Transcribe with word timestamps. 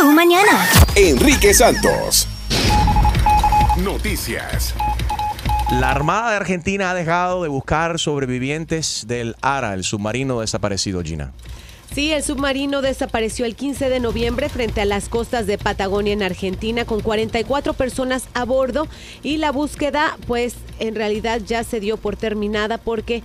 Tu 0.00 0.10
mañana. 0.12 0.66
Enrique 0.96 1.52
Santos. 1.52 2.26
Noticias. 3.84 4.74
La 5.72 5.90
Armada 5.90 6.30
de 6.30 6.36
Argentina 6.36 6.90
ha 6.90 6.94
dejado 6.94 7.42
de 7.42 7.50
buscar 7.50 7.98
sobrevivientes 7.98 9.04
del 9.06 9.36
ARA, 9.42 9.74
el 9.74 9.84
submarino 9.84 10.40
desaparecido, 10.40 11.02
Gina. 11.02 11.34
Sí, 11.94 12.12
el 12.12 12.22
submarino 12.22 12.80
desapareció 12.80 13.44
el 13.44 13.54
15 13.54 13.90
de 13.90 14.00
noviembre 14.00 14.48
frente 14.48 14.80
a 14.80 14.86
las 14.86 15.10
costas 15.10 15.46
de 15.46 15.58
Patagonia 15.58 16.14
en 16.14 16.22
Argentina 16.22 16.86
con 16.86 17.02
44 17.02 17.74
personas 17.74 18.24
a 18.32 18.46
bordo 18.46 18.88
y 19.22 19.36
la 19.36 19.52
búsqueda 19.52 20.16
pues 20.26 20.54
en 20.78 20.94
realidad 20.94 21.42
ya 21.44 21.62
se 21.62 21.78
dio 21.78 21.98
por 21.98 22.16
terminada 22.16 22.78
porque 22.78 23.22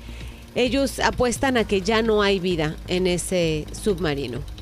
ellos 0.56 1.00
apuestan 1.00 1.56
a 1.56 1.64
que 1.64 1.80
ya 1.80 2.02
no 2.02 2.22
hay 2.22 2.40
vida 2.40 2.76
en 2.90 3.08
ese 3.08 3.66
submarino. 3.72 4.55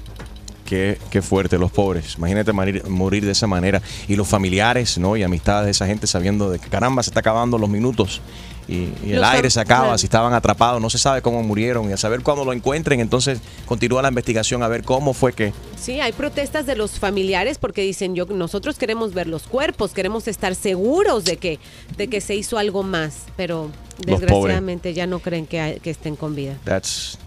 Qué, 0.74 0.98
qué 1.12 1.22
fuerte, 1.22 1.60
los 1.60 1.72
pobres. 1.72 2.16
Imagínate 2.18 2.52
morir, 2.52 2.84
morir 2.90 3.24
de 3.24 3.34
esa 3.34 3.46
manera. 3.46 3.80
Y 4.08 4.16
los 4.16 4.28
familiares, 4.28 4.98
¿no? 4.98 5.16
Y 5.16 5.22
amistades 5.22 5.66
de 5.66 5.72
esa 5.72 5.86
gente 5.86 6.08
sabiendo 6.08 6.50
de 6.50 6.58
que 6.58 6.68
caramba 6.68 7.04
se 7.04 7.12
está 7.12 7.20
acabando 7.20 7.60
los 7.60 7.70
minutos 7.70 8.22
y, 8.68 8.90
y 9.04 9.12
el 9.12 9.22
Los 9.22 9.30
aire 9.30 9.50
se 9.50 9.60
acaba, 9.60 9.84
claro. 9.84 9.98
si 9.98 10.06
estaban 10.06 10.34
atrapados, 10.34 10.82
no 10.82 10.90
se 10.90 10.98
sabe 10.98 11.22
cómo 11.22 11.44
murieron. 11.44 11.90
Y 11.90 11.94
a 11.94 11.98
saber 11.98 12.22
cuándo 12.22 12.46
lo 12.46 12.54
encuentren, 12.54 13.00
entonces 13.00 13.40
continúa 13.66 14.02
la 14.02 14.08
investigación 14.10 14.64
a 14.64 14.68
ver 14.68 14.84
cómo 14.84 15.14
fue 15.14 15.34
que. 15.34 15.54
Sí, 15.80 16.00
hay 16.00 16.12
protestas 16.12 16.66
de 16.66 16.76
los 16.76 16.92
familiares 17.00 17.58
porque 17.58 17.82
dicen, 17.82 18.16
yo 18.16 18.26
nosotros 18.26 18.78
queremos 18.78 19.14
ver 19.14 19.28
los 19.28 19.44
cuerpos, 19.44 19.92
queremos 19.92 20.28
estar 20.28 20.56
seguros 20.56 21.24
de 21.26 21.38
que 21.38 21.60
de 21.98 22.08
que 22.08 22.22
se 22.22 22.36
hizo 22.36 22.58
algo 22.58 22.84
más, 22.84 23.26
pero 23.36 23.70
desgraciadamente 24.06 24.94
ya 24.94 25.08
no 25.08 25.20
creen 25.20 25.46
que, 25.46 25.80
estén 25.84 26.16
con 26.16 26.36
vida. 26.36 26.58
That's 26.66 27.20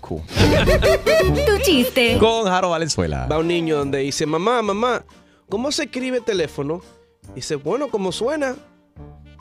cool. 0.00 0.22
Tu 1.46 1.58
chiste. 1.62 2.18
Con 2.18 2.44
Jaro 2.44 2.70
Valenzuela. 2.70 3.26
Va 3.26 3.38
un 3.38 3.48
niño 3.48 3.76
donde 3.76 3.98
dice, 3.98 4.26
mamá, 4.26 4.62
mamá, 4.62 5.04
¿cómo 5.48 5.70
se 5.72 5.84
escribe 5.84 6.20
teléfono? 6.20 6.80
Dice, 7.34 7.56
bueno, 7.56 7.88
¿cómo 7.88 8.12
suena? 8.12 8.56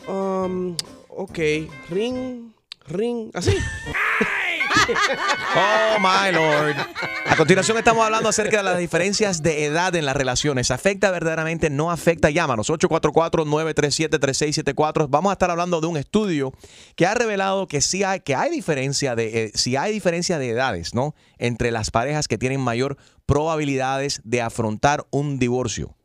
Um, 0.07 0.75
ok, 1.09 1.39
ring, 1.89 2.51
ring, 2.87 3.31
así. 3.33 3.55
Oh 5.55 5.97
my 5.99 6.31
lord. 6.31 6.75
A 7.25 7.35
continuación 7.35 7.77
estamos 7.77 8.05
hablando 8.05 8.29
acerca 8.29 8.57
de 8.57 8.63
las 8.63 8.77
diferencias 8.77 9.41
de 9.43 9.65
edad 9.65 9.93
en 9.95 10.05
las 10.05 10.15
relaciones. 10.15 10.71
¿Afecta 10.71 11.11
verdaderamente? 11.11 11.69
¿No 11.69 11.91
afecta? 11.91 12.29
Llámanos 12.29 12.69
844-937-3674. 12.69 15.07
Vamos 15.09 15.31
a 15.31 15.33
estar 15.33 15.51
hablando 15.51 15.81
de 15.81 15.87
un 15.87 15.97
estudio 15.97 16.53
que 16.95 17.05
ha 17.05 17.13
revelado 17.13 17.67
que 17.67 17.81
sí 17.81 18.03
hay, 18.03 18.21
que 18.21 18.33
hay 18.35 18.49
diferencia 18.49 19.13
de, 19.15 19.45
eh, 19.45 19.51
hay 19.77 19.91
diferencia 19.91 20.39
de 20.39 20.49
edades, 20.49 20.93
¿no? 20.93 21.13
Entre 21.37 21.71
las 21.71 21.91
parejas 21.91 22.29
que 22.29 22.37
tienen 22.37 22.61
mayor 22.61 22.95
probabilidades 23.25 24.21
de 24.23 24.41
afrontar 24.41 25.05
un 25.11 25.37
divorcio. 25.37 25.96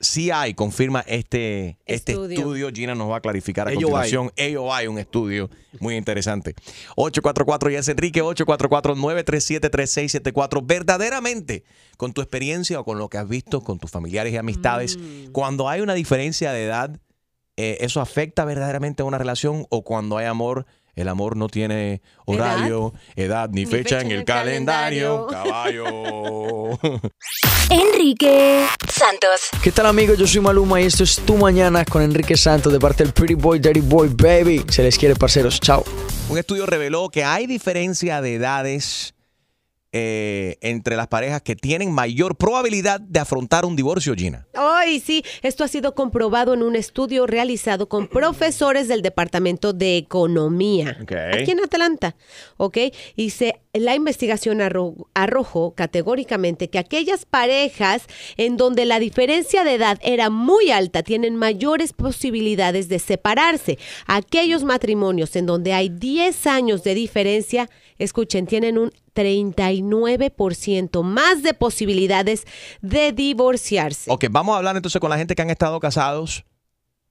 Sí 0.00 0.30
hay, 0.30 0.54
confirma 0.54 1.00
este, 1.08 1.76
este 1.84 2.12
Estudio. 2.12 2.38
estudio. 2.38 2.70
Gina 2.72 2.94
nos 2.94 3.10
va 3.10 3.16
a 3.16 3.20
clarificar 3.20 3.66
a 3.66 3.72
Ello 3.72 3.88
continuación. 3.88 4.30
Ello 4.36 4.72
hay 4.72 4.86
un 4.86 4.96
estudio 4.98 5.50
muy 5.80 5.96
interesante. 5.96 6.54
844 6.94 7.70
ya 7.70 7.80
es 7.80 7.88
Enrique, 7.88 8.22
844-937-3674. 8.22 10.64
Verdaderamente, 10.64 11.64
con 11.96 12.12
tu 12.12 12.20
experiencia 12.20 12.78
o 12.78 12.84
con 12.84 12.98
lo 12.98 13.08
que 13.08 13.18
has 13.18 13.28
visto 13.28 13.60
con 13.60 13.80
tus 13.80 13.90
familiares 13.90 14.32
y 14.32 14.36
amistades, 14.36 14.96
cuando 15.32 15.68
hay 15.68 15.80
una 15.80 15.94
diferencia 15.94 16.52
de 16.52 16.64
edad, 16.64 16.96
eh, 17.56 17.78
¿eso 17.80 18.00
afecta 18.00 18.44
verdaderamente 18.44 19.02
a 19.02 19.04
una 19.04 19.18
relación 19.18 19.66
o 19.68 19.82
cuando 19.82 20.16
hay 20.16 20.26
amor? 20.26 20.64
El 20.98 21.06
amor 21.06 21.36
no 21.36 21.46
tiene 21.46 22.02
horario, 22.24 22.92
edad, 23.14 23.48
ni, 23.50 23.66
fecha, 23.66 24.00
en 24.00 24.10
el, 24.10 24.24
calendario. 24.24 25.28
Caballo. 25.28 25.86
Enrique 27.70 28.66
Santos. 28.88 29.42
¿Qué 29.62 29.70
tal 29.70 29.86
amigos? 29.86 30.18
Yo 30.18 30.26
soy 30.26 30.40
Maluma 30.40 30.80
y 30.80 30.86
esto 30.86 31.04
es 31.04 31.20
Tu 31.20 31.36
Mañana 31.36 31.84
con 31.84 32.02
Enrique 32.02 32.36
Santos 32.36 32.72
de 32.72 32.80
parte 32.80 33.04
del 33.04 33.12
Pretty 33.12 33.34
Boy, 33.34 33.60
Dirty 33.60 33.78
Boy, 33.78 34.08
Baby. 34.08 34.64
Se 34.70 34.82
les 34.82 34.98
quiere, 34.98 35.14
parceros. 35.14 35.60
Chao. 35.60 35.84
Un 36.30 36.36
estudio 36.36 36.66
reveló 36.66 37.10
que 37.10 37.22
hay 37.22 37.46
diferencia 37.46 38.20
de 38.20 38.34
edades 38.34 39.14
eh, 39.92 40.56
entre 40.60 40.96
las 40.96 41.08
parejas 41.08 41.40
que 41.42 41.56
tienen 41.56 41.90
mayor 41.92 42.36
probabilidad 42.36 43.00
de 43.00 43.20
afrontar 43.20 43.64
un 43.64 43.74
divorcio, 43.74 44.14
Gina. 44.14 44.46
Ay, 44.54 45.00
sí, 45.00 45.24
esto 45.42 45.64
ha 45.64 45.68
sido 45.68 45.94
comprobado 45.94 46.52
en 46.54 46.62
un 46.62 46.76
estudio 46.76 47.26
realizado 47.26 47.88
con 47.88 48.06
profesores 48.08 48.86
del 48.88 49.00
Departamento 49.02 49.72
de 49.72 49.96
Economía 49.96 50.96
aquí 51.32 51.50
en 51.52 51.60
Atlanta, 51.60 52.16
¿ok? 52.58 52.76
Y 53.16 53.30
se, 53.30 53.54
la 53.72 53.94
investigación 53.94 54.58
arro- 54.60 55.06
arrojó 55.14 55.74
categóricamente 55.74 56.68
que 56.68 56.78
aquellas 56.78 57.24
parejas 57.24 58.02
en 58.36 58.56
donde 58.56 58.84
la 58.84 58.98
diferencia 58.98 59.64
de 59.64 59.74
edad 59.74 59.98
era 60.02 60.28
muy 60.30 60.70
alta 60.70 61.02
tienen 61.02 61.36
mayores 61.36 61.92
posibilidades 61.92 62.88
de 62.88 62.98
separarse. 62.98 63.78
Aquellos 64.06 64.64
matrimonios 64.64 65.34
en 65.36 65.46
donde 65.46 65.72
hay 65.72 65.88
10 65.88 66.46
años 66.46 66.84
de 66.84 66.94
diferencia, 66.94 67.70
escuchen, 67.98 68.46
tienen 68.46 68.78
un 68.78 68.92
39% 69.14 71.02
más 71.02 71.42
de 71.42 71.54
posibilidades 71.54 72.44
de 72.80 73.12
divorciarse. 73.12 74.10
Ok, 74.10 74.26
vamos 74.30 74.54
a 74.54 74.58
hablar 74.58 74.76
entonces 74.76 75.00
con 75.00 75.10
la 75.10 75.18
gente 75.18 75.34
que 75.34 75.42
han 75.42 75.50
estado 75.50 75.78
casados 75.80 76.44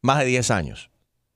más 0.02 0.20
de 0.20 0.26
10 0.26 0.52
años. 0.52 0.90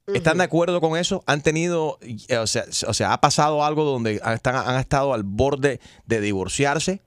¿Están 0.07 0.39
de 0.39 0.43
acuerdo 0.43 0.81
con 0.81 0.97
eso? 0.97 1.23
¿Han 1.25 1.41
tenido, 1.41 1.97
eh, 2.27 2.37
o 2.37 2.47
sea, 2.47 2.65
o 2.87 2.93
sea 2.93 3.13
ha 3.13 3.21
pasado 3.21 3.63
algo 3.63 3.85
donde 3.85 4.19
han, 4.23 4.39
han 4.43 4.79
estado 4.79 5.13
al 5.13 5.23
borde 5.23 5.79
de 6.05 6.19
divorciarse? 6.21 7.01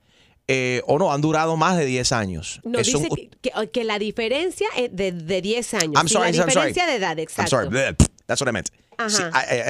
Eh, 0.46 0.82
¿O 0.86 0.98
no? 0.98 1.12
¿Han 1.12 1.20
durado 1.20 1.56
más 1.56 1.76
de 1.76 1.86
10 1.86 2.12
años? 2.12 2.60
No, 2.64 2.78
Es 2.78 2.94
un- 2.94 3.02
dice 3.02 3.14
que, 3.42 3.50
que- 3.50 3.70
que 3.70 3.84
la 3.84 3.98
diferencia 3.98 4.68
es 4.76 4.94
de, 4.94 5.12
de 5.12 5.42
10 5.42 5.74
años. 5.74 5.94
I'm 5.96 6.08
sorry, 6.08 6.32
la 6.32 6.44
I'm 6.44 6.50
sorry. 6.50 6.50
diferencia 6.68 6.86
de 6.86 6.94
edad, 6.96 7.12
I'm 7.16 7.22
exacto. 7.24 7.50
sorry, 7.50 7.68
bleh, 7.68 7.94
that's 8.26 8.40
what 8.40 8.48
I 8.48 8.52
meant. 8.52 8.68
Ajá. 8.96 9.10
Sí, 9.10 9.22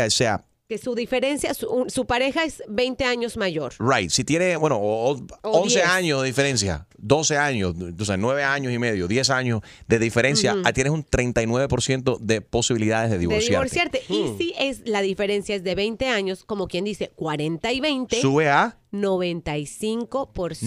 o 0.06 0.10
sea, 0.10 0.44
Que 0.66 0.78
su 0.78 0.94
diferencia, 0.94 1.52
su, 1.52 1.68
un- 1.68 1.90
su 1.90 2.06
pareja 2.06 2.42
es 2.44 2.62
20 2.68 3.04
años 3.04 3.36
mayor. 3.36 3.74
Right, 3.78 4.08
si 4.10 4.24
tiene, 4.24 4.56
bueno, 4.56 4.76
o- 4.78 5.10
o- 5.12 5.26
O 5.42 5.60
11 5.60 5.80
10. 5.80 5.86
años 5.90 6.22
de 6.22 6.26
diferencia, 6.26 6.86
12 6.96 7.36
años, 7.36 7.74
o 8.00 8.04
sea, 8.06 8.16
9 8.16 8.42
años 8.44 8.72
y 8.72 8.78
medio, 8.78 9.06
10 9.06 9.28
años 9.28 9.60
de 9.88 9.98
diferencia, 9.98 10.56
ah, 10.64 10.72
tienes 10.72 10.90
un 10.94 11.04
39% 11.04 12.16
de 12.18 12.40
posibilidades 12.40 13.10
de 13.10 13.16
De 13.18 13.20
divorciarte. 13.20 14.00
divorciarte. 14.00 14.02
Y 14.08 14.38
si 14.38 14.54
es 14.58 14.80
la 14.88 15.02
diferencia 15.02 15.54
es 15.54 15.64
de 15.64 15.74
20 15.74 16.08
años, 16.08 16.44
como 16.44 16.66
quien 16.66 16.84
dice 16.86 17.12
40 17.14 17.70
y 17.70 17.80
20, 17.80 18.18
Sube 18.22 18.48
a 18.48 18.78
95%. 18.90 20.66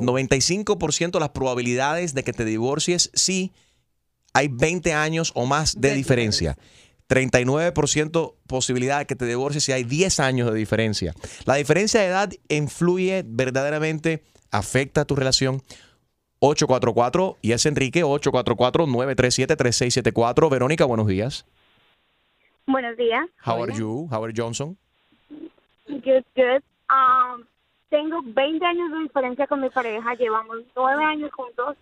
95% 0.00 1.20
las 1.20 1.30
probabilidades 1.30 2.12
de 2.12 2.24
que 2.24 2.32
te 2.32 2.44
divorcies 2.44 3.10
si 3.14 3.52
hay 4.32 4.48
20 4.48 4.92
años 4.94 5.30
o 5.36 5.46
más 5.46 5.80
de, 5.80 5.90
De 5.90 5.94
diferencia. 5.94 6.58
39% 7.08 8.34
posibilidad 8.46 8.98
de 8.98 9.06
que 9.06 9.16
te 9.16 9.24
divorcies 9.26 9.64
si 9.64 9.72
hay 9.72 9.84
10 9.84 10.20
años 10.20 10.50
de 10.50 10.58
diferencia. 10.58 11.14
La 11.44 11.54
diferencia 11.54 12.00
de 12.00 12.06
edad 12.06 12.30
influye 12.48 13.22
verdaderamente, 13.26 14.22
afecta 14.50 15.02
a 15.02 15.04
tu 15.04 15.14
relación. 15.16 15.60
844 16.40 17.36
y 17.40 17.52
es 17.52 17.64
Enrique 17.66 18.04
844-937-3674. 18.04 20.50
Verónica, 20.50 20.84
buenos 20.84 21.06
días. 21.06 21.46
Buenos 22.66 22.96
días. 22.96 23.24
How 23.44 23.62
are 23.62 23.72
you? 23.72 24.08
Howard 24.10 24.34
Johnson. 24.36 24.76
Good, 25.88 26.24
good. 26.34 26.64
Um, 26.90 27.44
tengo 27.88 28.20
20 28.22 28.64
años 28.64 28.90
de 28.92 29.02
diferencia 29.04 29.46
con 29.46 29.60
mi 29.60 29.70
pareja, 29.70 30.14
llevamos 30.14 30.56
9 30.74 31.04
años 31.04 31.30
juntos 31.32 31.76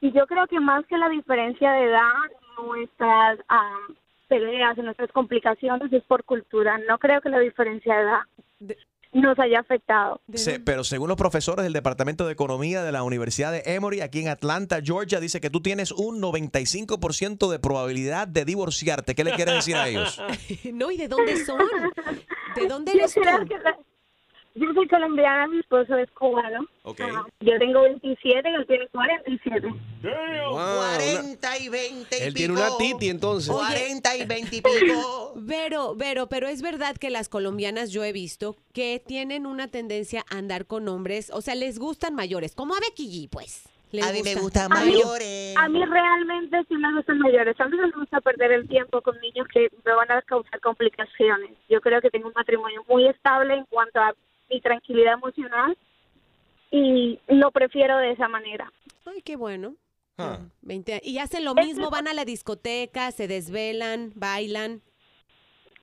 y 0.00 0.12
yo 0.12 0.26
creo 0.26 0.46
que 0.46 0.60
más 0.60 0.84
que 0.86 0.98
la 0.98 1.08
diferencia 1.08 1.72
de 1.72 1.86
edad, 1.86 2.30
nuestras 2.62 3.38
um, 3.50 3.96
peleas 4.28 4.78
y 4.78 4.82
nuestras 4.82 5.10
complicaciones 5.12 5.92
es 5.92 6.02
por 6.04 6.24
cultura. 6.24 6.78
No 6.88 6.98
creo 6.98 7.20
que 7.20 7.28
la 7.30 7.38
diferencia 7.40 7.94
de 7.96 8.02
edad 8.02 8.20
De- 8.60 8.76
nos 9.12 9.38
haya 9.38 9.60
afectado. 9.60 10.20
Se- 10.34 10.60
pero 10.60 10.84
según 10.84 11.08
los 11.08 11.16
profesores 11.16 11.64
del 11.64 11.72
Departamento 11.72 12.26
de 12.26 12.32
Economía 12.34 12.82
de 12.82 12.92
la 12.92 13.02
Universidad 13.02 13.50
de 13.52 13.62
Emory, 13.64 14.02
aquí 14.02 14.20
en 14.20 14.28
Atlanta, 14.28 14.80
Georgia, 14.84 15.18
dice 15.18 15.40
que 15.40 15.48
tú 15.48 15.60
tienes 15.62 15.92
un 15.92 16.20
95% 16.20 17.50
de 17.50 17.58
probabilidad 17.58 18.28
de 18.28 18.44
divorciarte. 18.44 19.14
¿Qué 19.14 19.24
le 19.24 19.32
quieres 19.32 19.54
decir 19.54 19.76
a 19.76 19.88
ellos? 19.88 20.20
no, 20.74 20.90
¿y 20.90 20.98
de 20.98 21.08
dónde 21.08 21.36
son? 21.44 21.58
¿De 22.54 22.66
dónde 22.68 22.92
eres 22.92 23.14
tú? 23.14 23.20
creo 23.22 23.44
que 23.46 23.58
la- 23.58 23.78
yo 24.58 24.72
soy 24.74 24.88
colombiana, 24.88 25.46
mi 25.48 25.58
esposo 25.60 25.96
es 25.96 26.10
cubano. 26.12 26.66
Ok. 26.82 27.00
Ajá. 27.00 27.26
Yo 27.40 27.58
tengo 27.58 27.82
27 27.82 28.50
y 28.50 28.54
él 28.54 28.66
tiene 28.66 28.88
47. 28.88 29.68
Wow, 30.02 30.54
una- 30.54 30.96
40 30.96 31.58
y 31.58 31.68
20 31.68 32.18
y 32.18 32.22
él 32.22 32.34
tiene 32.34 32.54
pico. 32.54 32.66
una 32.66 32.76
titi 32.78 33.08
entonces. 33.08 33.50
40 33.54 34.16
y 34.16 34.26
20 34.26 34.56
y 34.56 34.60
pico. 34.62 35.32
Vero, 35.36 35.94
Vero, 35.96 36.28
pero 36.28 36.48
es 36.48 36.62
verdad 36.62 36.96
que 36.96 37.10
las 37.10 37.28
colombianas 37.28 37.90
yo 37.90 38.04
he 38.04 38.12
visto 38.12 38.56
que 38.72 39.02
tienen 39.04 39.46
una 39.46 39.68
tendencia 39.68 40.24
a 40.30 40.38
andar 40.38 40.66
con 40.66 40.88
hombres, 40.88 41.30
o 41.32 41.40
sea, 41.40 41.54
les 41.54 41.78
gustan 41.78 42.14
mayores, 42.14 42.54
como 42.54 42.74
a 42.74 42.80
Becky 42.80 43.06
G, 43.26 43.28
pues. 43.30 43.68
Les 43.90 44.04
A 44.06 44.12
mí 44.12 44.20
me 44.22 44.34
gusta. 44.34 44.66
gustan 44.66 44.72
A 44.76 44.84
mí- 44.84 44.92
mayores. 44.92 45.56
A 45.56 45.66
mí 45.70 45.82
realmente 45.82 46.58
sí 46.68 46.74
me 46.76 46.92
gustan 46.94 47.18
mayores. 47.20 47.58
A 47.58 47.64
mí 47.68 47.74
no 47.74 47.86
me 47.86 47.92
gusta 47.92 48.20
perder 48.20 48.52
el 48.52 48.68
tiempo 48.68 49.00
con 49.00 49.18
niños 49.20 49.46
que 49.50 49.68
me 49.82 49.94
van 49.94 50.10
a 50.12 50.20
causar 50.20 50.60
complicaciones. 50.60 51.52
Yo 51.70 51.80
creo 51.80 52.02
que 52.02 52.10
tengo 52.10 52.28
un 52.28 52.34
matrimonio 52.36 52.84
muy 52.86 53.08
estable 53.08 53.54
en 53.54 53.64
cuanto 53.64 53.98
a 53.98 54.12
mi 54.50 54.60
tranquilidad 54.60 55.14
emocional 55.14 55.76
y 56.70 57.18
lo 57.28 57.50
prefiero 57.50 57.98
de 57.98 58.12
esa 58.12 58.28
manera. 58.28 58.70
Ay, 59.06 59.22
qué 59.22 59.36
bueno. 59.36 59.74
Ah. 60.18 60.40
20 60.62 60.94
a- 60.94 61.00
y 61.02 61.18
hacen 61.18 61.44
lo 61.44 61.54
mismo, 61.54 61.90
van 61.90 62.08
a 62.08 62.14
la 62.14 62.24
discoteca, 62.24 63.10
se 63.12 63.28
desvelan, 63.28 64.12
bailan. 64.16 64.82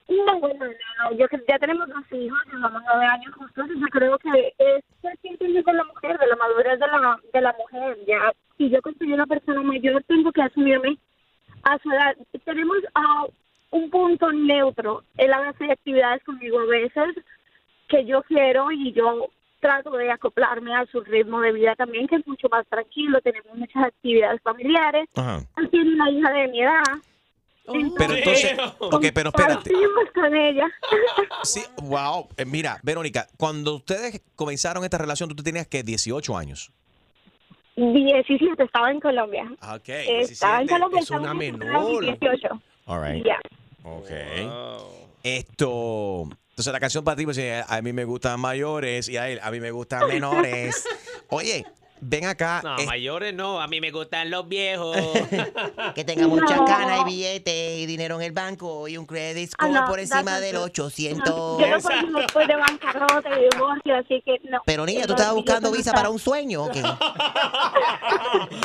No, 0.07 0.39
bueno, 0.39 0.65
no, 0.65 1.09
no, 1.11 1.17
yo 1.17 1.25
ya 1.47 1.57
tenemos 1.57 1.87
dos 1.87 2.03
hijos, 2.11 2.37
llevamos 2.53 2.83
nueve 2.85 3.05
años 3.05 3.33
juntos 3.33 3.65
y 3.73 3.79
yo 3.79 3.87
creo 3.87 4.17
que 4.19 4.53
es 4.59 4.83
consciente 5.01 5.63
con 5.63 5.75
la 5.75 5.83
mujer, 5.85 6.19
de 6.19 6.27
la 6.27 6.35
madurez 6.35 6.79
de 6.79 6.87
la, 6.87 7.19
de 7.33 7.41
la 7.41 7.55
mujer. 7.57 7.97
Ya, 8.05 8.31
si 8.57 8.69
yo 8.69 8.79
soy 8.99 9.13
una 9.13 9.25
persona 9.25 9.63
mayor, 9.63 10.03
tengo 10.03 10.31
que 10.31 10.43
asumirme 10.43 10.97
a 11.63 11.79
su 11.79 11.91
edad. 11.91 12.15
Tenemos 12.43 12.77
ah, 12.93 13.25
un 13.71 13.89
punto 13.89 14.31
neutro. 14.31 15.03
Él 15.17 15.33
hace 15.33 15.71
actividades 15.71 16.23
conmigo 16.23 16.59
a 16.59 16.65
veces 16.65 17.15
que 17.95 18.05
yo 18.05 18.21
quiero 18.23 18.71
y 18.71 18.91
yo 18.93 19.27
trato 19.59 19.91
de 19.91 20.11
acoplarme 20.11 20.75
a 20.75 20.85
su 20.87 21.01
ritmo 21.01 21.39
de 21.41 21.51
vida 21.53 21.75
también, 21.75 22.07
que 22.07 22.15
es 22.17 22.27
mucho 22.27 22.47
más 22.49 22.67
tranquilo. 22.67 23.19
Tenemos 23.21 23.55
muchas 23.57 23.85
actividades 23.85 24.41
familiares. 24.41 25.09
Ajá. 25.15 25.41
Él 25.57 25.69
tiene 25.69 25.93
una 25.95 26.11
hija 26.11 26.31
de 26.31 26.47
mi 26.49 26.61
edad. 26.61 26.83
Oh. 27.67 27.73
Pero 27.97 28.13
entonces, 28.13 28.55
ok, 28.79 29.05
pero 29.13 29.29
espérate. 29.29 29.71
Con 30.13 30.35
ella. 30.35 30.67
Sí, 31.43 31.61
wow. 31.81 32.27
Eh, 32.37 32.45
mira, 32.45 32.79
Verónica, 32.83 33.27
cuando 33.37 33.75
ustedes 33.75 34.21
comenzaron 34.35 34.83
esta 34.83 34.99
relación, 34.99 35.29
tú 35.29 35.41
tenías 35.41 35.67
que 35.67 35.81
18 35.81 36.37
años. 36.37 36.71
17, 37.75 38.63
estaba 38.63 38.91
en 38.91 38.99
Colombia. 38.99 39.51
Ah, 39.61 39.75
Ok. 39.75 39.89
estaba 39.89 40.61
en 40.61 40.67
17. 40.67 40.69
Colombia. 40.69 40.99
es 41.01 41.11
una 41.11 41.31
en 41.31 41.37
menor. 41.37 42.03
18. 42.03 42.61
All 42.85 43.01
right. 43.03 43.25
Ya. 43.25 43.39
Ok. 43.83 44.09
Wow. 44.43 44.91
Esto. 45.23 46.29
Entonces 46.55 46.71
la 46.71 46.79
canción 46.79 47.03
para 47.03 47.17
ti, 47.17 47.25
pues, 47.25 47.37
a 47.67 47.81
mí 47.81 47.91
me 47.91 48.05
gustan 48.05 48.39
mayores 48.39 49.09
y 49.09 49.17
a 49.17 49.27
él, 49.27 49.41
a 49.43 49.51
mí 49.51 49.59
me 49.59 49.71
gustan 49.71 50.07
menores. 50.07 50.85
Oye, 51.29 51.65
ven 52.01 52.25
acá. 52.25 52.61
No, 52.63 52.75
mayores 52.85 53.33
no, 53.33 53.61
a 53.61 53.67
mí 53.67 53.81
me 53.81 53.91
gustan 53.91 54.29
los 54.29 54.47
viejos. 54.47 54.97
Que 55.95 56.03
tenga 56.03 56.27
mucha 56.27 56.55
No. 56.57 56.65
cana 56.65 56.99
y 56.99 57.03
billete 57.05 57.77
y 57.77 57.85
dinero 57.85 58.15
en 58.17 58.23
el 58.23 58.31
banco 58.31 58.87
y 58.87 58.97
un 58.97 59.05
credit 59.05 59.49
Ah, 59.57 59.65
score 59.65 59.71
no, 59.73 59.85
por 59.87 59.99
encima 59.99 60.39
del 60.39 60.55
not- 60.55 60.63
800. 60.65 61.25
Yo 61.25 61.67
no 61.67 61.79
puedo 61.79 62.19
después 62.19 62.47
de 62.47 62.55
bancarrota 62.55 63.29
y 63.39 63.43
divorcio, 63.49 63.95
así 63.95 64.21
que 64.25 64.39
no. 64.49 64.61
Pero 64.65 64.85
niña, 64.85 65.05
¿tú 65.07 65.13
estabas 65.13 65.35
buscando 65.35 65.69
billetes 65.71 65.85
visa 65.85 65.93
para 65.95 66.09
un 66.09 66.19
sueño 66.19 66.63
o 66.65 66.71
qué? 66.71 66.81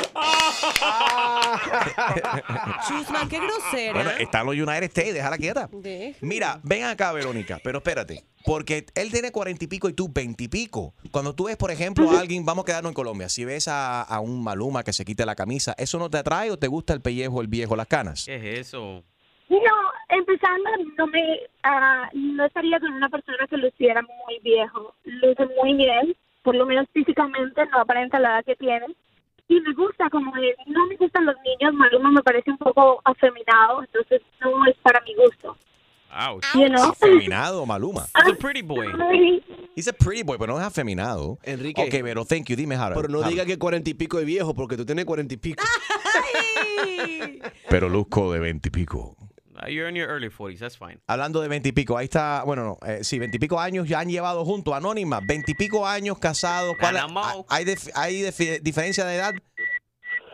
Chusma, 2.87 3.27
qué 3.29 3.39
grosera. 3.39 3.93
bueno, 3.93 4.09
están 4.19 4.45
los 4.45 4.55
United 4.55 4.83
States, 4.83 5.13
déjala 5.13 5.37
quieta. 5.37 5.69
Deja. 5.71 6.17
Mira, 6.21 6.59
ven 6.63 6.83
acá, 6.83 7.11
Verónica, 7.11 7.59
pero 7.63 7.79
espérate, 7.79 8.23
porque 8.45 8.85
él 8.95 9.11
tiene 9.11 9.31
cuarenta 9.31 9.65
y 9.65 9.67
pico 9.67 9.89
y 9.89 9.93
tú 9.93 10.09
veinte 10.13 10.45
y 10.45 10.47
pico. 10.47 10.93
Cuando 11.11 11.35
tú 11.35 11.45
ves, 11.45 11.57
por 11.57 11.71
ejemplo, 11.71 12.09
a 12.11 12.19
alguien, 12.19 12.45
vamos 12.45 12.63
a 12.63 12.65
quedarnos 12.65 12.91
en 12.91 12.95
Colombia, 12.95 13.29
si 13.29 13.45
ves 13.45 13.67
a, 13.67 14.01
a 14.01 14.19
un 14.19 14.43
Maluma 14.43 14.83
que 14.83 14.93
se 14.93 15.05
quite 15.05 15.25
la 15.25 15.35
camisa, 15.35 15.73
¿eso 15.77 15.99
no 15.99 16.09
te 16.09 16.17
atrae 16.17 16.51
o 16.51 16.57
te 16.57 16.67
gusta 16.67 16.93
el 16.93 17.01
pellejo, 17.01 17.41
el 17.41 17.47
viejo, 17.47 17.75
las 17.75 17.87
canas? 17.87 18.25
¿Qué 18.25 18.35
es 18.35 18.67
eso? 18.67 19.03
No, 19.49 19.57
empezando, 20.07 20.69
no 20.97 21.07
me, 21.07 21.41
ah, 21.63 22.09
no 22.13 22.45
estaría 22.45 22.79
con 22.79 22.93
una 22.93 23.09
persona 23.09 23.45
que 23.49 23.57
luciera 23.57 24.01
muy 24.01 24.39
viejo. 24.41 24.95
Luce 25.03 25.45
muy 25.61 25.73
bien, 25.73 26.15
por 26.41 26.55
lo 26.55 26.65
menos 26.65 26.87
físicamente, 26.93 27.65
no 27.67 27.79
aparenta 27.81 28.17
la 28.17 28.35
edad 28.35 28.45
que 28.45 28.55
tiene. 28.55 28.85
Y 29.49 29.59
me 29.59 29.73
gusta 29.73 30.09
como 30.09 30.33
él. 30.37 30.55
No 30.67 30.87
me 30.87 30.95
gustan 30.95 31.25
los 31.25 31.35
niños, 31.43 31.73
Maluma 31.73 32.11
me 32.11 32.23
parece 32.23 32.49
un 32.49 32.57
poco 32.57 33.01
afeminado, 33.03 33.81
entonces 33.83 34.21
no 34.39 34.65
es 34.65 34.77
para 34.77 35.01
mi 35.01 35.13
gusto. 35.15 35.57
Ouch. 36.13 36.43
You 36.55 36.67
know? 36.69 36.91
Afeminado, 36.91 37.65
Maluma. 37.65 38.07
He's 38.15 38.33
a 38.33 38.35
pretty 38.35 38.61
boy. 38.61 38.85
He's 39.75 39.87
a 39.87 39.93
pretty 39.93 40.23
boy, 40.23 40.37
pero 40.37 40.53
no 40.53 40.59
es 40.59 40.65
afeminado. 40.65 41.39
Enrique. 41.43 41.81
Ok, 41.81 41.95
pero 42.03 42.25
thank 42.25 42.47
you, 42.49 42.55
dime, 42.55 42.75
Harold. 42.75 42.95
Pero 43.01 43.07
no 43.07 43.19
Harold. 43.19 43.31
diga 43.33 43.45
que 43.45 43.57
cuarenta 43.57 43.89
y 43.89 43.93
pico 43.93 44.17
de 44.17 44.25
viejo, 44.25 44.53
porque 44.53 44.75
tú 44.77 44.85
tienes 44.85 45.05
cuarenta 45.05 45.33
y 45.33 45.37
pico. 45.37 45.63
Pero 47.69 47.89
luzco 47.89 48.31
de 48.33 48.39
veinte 48.39 48.67
y 48.69 48.71
pico. 48.71 49.15
Uh, 49.63 49.67
You're 49.69 49.87
in 49.89 49.95
your 49.95 50.09
early 50.09 50.29
40s, 50.29 50.59
that's 50.59 50.77
fine. 50.77 50.99
Hablando 51.07 51.39
de 51.41 51.47
veintipico, 51.47 51.95
ahí 51.97 52.05
está, 52.05 52.43
bueno, 52.45 52.63
no, 52.81 52.87
eh, 52.87 53.03
sí, 53.03 53.19
veintipico 53.19 53.59
años 53.59 53.87
ya 53.87 53.99
han 53.99 54.09
llevado 54.09 54.43
juntos, 54.43 54.73
Anónima, 54.73 55.19
veintipico 55.23 55.85
años 55.85 56.17
casados. 56.17 56.75
¿Cuál, 56.79 56.97
Anamao. 56.97 57.45
¿Hay, 57.47 57.65
dif- 57.65 57.91
hay 57.93 58.23
dif- 58.23 58.59
diferencia 58.61 59.05
de 59.05 59.15
edad? 59.15 59.33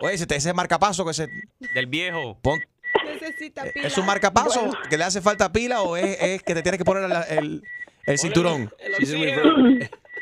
Oye, 0.01 0.13
ese, 0.13 0.25
ese 0.33 0.53
marcapaso 0.53 1.05
que 1.05 1.13
se 1.13 1.27
Del 1.73 1.87
viejo. 1.87 2.39
pon- 2.41 2.61
Necesita 3.13 3.65
eh, 3.67 3.71
pila. 3.73 3.87
¿Es 3.87 3.97
un 3.97 4.05
marcapaso 4.05 4.69
que 4.89 4.97
le 4.97 5.03
hace 5.03 5.21
falta 5.21 5.51
pila 5.51 5.81
o 5.81 5.95
es, 5.97 6.21
es 6.21 6.43
que 6.43 6.53
te 6.53 6.61
tienes 6.61 6.77
que 6.79 6.85
poner 6.85 7.09
la- 7.09 7.23
el, 7.23 7.63
el 8.05 8.17
cinturón? 8.17 8.71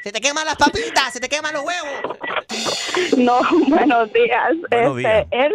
Se 0.03 0.11
te 0.11 0.21
queman 0.21 0.45
las 0.45 0.55
papitas, 0.55 1.11
se 1.11 1.19
te 1.19 1.27
queman 1.27 1.51
los 1.55 1.63
huevos. 1.63 2.17
No, 3.17 3.39
buenos 3.67 4.13
días. 4.13 4.51
Buenos 4.69 4.97
este, 4.99 5.09
días. 5.09 5.27
Él, 5.31 5.51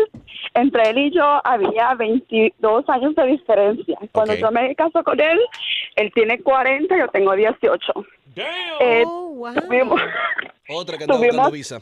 entre 0.54 0.90
él 0.90 0.98
y 0.98 1.14
yo 1.14 1.40
había 1.46 1.94
22 1.94 2.84
años 2.88 3.14
de 3.14 3.26
diferencia. 3.26 3.96
Cuando 4.10 4.34
yo 4.34 4.50
me 4.50 4.74
caso 4.74 5.04
con 5.04 5.20
él, 5.20 5.38
él 5.94 6.10
tiene 6.16 6.40
40, 6.40 6.98
yo 6.98 7.06
tengo 7.12 7.32
18. 7.36 7.92
Eh, 8.34 9.04
Oh, 9.06 9.34
wow. 9.36 9.54
tuvimos- 9.54 10.00
Otra 10.68 10.98
que 10.98 11.06
Tuvimos- 11.06 11.20
buscando 11.36 11.50
visa. 11.52 11.80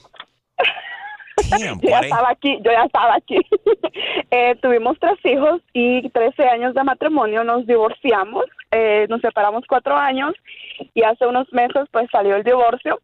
Damn, 1.50 1.80
yo 1.80 1.88
ya 1.90 2.00
estaba 2.00 2.30
aquí, 2.30 2.58
yo 2.62 2.72
ya 2.72 2.84
estaba 2.84 3.14
aquí. 3.14 3.36
Eh, 4.30 4.54
tuvimos 4.60 4.98
tres 5.00 5.18
hijos 5.24 5.62
y 5.72 6.06
13 6.10 6.48
años 6.48 6.74
de 6.74 6.84
matrimonio, 6.84 7.44
nos 7.44 7.66
divorciamos, 7.66 8.44
eh, 8.70 9.06
nos 9.08 9.22
separamos 9.22 9.64
cuatro 9.66 9.96
años 9.96 10.34
y 10.92 11.02
hace 11.02 11.26
unos 11.26 11.50
meses 11.52 11.88
pues 11.90 12.08
salió 12.12 12.36
el 12.36 12.44
divorcio. 12.44 13.00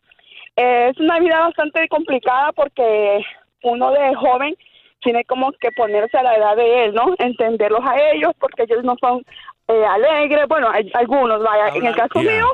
Eh, 0.56 0.90
es 0.90 0.98
una 1.00 1.18
vida 1.20 1.40
bastante 1.40 1.88
complicada 1.88 2.52
porque 2.52 3.24
uno 3.62 3.90
de 3.92 4.14
joven 4.14 4.54
tiene 5.00 5.24
como 5.24 5.52
que 5.52 5.70
ponerse 5.72 6.18
a 6.18 6.22
la 6.22 6.36
edad 6.36 6.56
de 6.56 6.84
él, 6.84 6.94
¿no? 6.94 7.14
Entenderlos 7.18 7.84
a 7.84 7.98
ellos 8.12 8.32
porque 8.38 8.64
ellos 8.64 8.84
no 8.84 8.94
son 9.00 9.22
eh, 9.68 9.84
alegres, 9.86 10.46
bueno, 10.46 10.68
hay 10.70 10.90
algunos, 10.94 11.42
vaya, 11.42 11.68
en 11.74 11.86
el 11.86 11.94
caso 11.96 12.20
Yeah. 12.20 12.32
mío, 12.32 12.46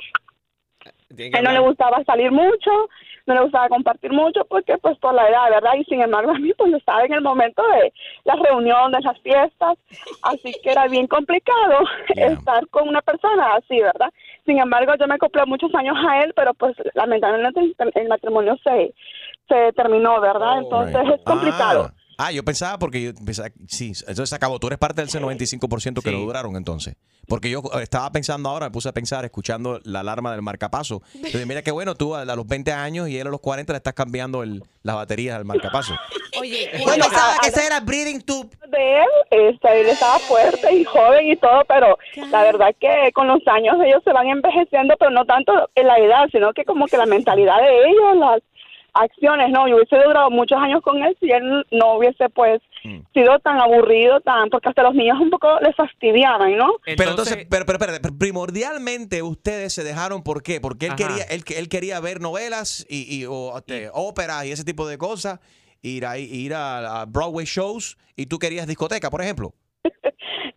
a 1.35 1.39
él 1.39 1.45
no 1.45 1.53
le 1.53 1.59
gustaba 1.59 2.05
salir 2.05 2.31
mucho, 2.31 2.89
no 3.27 3.35
le 3.35 3.41
gustaba 3.43 3.69
compartir 3.69 4.13
mucho 4.13 4.45
porque 4.47 4.77
pues 4.79 4.99
por 4.99 5.15
la 5.15 5.29
edad, 5.29 5.51
¿verdad? 5.51 5.75
Y 5.79 5.85
sin 5.85 6.01
embargo 6.01 6.31
a 6.35 6.39
mí 6.39 6.53
pues 6.57 6.73
estaba 6.75 7.05
en 7.05 7.13
el 7.13 7.23
momento 7.23 7.63
de 7.69 7.93
las 8.25 8.39
reuniones, 8.39 9.05
las 9.05 9.19
fiestas, 9.21 9.77
así 10.23 10.55
que 10.63 10.71
era 10.71 10.89
bien 10.89 11.07
complicado 11.07 11.81
Yeah. 12.17 12.33
estar 12.33 12.67
con 12.69 12.89
una 12.89 13.03
persona 13.03 13.55
así, 13.55 13.81
¿verdad? 13.81 14.11
Sin 14.47 14.59
embargo 14.59 14.95
yo 14.99 15.07
me 15.07 15.15
acoplé 15.15 15.45
muchos 15.47 15.75
años 15.75 15.97
a 16.09 16.21
él, 16.23 16.33
pero 16.35 16.55
pues 16.55 16.75
lamentablemente 16.95 17.75
el 17.95 18.09
matrimonio 18.09 18.57
se, 18.65 18.93
se 19.49 19.73
terminó, 19.75 20.21
¿verdad? 20.21 20.59
Oh, 20.59 20.61
Entonces 20.61 21.03
Right. 21.03 21.15
es 21.21 21.25
complicado. 21.25 21.91
Ah, 21.91 22.00
ah, 22.23 22.33
yo 22.33 22.45
pensaba 22.45 22.79
porque 22.79 23.03
yo 23.03 23.15
pensaba, 23.15 23.49
sí, 23.67 23.93
entonces 24.01 24.29
se 24.31 24.35
acabó. 24.37 24.59
Tú 24.59 24.67
eres 24.69 24.79
parte 24.79 25.01
del 25.01 25.09
ese 25.09 25.21
95% 25.21 26.03
que 26.03 26.11
Sí. 26.11 26.15
no 26.17 26.23
duraron 26.23 26.57
entonces. 26.57 26.97
Porque 27.29 27.49
yo 27.51 27.63
estaba 27.81 28.11
pensando 28.11 28.49
ahora, 28.49 28.67
me 28.67 28.73
puse 28.73 28.89
a 28.89 28.93
pensar, 28.93 29.25
escuchando 29.25 29.81
la 29.85 30.01
alarma 30.01 30.33
del 30.33 30.43
marcapaso. 30.43 31.03
Entonces, 31.15 31.47
mira 31.47 31.63
qué 31.63 31.71
bueno, 31.71 31.95
tú 31.95 32.15
a, 32.17 32.23
a 32.23 32.37
los 32.37 32.47
20 32.47 32.73
años 32.73 33.09
y 33.09 33.19
él 33.19 33.27
a 33.27 33.31
los 33.31 33.41
40 33.41 33.73
le 33.73 33.77
estás 33.77 33.95
cambiando 33.95 34.43
el- 34.43 34.63
las 34.83 34.97
baterías 34.97 35.37
al 35.37 35.45
marcapaso. 35.45 35.95
Oye, 36.41 36.71
Yo 36.79 36.85
Bueno, 36.85 37.05
pensaba 37.05 37.35
que 37.43 37.49
ese 37.49 37.67
era 37.67 37.81
breathing 37.81 38.21
tube. 38.23 38.49
de 38.69 38.97
él, 38.99 39.09
este, 39.53 39.81
él 39.81 39.87
estaba 39.89 40.19
fuerte 40.21 40.75
y 40.75 40.85
joven 40.85 41.29
y 41.29 41.37
todo, 41.37 41.63
pero 41.69 41.99
la 42.31 42.43
verdad 42.45 42.75
que 42.81 43.13
con 43.13 43.29
los 43.29 43.47
años 43.47 43.77
ellos 43.85 44.01
se 44.05 44.13
van 44.13 44.29
envejeciendo, 44.29 44.95
pero 44.99 45.11
no 45.11 45.25
tanto 45.25 45.53
en 45.75 45.87
la 45.87 45.99
edad, 45.99 46.27
sino 46.33 46.53
que 46.53 46.65
como 46.65 46.87
que 46.87 46.97
la 46.97 47.07
mentalidad 47.07 47.59
de 47.61 47.91
ellos, 47.91 48.17
las 48.17 48.41
acciones, 48.95 49.51
¿no? 49.51 49.69
Yo 49.69 49.77
hubiese 49.77 49.97
durado 49.97 50.31
muchos 50.31 50.59
años 50.59 50.83
con 50.83 51.03
él 51.03 51.17
si 51.21 51.31
él 51.31 51.65
no 51.71 51.95
hubiese, 51.95 52.29
pues, 52.31 52.61
Mm. 52.83 53.01
sido 53.13 53.39
tan 53.41 53.61
aburrido, 53.61 54.21
tan, 54.23 54.49
porque 54.49 54.71
hasta 54.71 54.83
los 54.83 54.95
niños 54.95 55.19
un 55.21 55.29
poco 55.29 55.61
les 55.61 55.77
fastidiaban, 55.77 56.57
¿no? 56.57 56.77
pero 56.97 57.11
entonces, 57.11 57.47
pero, 57.51 57.67
pero, 57.67 57.77
espérate, 57.77 58.01
pero 58.01 58.17
primordialmente 58.17 59.23
ustedes 59.23 59.75
se 59.75 59.85
dejaron, 59.85 60.23
¿por 60.23 60.43
qué? 60.43 60.63
Porque 60.63 60.87
él 60.87 60.93
Ajá. 60.93 60.97
quería 61.09 61.25
él, 61.25 61.45
él 61.57 61.69
quería 61.69 62.01
ver 62.01 62.23
novelas 62.23 62.87
y, 62.89 63.15
y 63.15 63.27
o, 63.27 63.59
este, 63.59 63.91
óperas 63.93 64.47
y 64.47 64.53
ese 64.53 64.65
tipo 64.65 64.89
de 64.89 64.97
cosas, 64.97 65.41
ir 65.83 66.07
a, 66.07 66.17
ir 66.17 66.55
a, 66.55 67.03
a 67.03 67.05
Broadway 67.05 67.45
shows 67.45 67.99
y 68.17 68.25
tú 68.27 68.39
querías 68.39 68.67
discoteca, 68.67 69.11
por 69.11 69.21
ejemplo. 69.21 69.53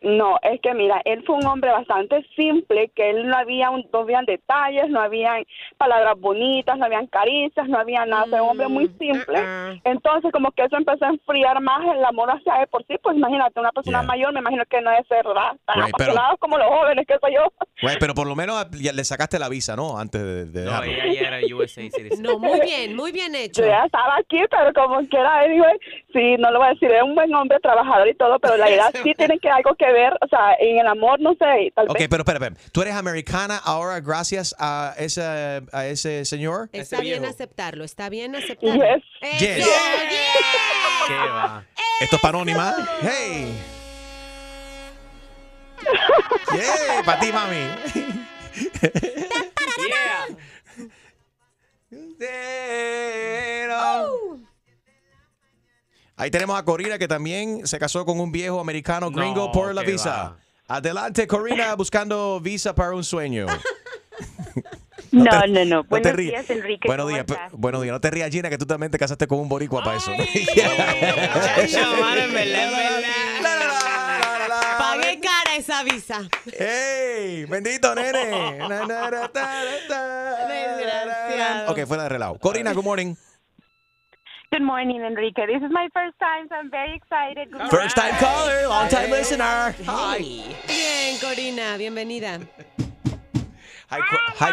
No, 0.03 0.37
es 0.41 0.59
que 0.61 0.73
mira, 0.73 1.01
él 1.05 1.23
fue 1.25 1.35
un 1.35 1.45
hombre 1.45 1.71
bastante 1.71 2.25
simple, 2.35 2.91
que 2.95 3.09
él 3.09 3.25
no 3.27 3.37
había 3.37 3.69
un- 3.69 3.87
no 3.91 3.99
habían 3.99 4.25
detalles, 4.25 4.89
no 4.89 4.99
habían 4.99 5.45
palabras 5.77 6.19
bonitas, 6.19 6.77
no 6.77 6.85
habían 6.85 7.07
caricias, 7.07 7.67
no 7.69 7.77
había 7.79 8.05
nada, 8.05 8.25
fue 8.29 8.41
un 8.41 8.49
hombre 8.49 8.67
muy 8.67 8.87
simple. 8.99 9.39
Entonces, 9.85 10.31
como 10.31 10.51
que 10.51 10.63
eso 10.63 10.75
empezó 10.77 11.05
a 11.05 11.09
enfriar 11.09 11.61
más 11.61 11.81
el 11.95 12.03
amor 12.03 12.29
hacia 12.31 12.61
él 12.61 12.67
por 12.67 12.85
sí, 12.85 12.95
pues 13.01 13.15
imagínate, 13.17 13.59
una 13.59 13.71
persona 13.71 13.99
Yeah. 13.99 14.07
mayor, 14.07 14.33
me 14.33 14.39
imagino 14.41 14.63
que 14.69 14.81
no 14.81 14.89
debe 14.91 15.03
ser 15.05 15.25
¿verdad? 15.25 15.51
tan 15.65 15.75
Right, 15.85 15.93
pero- 15.97 16.11
apasionados 16.11 16.39
como 16.39 16.57
los 16.57 16.67
jóvenes, 16.67 17.05
qué 17.07 17.13
sé 17.13 17.33
yo. 17.33 17.53
Pero 17.99 18.13
por 18.13 18.27
lo 18.27 18.35
menos 18.35 18.69
ya 18.71 18.91
le 18.91 19.03
sacaste 19.03 19.39
la 19.39 19.47
visa, 19.49 19.75
¿no? 19.75 19.97
Antes 19.97 20.21
de, 20.21 20.45
de 20.45 20.65
No, 20.65 20.83
ella 20.83 21.05
ya 21.13 21.27
era 21.29 21.55
USA 21.55 21.81
citizen. 21.89 22.21
no, 22.21 22.37
muy 22.39 22.59
bien, 22.61 22.95
muy 22.95 23.11
bien 23.11 23.35
hecho. 23.35 23.61
Yo 23.61 23.67
ya 23.69 23.85
estaba 23.85 24.17
aquí, 24.17 24.41
pero 24.49 24.73
como 24.73 24.99
quiera, 25.07 25.39
anyway, 25.39 25.77
sí, 26.11 26.35
no 26.39 26.51
lo 26.51 26.59
voy 26.59 26.67
a 26.67 26.71
decir, 26.71 26.91
es 26.91 27.03
un 27.03 27.15
buen 27.15 27.33
hombre 27.33 27.57
trabajador 27.61 28.07
y 28.07 28.15
todo, 28.15 28.39
pero 28.39 28.57
la 28.57 28.67
edad 28.69 28.93
sí 29.03 29.13
tiene 29.15 29.39
que 29.39 29.49
algo 29.49 29.75
que 29.75 29.92
ver, 29.93 30.11
o 30.21 30.27
sea, 30.27 30.55
en 30.59 30.79
el 30.79 30.87
amor, 30.87 31.19
no 31.21 31.31
sé, 31.33 31.71
tal 31.75 31.85
Ok, 31.89 31.97
vez. 31.99 32.07
pero 32.09 32.21
espera, 32.23 32.39
espera. 32.45 32.69
¿Tú 32.71 32.81
eres 32.81 32.95
americana 32.95 33.57
ahora 33.63 33.99
gracias 34.01 34.53
a 34.59 34.93
ese, 34.97 35.21
a 35.71 35.85
ese 35.85 36.25
señor? 36.25 36.69
Está 36.73 36.99
bien 36.99 37.23
aceptarlo, 37.25 37.83
está 37.85 38.09
bien 38.09 38.35
aceptarlo. 38.35 38.83
Yes. 38.83 39.39
Yes. 39.39 39.57
Eso, 39.59 39.69
¿Qué 41.07 41.13
va? 41.13 41.63
Esto 42.01 42.15
es 42.17 42.21
para 42.21 42.37
Anónima. 42.37 42.73
¡Hey! 43.01 43.55
¡Yeah! 46.53 47.03
Para 47.05 47.19
ti, 47.19 47.31
mami. 47.31 47.67
Yeah. 49.89 50.27
Ahí 56.23 56.31
tenemos 56.31 56.57
a 56.57 56.63
Corina 56.63 56.97
que 56.97 57.09
también 57.09 57.67
se 57.67 57.77
casó 57.77 58.05
con 58.05 58.17
un 58.17 58.31
viejo 58.31 58.61
americano 58.61 59.11
gringo 59.11 59.47
No, 59.47 59.51
por 59.51 59.75
la 59.75 59.81
visa. 59.81 60.09
va. 60.09 60.37
Adelante, 60.69 61.27
Corina, 61.27 61.75
buscando 61.75 62.39
visa 62.39 62.73
para 62.73 62.95
un 62.95 63.03
sueño. 63.03 63.45
No, 65.11 65.25
te- 65.25 65.47
no, 65.47 65.65
no. 65.65 65.83
te 65.83 65.89
Buenos 65.89 66.17
días, 66.17 66.49
Enrique. 66.49 66.87
Buenos 66.87 67.05
¿cómo 67.05 67.15
días, 67.15 67.25
buenos 67.51 67.81
días. 67.83 67.93
No 67.93 68.01
te 68.01 68.09
rías, 68.09 68.31
Gina, 68.31 68.49
que 68.49 68.57
tú 68.57 68.65
también 68.65 68.91
te 68.91 68.97
casaste 68.97 69.27
con 69.27 69.37
un 69.39 69.47
boricua 69.47 69.83
para 69.83 69.97
eso. 69.97 70.09
¿no? 70.17 70.17
Pagué 74.79 75.19
cara 75.19 75.55
esa 75.57 75.83
visa. 75.83 76.27
¡Ey! 76.57 77.45
¡Bendito, 77.45 77.93
nene! 77.93 78.59
Ok, 81.67 81.85
fuera 81.85 82.03
de 82.03 82.09
relajo. 82.09 82.39
Corina, 82.39 82.73
good 82.73 82.83
morning. 82.83 83.13
Good 84.53 84.61
morning, 84.61 85.01
Enrique. 85.01 85.47
This 85.47 85.63
is 85.63 85.71
my 85.71 85.89
first 85.95 86.13
time, 86.19 86.45
so 86.47 86.53
I'm 86.53 86.69
very 86.69 86.93
excited. 86.95 87.49
Good 87.51 87.71
First 87.71 87.95
time 87.95 88.13
caller, 88.21 88.67
long 88.67 88.87
time 88.87 89.09
listener. 89.09 89.73
Hi. 89.87 90.19
Bien, 90.67 91.17
Corina, 91.17 91.75
bienvenida. 91.81 92.47
Hi, 93.89 93.99
Co- 93.99 94.17
hi. 94.37 94.51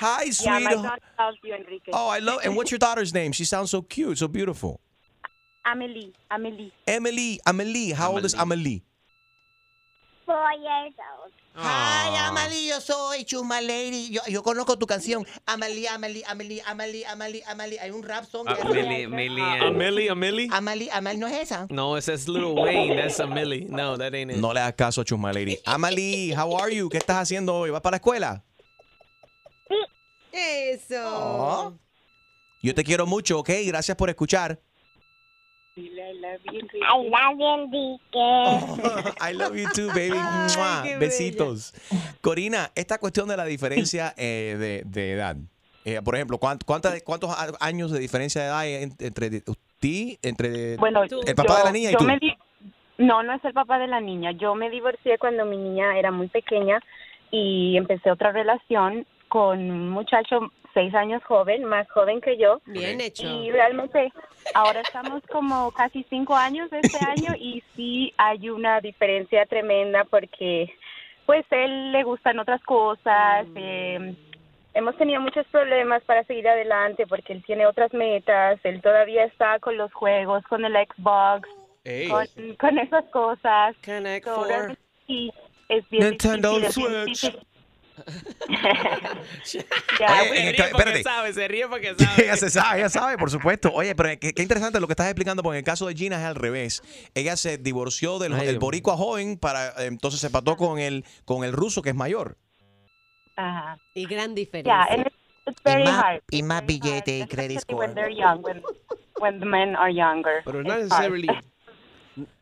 Hi, 0.00 0.22
Yeah, 0.24 0.58
my 0.58 0.72
sweetheart. 0.72 0.72
daughter 0.72 1.02
loves 1.18 1.36
you, 1.44 1.54
Enrique. 1.54 1.90
Oh, 1.92 2.08
I 2.08 2.20
love. 2.20 2.40
And 2.44 2.56
what's 2.56 2.70
your 2.70 2.78
daughter's 2.78 3.12
name? 3.12 3.32
She 3.32 3.44
sounds 3.44 3.68
so 3.70 3.82
cute, 3.82 4.16
so 4.16 4.26
beautiful. 4.26 4.80
Amelie, 5.66 6.14
Amelie. 6.30 6.72
Emily. 6.86 7.40
Amelie. 7.46 7.90
How 7.92 8.12
old 8.12 8.24
is 8.24 8.32
Amelie? 8.32 8.82
Four 10.24 10.50
years 10.52 10.94
old. 11.20 11.32
Ay, 11.54 12.16
Amalie, 12.16 12.66
yo 12.68 12.80
soy 12.80 13.24
Chuma 13.24 13.60
Lady. 13.60 14.10
Yo, 14.10 14.22
yo 14.28 14.42
conozco 14.42 14.78
tu 14.78 14.86
canción. 14.86 15.26
Amalie, 15.46 15.86
Amalie, 15.88 16.24
Amalie, 16.26 16.62
Amalie, 16.66 17.04
Amalie, 17.04 17.42
Amalie. 17.46 17.78
Hay 17.78 17.90
un 17.90 18.02
rap 18.02 18.24
song. 18.24 18.46
Uh, 18.48 18.52
es- 18.52 18.64
Millie, 18.64 19.06
Millie, 19.06 19.42
and- 19.42 19.62
Amelie, 19.62 20.08
Amelie. 20.10 20.48
Amalie, 20.50 20.90
Amalie, 20.90 21.18
¿no 21.18 21.26
es 21.26 21.34
esa? 21.40 21.66
No, 21.68 21.96
ese 21.98 22.14
es 22.14 22.26
Lil 22.26 22.44
Wayne. 22.56 22.96
That's 22.96 23.20
a 23.20 23.26
Millie. 23.26 23.66
No, 23.68 23.98
that 23.98 24.14
ain't 24.14 24.32
it. 24.32 24.38
No 24.38 24.52
le 24.54 24.60
hagas 24.60 24.74
caso 24.76 25.00
a 25.02 25.04
Chusma 25.04 25.32
Lady. 25.32 25.58
Amalie, 25.66 26.32
how 26.34 26.56
are 26.58 26.74
you? 26.74 26.88
¿Qué 26.88 26.96
estás 26.98 27.18
haciendo 27.18 27.54
hoy? 27.54 27.70
¿Vas 27.70 27.82
para 27.82 27.92
la 27.94 27.96
escuela? 27.98 28.42
Eso. 30.32 31.78
Yo 32.62 32.74
te 32.74 32.84
quiero 32.84 33.06
mucho, 33.06 33.38
¿ok? 33.40 33.50
Gracias 33.66 33.96
por 33.96 34.08
escuchar. 34.08 34.60
I 35.74 35.88
love 36.20 36.40
you, 36.52 36.58
Enrique. 36.60 36.82
I 39.20 39.32
love 39.32 39.56
you 39.56 39.66
too, 39.74 39.88
baby. 39.94 40.18
Besitos. 40.98 41.72
Corina, 42.20 42.70
esta 42.74 42.98
cuestión 42.98 43.26
de 43.28 43.36
la 43.38 43.46
diferencia 43.46 44.12
eh, 44.18 44.56
de, 44.58 44.82
de 44.84 45.12
edad. 45.12 45.36
Eh, 45.84 46.00
por 46.04 46.14
ejemplo, 46.14 46.36
¿cuánto- 46.38 46.66
cuánta- 46.66 47.00
¿cuántos 47.00 47.30
años 47.58 47.90
de 47.90 47.98
diferencia 48.00 48.42
de 48.42 48.46
edad 48.48 48.58
hay 48.58 48.74
en- 48.74 48.92
entre 48.98 49.30
ti, 49.80 50.18
entre 50.22 50.76
Bueno, 50.76 51.04
el 51.04 51.34
papá 51.34 51.54
yo- 51.54 51.58
de 51.58 51.64
la 51.64 51.72
niña 51.72 51.88
y 51.88 51.92
yo 51.94 51.98
tú? 51.98 52.04
me 52.04 52.18
di- 52.18 52.36
No, 52.98 53.22
no 53.22 53.32
es 53.32 53.42
el 53.44 53.54
papá 53.54 53.78
de 53.78 53.86
la 53.88 54.00
niña. 54.00 54.32
Yo 54.32 54.54
me 54.54 54.68
divorcié 54.68 55.16
cuando 55.18 55.46
mi 55.46 55.56
niña 55.56 55.98
era 55.98 56.10
muy 56.12 56.28
pequeña 56.28 56.80
y 57.30 57.76
empecé 57.78 58.10
otra 58.10 58.30
relación 58.30 59.06
con 59.28 59.58
un 59.58 59.88
muchacho 59.88 60.52
seis 60.74 60.94
años 60.94 61.22
joven, 61.24 61.64
más 61.64 61.88
joven 61.90 62.20
que 62.20 62.36
yo. 62.38 62.60
Bien 62.66 63.00
hecho. 63.00 63.26
Y 63.26 63.50
realmente 63.50 64.12
ahora 64.54 64.80
estamos 64.80 65.22
como 65.30 65.70
casi 65.72 66.04
cinco 66.10 66.34
años 66.36 66.70
de 66.70 66.80
este 66.80 66.98
año 66.98 67.34
y 67.38 67.62
sí 67.76 68.12
hay 68.16 68.50
una 68.50 68.80
diferencia 68.80 69.46
tremenda 69.46 70.04
porque 70.04 70.72
pues 71.26 71.44
él 71.50 71.92
le 71.92 72.02
gustan 72.02 72.38
otras 72.38 72.62
cosas. 72.64 73.46
eh, 73.54 74.14
hemos 74.74 74.96
tenido 74.96 75.20
muchos 75.20 75.46
problemas 75.48 76.02
para 76.04 76.24
seguir 76.24 76.48
adelante 76.48 77.06
porque 77.06 77.32
él 77.34 77.42
tiene 77.46 77.66
otras 77.66 77.92
metas. 77.92 78.58
Él 78.64 78.80
todavía 78.82 79.24
está 79.24 79.58
con 79.60 79.76
los 79.76 79.92
juegos, 79.92 80.42
con 80.44 80.64
el 80.64 80.72
Xbox, 80.74 81.48
con, 82.10 82.54
con 82.56 82.78
esas 82.78 83.04
cosas. 83.10 83.76
Connect 83.84 84.26
So, 84.26 84.34
four. 84.34 84.48
realmente 84.48 84.82
sí, 85.06 85.30
es 85.68 85.88
bien 85.90 86.10
Nintendo 86.10 86.58
difícil, 86.58 86.84
Switch. 86.84 87.04
difícil. 87.06 87.38
Oye, 88.48 89.66
Ya, 89.98 90.22
en 90.24 90.28
Se 90.34 90.48
el 90.48 90.52
ríe 90.52 90.56
ca- 90.56 90.64
porque 90.70 90.78
espérate. 90.78 91.02
sabe, 91.02 91.32
se 91.32 91.48
ríe 91.48 91.68
porque 91.68 91.94
sabe. 91.98 92.24
ella 92.24 92.36
se 92.36 92.50
sabe, 92.50 92.78
ella 92.80 92.88
sabe, 92.88 93.18
por 93.18 93.30
supuesto. 93.30 93.70
Oye, 93.72 93.94
pero 93.94 94.08
qué, 94.18 94.32
qué 94.32 94.42
interesante 94.42 94.80
lo 94.80 94.86
que 94.86 94.92
estás 94.92 95.06
explicando, 95.06 95.42
porque 95.42 95.56
en 95.58 95.60
el 95.60 95.64
caso 95.64 95.86
de 95.86 95.94
Gina 95.94 96.16
es 96.16 96.24
al 96.24 96.34
revés. 96.34 96.82
Ella 97.14 97.36
se 97.36 97.58
divorció 97.58 98.18
del 98.18 98.34
Ay, 98.34 98.48
el 98.48 98.58
boricua 98.58 98.96
joven 98.96 99.36
para 99.38 99.72
entonces 99.84 100.20
se 100.20 100.30
pató 100.30 100.56
con 100.56 100.78
el 100.78 101.04
con 101.24 101.44
el 101.44 101.52
ruso 101.52 101.82
que 101.82 101.90
es 101.90 101.96
mayor. 101.96 102.36
Ajá. 103.36 103.78
Y 103.94 104.06
gran 104.06 104.30
Yeah, 104.30 104.34
diferencia. 104.34 104.82
and 104.90 105.06
it's, 105.46 105.62
very 105.64 105.82
y 105.82 105.84
más, 105.84 106.04
hard. 106.04 106.22
y 106.30 106.42
más 106.42 106.66
billete 106.66 107.18
y 107.18 107.26
credit 107.26 107.58
especially 107.58 107.78
when 107.80 107.90
score. 107.92 107.94
they're 108.04 108.14
young, 108.16 108.42
when, 108.44 108.62
when 109.20 109.40
the 109.40 109.46
men 109.46 109.74
are 109.76 109.92
younger. 109.92 110.42
Pero 110.44 110.62
no 110.62 110.74
necessarily, 110.76 111.28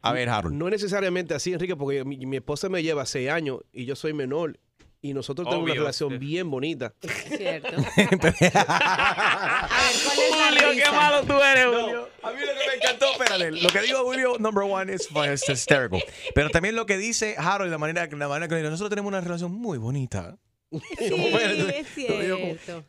A 0.02 0.12
ver, 0.12 0.28
Harold. 0.28 0.54
no 0.56 0.66
es 0.66 0.72
necesariamente 0.72 1.32
así, 1.34 1.52
Enrique, 1.52 1.76
porque 1.76 2.04
mi, 2.04 2.26
mi 2.26 2.36
esposa 2.36 2.68
me 2.68 2.82
lleva 2.82 3.06
seis 3.06 3.30
años 3.30 3.60
y 3.72 3.84
yo 3.84 3.94
soy 3.96 4.12
menor. 4.12 4.58
Y 5.02 5.14
nosotros 5.14 5.46
tenemos 5.46 5.64
Obvio, 5.64 5.74
una 5.74 5.80
relación 5.80 6.18
bien 6.18 6.50
bonita. 6.50 6.92
Cierto. 7.28 7.68
A 7.68 7.72
ver, 7.96 8.18
¿cuál 8.18 8.34
es 10.18 10.30
la 10.30 10.50
Julio, 10.50 10.84
qué 10.84 10.90
malo 10.90 11.22
tú 11.24 11.40
eres, 11.40 11.66
Julio. 11.66 12.08
A 12.22 12.30
mí 12.32 12.40
lo 12.40 12.52
que 12.52 12.68
me 12.68 12.74
encantó, 12.74 13.06
espérate, 13.12 13.50
lo 13.52 13.68
que 13.70 13.80
digo 13.80 14.04
Julio, 14.04 14.36
number 14.38 14.64
one, 14.64 14.92
es 14.92 15.08
es 15.10 15.48
hysterical. 15.48 16.02
Pero 16.34 16.50
también 16.50 16.76
lo 16.76 16.84
que 16.84 16.98
dice 16.98 17.34
Harold, 17.38 17.70
la 17.70 17.78
manera, 17.78 18.06
la 18.06 18.28
manera 18.28 18.48
que 18.48 18.62
nosotros 18.62 18.90
tenemos 18.90 19.08
una 19.08 19.22
relación 19.22 19.52
muy 19.52 19.78
bonita. 19.78 20.36
Sí, 20.98 21.14
es 21.74 21.88
cierto. 21.94 22.84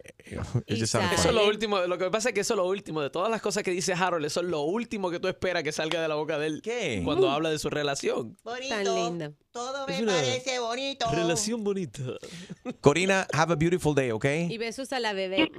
Y 0.67 0.83
Eso 0.83 0.99
es 0.99 1.33
lo 1.33 1.47
último. 1.47 1.79
Lo 1.81 1.97
que 1.97 2.09
pasa 2.09 2.29
es 2.29 2.35
que 2.35 2.41
eso 2.41 2.53
es 2.53 2.57
lo 2.57 2.67
último. 2.67 3.01
De 3.01 3.09
todas 3.09 3.29
las 3.31 3.41
cosas 3.41 3.63
que 3.63 3.71
dice 3.71 3.93
Harold, 3.93 4.25
eso 4.25 4.41
es 4.41 4.45
lo 4.45 4.61
último 4.61 5.09
que 5.09 5.19
tú 5.19 5.27
esperas 5.27 5.63
que 5.63 5.71
salga 5.71 6.01
de 6.01 6.07
la 6.07 6.15
boca 6.15 6.37
de 6.37 6.47
él. 6.47 6.61
¿Qué? 6.61 7.01
Cuando 7.03 7.29
habla 7.29 7.49
de 7.49 7.59
su 7.59 7.69
relación. 7.69 8.37
Bonito. 8.43 8.75
Tan 8.75 8.95
linda. 8.95 9.31
Todo 9.51 9.87
me 9.87 10.03
parece 10.03 10.59
bonito. 10.59 11.05
Relación 11.11 11.63
bonita. 11.63 12.01
Corina, 12.79 13.27
have 13.33 13.51
a 13.51 13.55
beautiful 13.55 13.95
day, 13.95 14.11
¿ok? 14.11 14.25
Y 14.49 14.57
besos 14.57 14.93
a 14.93 14.99
la 14.99 15.13
bebé. 15.13 15.51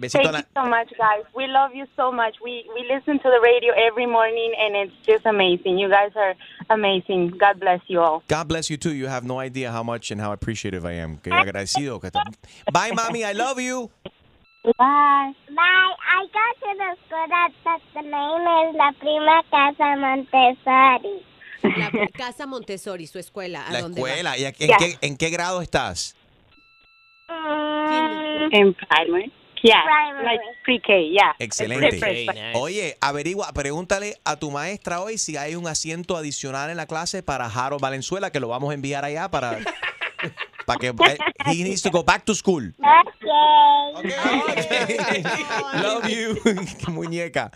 You 0.00 0.08
too. 0.08 0.18
Mua. 0.18 0.22
Besito 0.22 0.22
Thank 0.22 0.32
la... 0.32 0.38
you 0.38 0.44
so 0.54 0.68
much, 0.68 0.90
guys. 0.98 1.24
We 1.34 1.46
love 1.46 1.74
you 1.74 1.86
so 1.96 2.10
much. 2.12 2.34
We 2.42 2.64
we 2.74 2.86
listen 2.88 3.18
to 3.18 3.28
the 3.28 3.40
radio 3.42 3.72
every 3.86 4.06
morning, 4.06 4.52
and 4.58 4.74
it's 4.76 4.92
just 5.06 5.26
amazing. 5.26 5.78
You 5.78 5.88
guys 5.88 6.12
are 6.16 6.34
amazing. 6.70 7.30
God 7.38 7.60
bless 7.60 7.80
you 7.88 8.00
all. 8.00 8.22
God 8.28 8.48
bless 8.48 8.70
you 8.70 8.76
too. 8.76 8.94
You 8.94 9.06
have 9.08 9.24
no 9.24 9.38
idea 9.40 9.70
how 9.72 9.82
much 9.82 10.10
and 10.10 10.20
how 10.20 10.32
appreciative 10.32 10.84
I 10.84 10.92
am. 10.92 11.18
Agradecido. 11.24 12.00
Bye, 12.72 12.90
mami. 12.92 13.24
I 13.24 13.32
love 13.32 13.60
you. 13.60 13.90
Bye. 14.64 15.32
Bye. 15.48 15.94
I 16.10 16.26
got 16.32 16.54
to 16.60 16.70
the 16.76 16.96
school 17.06 17.26
that, 17.28 17.50
that 17.64 17.80
the 17.94 18.02
name 18.02 18.44
is 18.60 18.74
La 18.76 18.90
Prima 19.00 19.42
Casa 19.50 19.96
Montessori. 19.96 21.24
La 21.62 22.06
casa 22.12 22.46
Montessori, 22.46 23.06
su 23.06 23.18
escuela. 23.18 23.66
¿A 23.66 23.72
La 23.72 23.80
dónde 23.82 24.00
va? 24.02 24.08
escuela. 24.08 24.36
¿Y 24.38 24.44
en, 24.44 24.52
Yeah. 24.58 24.76
qué, 24.78 24.98
¿En 25.00 25.16
qué 25.16 25.30
grado 25.30 25.60
estás? 25.62 26.14
Mm, 27.28 28.48
In 28.52 28.74
primary. 28.74 29.32
Yeah, 29.62 29.82
Primary. 29.84 30.24
like 30.24 30.40
pre-K. 30.64 31.10
Yeah. 31.10 31.34
Excelente. 31.38 32.00
Oye, 32.54 32.96
averigua, 33.00 33.52
pregúntale 33.52 34.16
a 34.24 34.36
tu 34.36 34.50
maestra 34.50 35.00
hoy 35.00 35.18
si 35.18 35.36
hay 35.36 35.54
un 35.54 35.66
asiento 35.66 36.16
adicional 36.16 36.70
en 36.70 36.76
la 36.76 36.86
clase 36.86 37.22
para 37.22 37.46
Harold 37.46 37.80
Valenzuela, 37.82 38.30
que 38.30 38.40
lo 38.40 38.48
vamos 38.48 38.70
a 38.70 38.74
enviar 38.74 39.04
allá 39.04 39.30
para, 39.30 39.58
para 40.66 40.78
que 40.78 40.88
eh, 40.88 41.18
he 41.46 41.64
needs 41.64 41.82
to 41.82 41.90
go 41.90 42.02
back 42.02 42.24
to 42.24 42.34
school. 42.34 42.72
Okay. 43.98 45.24
Love 45.82 46.08
you, 46.08 46.36
muñeca. 46.88 47.50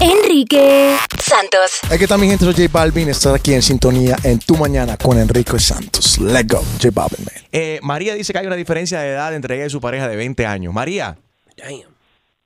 Enrique 0.00 0.96
Santos. 1.24 1.80
Aquí 1.90 2.04
está 2.04 2.18
mi 2.18 2.26
gente, 2.28 2.44
soy 2.44 2.52
J 2.54 2.68
Balvin. 2.70 3.08
Estás 3.08 3.34
aquí 3.34 3.54
en 3.54 3.62
sintonía 3.62 4.16
en 4.24 4.38
Tu 4.38 4.56
Mañana 4.56 4.96
con 4.96 5.18
Enrique 5.18 5.58
Santos. 5.58 6.18
Let's 6.18 6.46
go, 6.48 6.60
J 6.82 6.90
Balvin, 6.92 7.24
man. 7.24 7.34
Eh, 7.50 7.78
María 7.82 8.14
dice 8.14 8.32
que 8.32 8.38
hay 8.40 8.46
una 8.46 8.56
diferencia 8.56 9.00
de 9.00 9.08
edad 9.10 9.34
entre 9.34 9.56
ella 9.56 9.66
y 9.66 9.70
su 9.70 9.80
pareja 9.80 10.08
de 10.08 10.16
20 10.16 10.44
años. 10.46 10.72
María, 10.74 11.16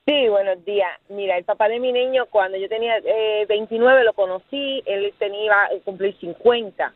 Sí, 0.06 0.26
buenos 0.28 0.64
días. 0.64 0.88
Mira, 1.10 1.36
el 1.36 1.44
papá 1.44 1.68
de 1.68 1.78
mi 1.78 1.92
niño, 1.92 2.24
cuando 2.30 2.56
yo 2.56 2.66
tenía 2.68 2.96
eh, 3.04 3.44
29 3.46 4.04
lo 4.04 4.14
conocí, 4.14 4.82
él 4.86 5.12
tenía 5.18 5.44
iba 5.44 5.64
a 5.64 5.68
cumplir 5.84 6.16
50. 6.18 6.92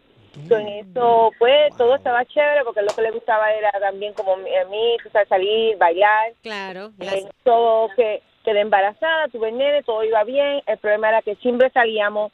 So, 0.49 0.57
en 0.57 0.69
eso, 0.69 1.31
pues, 1.39 1.77
todo 1.77 1.95
estaba 1.97 2.25
chévere 2.25 2.65
porque 2.65 2.81
lo 2.81 2.89
que 2.95 3.03
le 3.03 3.11
gustaba 3.11 3.53
era 3.53 3.71
también 3.81 4.15
como 4.15 4.39
mi- 4.39 4.55
a 4.57 4.65
mí, 4.65 4.97
tú 5.03 5.11
sabes, 5.12 5.29
salir, 5.29 5.77
bailar. 5.77 6.33
Claro. 6.43 6.93
Eh, 7.01 7.27
todo 7.45 7.91
que 7.95 8.23
quedé 8.45 8.61
embarazada, 8.61 9.29
tuve 9.29 9.51
el 9.51 9.59
nene, 9.59 9.83
todo 9.83 10.05
iba 10.05 10.25
bien. 10.25 10.63
El 10.67 10.79
problema 10.79 11.09
era 11.09 11.23
que 11.23 11.37
siempre 11.37 11.71
salíamos 11.71 12.33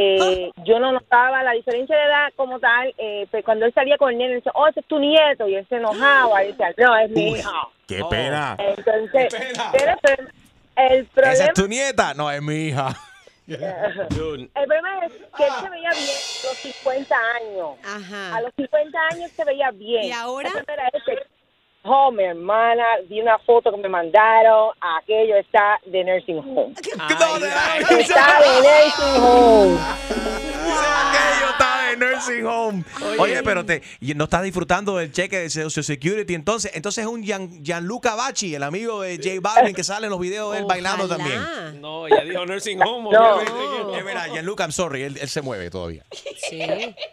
eh, 0.00 0.52
yo 0.64 0.78
no 0.78 0.92
notaba 0.92 1.42
la 1.42 1.50
diferencia 1.50 1.96
de 1.96 2.04
edad 2.04 2.28
como 2.36 2.60
tal, 2.60 2.94
eh, 2.98 3.26
pero 3.32 3.42
cuando 3.42 3.66
él 3.66 3.74
salía 3.74 3.98
con 3.98 4.12
el 4.12 4.18
nene, 4.18 4.34
decía, 4.34 4.52
oh, 4.54 4.68
ese 4.68 4.78
es 4.78 4.86
tu 4.86 4.96
nieto, 4.96 5.48
y 5.48 5.56
él 5.56 5.66
se 5.68 5.74
enojaba, 5.74 6.44
y 6.44 6.52
decía, 6.52 6.72
no, 6.76 6.96
es 6.96 7.10
mi 7.10 7.30
hijo. 7.30 7.72
¡Qué 7.88 8.04
pena! 8.08 8.56
Entonces, 8.60 9.26
pero, 9.72 9.96
pero 10.00 10.28
el 10.76 11.00
¿Esa 11.00 11.10
problema, 11.12 11.44
es 11.46 11.52
tu 11.52 11.66
nieta? 11.66 12.14
No, 12.14 12.30
es 12.30 12.40
mi 12.40 12.68
hija. 12.68 12.94
el 13.48 13.56
problema 13.56 15.04
es 15.04 15.12
que 15.36 15.44
él 15.44 15.52
se 15.60 15.70
veía 15.70 15.90
bien 15.90 16.06
a 16.06 16.46
los 16.46 16.58
50 16.58 17.16
años. 17.42 18.34
A 18.34 18.40
los 18.40 18.52
50 18.54 18.98
años 19.10 19.30
se 19.32 19.44
veía 19.44 19.70
bien. 19.72 20.04
¿Y 20.04 20.12
ahora? 20.12 20.50
Oh, 21.84 22.10
mi 22.10 22.24
hermana, 22.24 22.84
vi 23.08 23.20
una 23.20 23.38
foto 23.38 23.70
que 23.70 23.76
me 23.78 23.88
mandaron, 23.88 24.70
aquello 24.98 25.36
está 25.36 25.78
de 25.86 26.04
nursing 26.04 26.38
home. 26.38 26.74
Está 26.74 28.40
de 28.40 28.60
nursing 28.60 29.22
home. 29.22 29.78
Aquello 30.70 31.50
está 31.50 31.88
de 31.90 31.96
nursing 31.96 32.44
home. 32.46 32.84
Oye, 33.18 33.42
pero 33.42 33.64
te, 33.64 33.82
no 34.14 34.24
estás 34.24 34.42
disfrutando 34.42 34.96
del 34.96 35.12
cheque 35.12 35.38
de 35.38 35.48
Social 35.50 35.84
Security. 35.84 36.34
Entonces, 36.34 36.72
entonces 36.74 37.04
es 37.04 37.10
un 37.10 37.22
Gian- 37.24 37.62
Gianluca 37.64 38.14
Bacci, 38.16 38.54
el 38.54 38.64
amigo 38.64 39.00
de 39.02 39.16
J 39.16 39.40
Balvin, 39.40 39.74
que 39.74 39.84
sale 39.84 40.06
en 40.06 40.10
los 40.10 40.20
videos 40.20 40.52
de 40.52 40.58
él 40.58 40.64
bailando 40.66 41.08
también. 41.08 41.40
No, 41.80 42.06
ya 42.08 42.20
dijo 42.22 42.44
nursing 42.44 42.82
home. 42.82 43.08
No. 43.10 43.40
Es 43.94 44.04
verdad, 44.04 44.26
Gianluca, 44.32 44.64
I'm 44.64 44.72
sorry, 44.72 45.04
él, 45.04 45.16
él 45.18 45.28
se 45.28 45.40
mueve 45.42 45.70
todavía. 45.70 46.04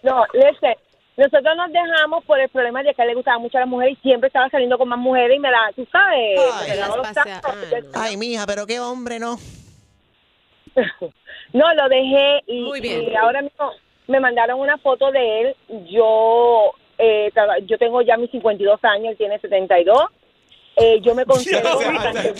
No, 0.03 0.24
listen, 0.34 0.75
nosotros 1.17 1.55
nos 1.55 1.72
dejamos 1.72 2.24
por 2.25 2.39
el 2.39 2.50
problema 2.50 2.84
de 2.84 2.93
que 2.93 3.01
a 3.01 3.05
él 3.05 3.10
le 3.10 3.15
gustaba 3.15 3.39
mucho 3.39 3.57
a 3.57 3.62
las 3.62 3.69
mujeres 3.69 3.98
y 3.98 4.01
siempre 4.01 4.27
estaba 4.27 4.50
saliendo 4.50 4.77
con 4.77 4.89
más 4.89 5.00
mujeres 5.00 5.38
y 5.38 5.39
me 5.39 5.50
la, 5.50 5.72
tú 5.75 5.88
sabes, 5.91 6.39
me 6.39 6.67
regalaba 6.67 6.98
los 6.98 7.13
tacos. 7.13 7.55
Ay, 7.93 8.17
mija, 8.17 8.45
pero 8.45 8.65
qué 8.65 8.79
hombre, 8.79 9.19
¿no? 9.19 9.38
No, 11.53 11.74
lo 11.74 11.88
dejé 11.88 12.41
y, 12.48 12.86
y 12.86 13.15
ahora 13.15 13.41
mismo 13.41 13.72
me 14.07 14.19
mandaron 14.19 14.60
una 14.60 14.77
foto 14.77 15.10
de 15.12 15.41
él. 15.41 15.55
Yo 15.89 16.74
eh, 16.98 17.31
yo 17.65 17.77
tengo 17.77 18.01
ya 18.01 18.17
mis 18.17 18.31
52 18.31 18.84
años, 18.84 19.12
él 19.12 19.17
tiene 19.17 19.39
72. 19.39 19.98
Eh, 20.77 21.00
yo 21.01 21.15
me 21.15 21.25
considero 21.25 21.79
bien. 21.79 21.96
Claro, 21.96 22.34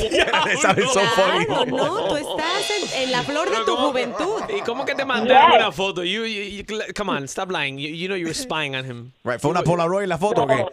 no, 1.68 2.08
tú 2.10 2.16
estás 2.18 2.70
en, 2.96 3.04
en 3.04 3.12
la 3.12 3.24
flor 3.24 3.50
de 3.50 3.58
tu 3.66 3.76
juventud. 3.78 4.42
¿Y 4.56 4.62
cómo 4.62 4.86
que 4.86 4.96
te 4.96 5.06
mandaron 5.06 5.52
Yes. 5.52 5.60
una 5.62 5.72
foto? 5.72 6.04
You, 6.04 6.26
you, 6.26 6.64
you- 6.66 6.94
come 6.96 7.12
on, 7.12 7.24
stop 7.28 7.52
lying. 7.52 7.78
You, 7.78 7.90
you 7.90 8.08
know 8.08 8.18
you 8.18 8.26
were 8.26 8.34
spying 8.34 8.76
on 8.76 8.86
him. 8.86 9.12
Right, 9.24 9.40
¿Fue 9.40 9.52
una 9.52 9.64
Polaroid 9.64 10.08
la 10.08 10.18
foto 10.18 10.44
o 10.44 10.48
qué? 10.48 10.66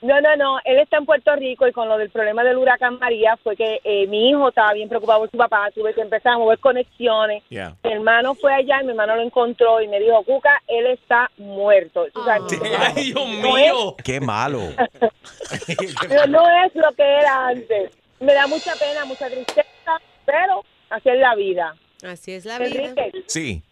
No, 0.00 0.20
no, 0.20 0.36
no, 0.36 0.58
él 0.64 0.78
está 0.78 0.98
en 0.98 1.06
Puerto 1.06 1.34
Rico 1.34 1.66
y 1.66 1.72
con 1.72 1.88
lo 1.88 1.98
del 1.98 2.10
problema 2.10 2.44
del 2.44 2.56
huracán 2.58 2.98
María 3.00 3.36
fue 3.42 3.56
que 3.56 3.80
eh, 3.82 4.06
mi 4.06 4.30
hijo 4.30 4.48
estaba 4.50 4.72
bien 4.72 4.88
preocupado 4.88 5.20
por 5.20 5.30
su 5.30 5.36
papá, 5.36 5.70
tuve 5.74 5.92
que 5.92 6.02
empezar 6.02 6.34
a 6.34 6.38
mover 6.38 6.58
conexiones. 6.60 7.42
Yeah. 7.48 7.74
Mi 7.82 7.92
hermano 7.92 8.34
fue 8.36 8.54
allá, 8.54 8.80
mi 8.84 8.90
hermano 8.90 9.16
lo 9.16 9.22
encontró 9.22 9.80
y 9.80 9.88
me 9.88 9.98
dijo, 9.98 10.22
Cuca, 10.22 10.62
él 10.68 10.86
está 10.86 11.30
muerto. 11.36 12.06
Sabes, 12.24 12.60
Ay, 12.94 13.12
Dios 13.12 13.28
no 13.42 13.58
es- 13.58 13.72
Qué 14.04 14.20
malo. 14.20 14.60
Pero 16.08 16.26
no 16.28 16.44
es 16.64 16.74
lo 16.74 16.92
que 16.92 17.02
era 17.02 17.48
antes. 17.48 17.90
Me 18.20 18.34
da 18.34 18.46
mucha 18.46 18.74
pena, 18.76 19.04
mucha 19.04 19.26
tristeza, 19.28 20.00
pero 20.26 20.64
así 20.90 21.08
es 21.08 21.18
la 21.20 21.34
vida. 21.36 21.74
Así 22.04 22.32
es 22.34 22.44
la 22.44 22.58
vida. 22.58 22.84
Enrique, 22.84 23.12
Sí. 23.26 23.62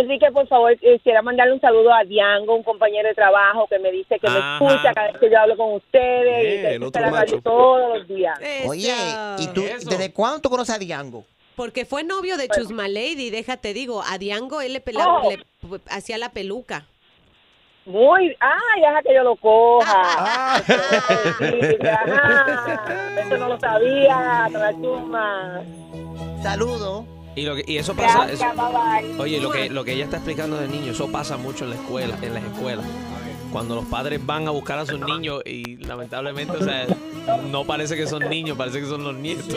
Enrique, 0.00 0.30
por 0.32 0.46
favor, 0.48 0.76
quisiera 0.78 1.22
mandarle 1.22 1.54
un 1.54 1.60
saludo 1.60 1.92
a 1.92 2.04
Diango, 2.04 2.54
un 2.56 2.62
compañero 2.62 3.08
de 3.08 3.14
trabajo 3.14 3.66
que 3.68 3.78
me 3.78 3.90
dice 3.90 4.18
que 4.18 4.28
me 4.28 4.38
escucha 4.38 4.92
cada 4.94 5.08
vez 5.12 5.18
que 5.20 5.30
yo 5.30 5.38
hablo 5.38 5.56
con 5.56 5.72
ustedes 5.74 6.44
y 6.44 6.46
Bien, 6.78 6.90
que 6.92 7.00
la 7.00 7.10
radio 7.10 7.40
todos 7.42 7.98
los 7.98 8.08
días. 8.08 8.38
Oye, 8.66 8.94
¿y 9.38 9.46
tú 9.48 9.62
desde 9.62 10.12
cuándo 10.12 10.40
tú 10.40 10.50
conoces 10.50 10.74
a 10.74 10.78
Diango? 10.78 11.24
Porque 11.56 11.84
fue 11.86 12.04
novio 12.04 12.36
de 12.36 12.48
Chusma 12.48 12.86
Lady, 12.88 13.30
déjate 13.30 13.72
digo, 13.72 14.02
a 14.06 14.18
Diango 14.18 14.60
él 14.60 14.74
le, 14.74 14.80
pela- 14.80 15.06
Oh. 15.22 15.30
le 15.30 15.38
hacía 15.90 16.18
la 16.18 16.30
peluca. 16.30 16.84
Muy, 17.86 18.36
ay, 18.40 18.80
deja 18.80 19.00
que 19.02 19.14
yo 19.14 19.22
lo 19.22 19.36
coja. 19.36 19.94
Ah. 19.94 20.60
Ajá. 21.92 23.20
Eso 23.20 23.36
no 23.38 23.48
lo 23.48 23.60
sabía, 23.60 24.48
la 24.52 24.72
chuma. 24.72 25.62
Y, 27.36 27.42
lo 27.42 27.54
que, 27.54 27.64
y 27.66 27.76
eso 27.76 27.94
pasa. 27.94 28.26
Gracias, 28.26 28.40
eso, 28.40 28.62
bye 28.62 29.02
bye. 29.12 29.20
Oye, 29.20 29.40
lo 29.40 29.50
que, 29.50 29.68
lo 29.68 29.84
que 29.84 29.92
ella 29.92 30.04
está 30.04 30.16
explicando 30.16 30.56
del 30.56 30.70
niño, 30.70 30.92
eso 30.92 31.12
pasa 31.12 31.36
mucho 31.36 31.64
en 31.64 31.70
la 31.70 31.76
escuela, 31.76 32.18
en 32.22 32.34
las 32.34 32.42
escuelas. 32.42 32.86
Cuando 33.52 33.74
los 33.74 33.84
padres 33.84 34.24
van 34.24 34.48
a 34.48 34.50
buscar 34.50 34.78
a 34.78 34.86
sus 34.86 34.98
niños 34.98 35.42
y 35.44 35.76
lamentablemente, 35.76 36.56
o 36.56 36.64
sea, 36.64 36.86
no 37.50 37.64
parece 37.64 37.96
que 37.96 38.06
son 38.06 38.28
niños, 38.28 38.56
parece 38.56 38.80
que 38.80 38.86
son 38.86 39.04
los 39.04 39.14
nietos. 39.14 39.56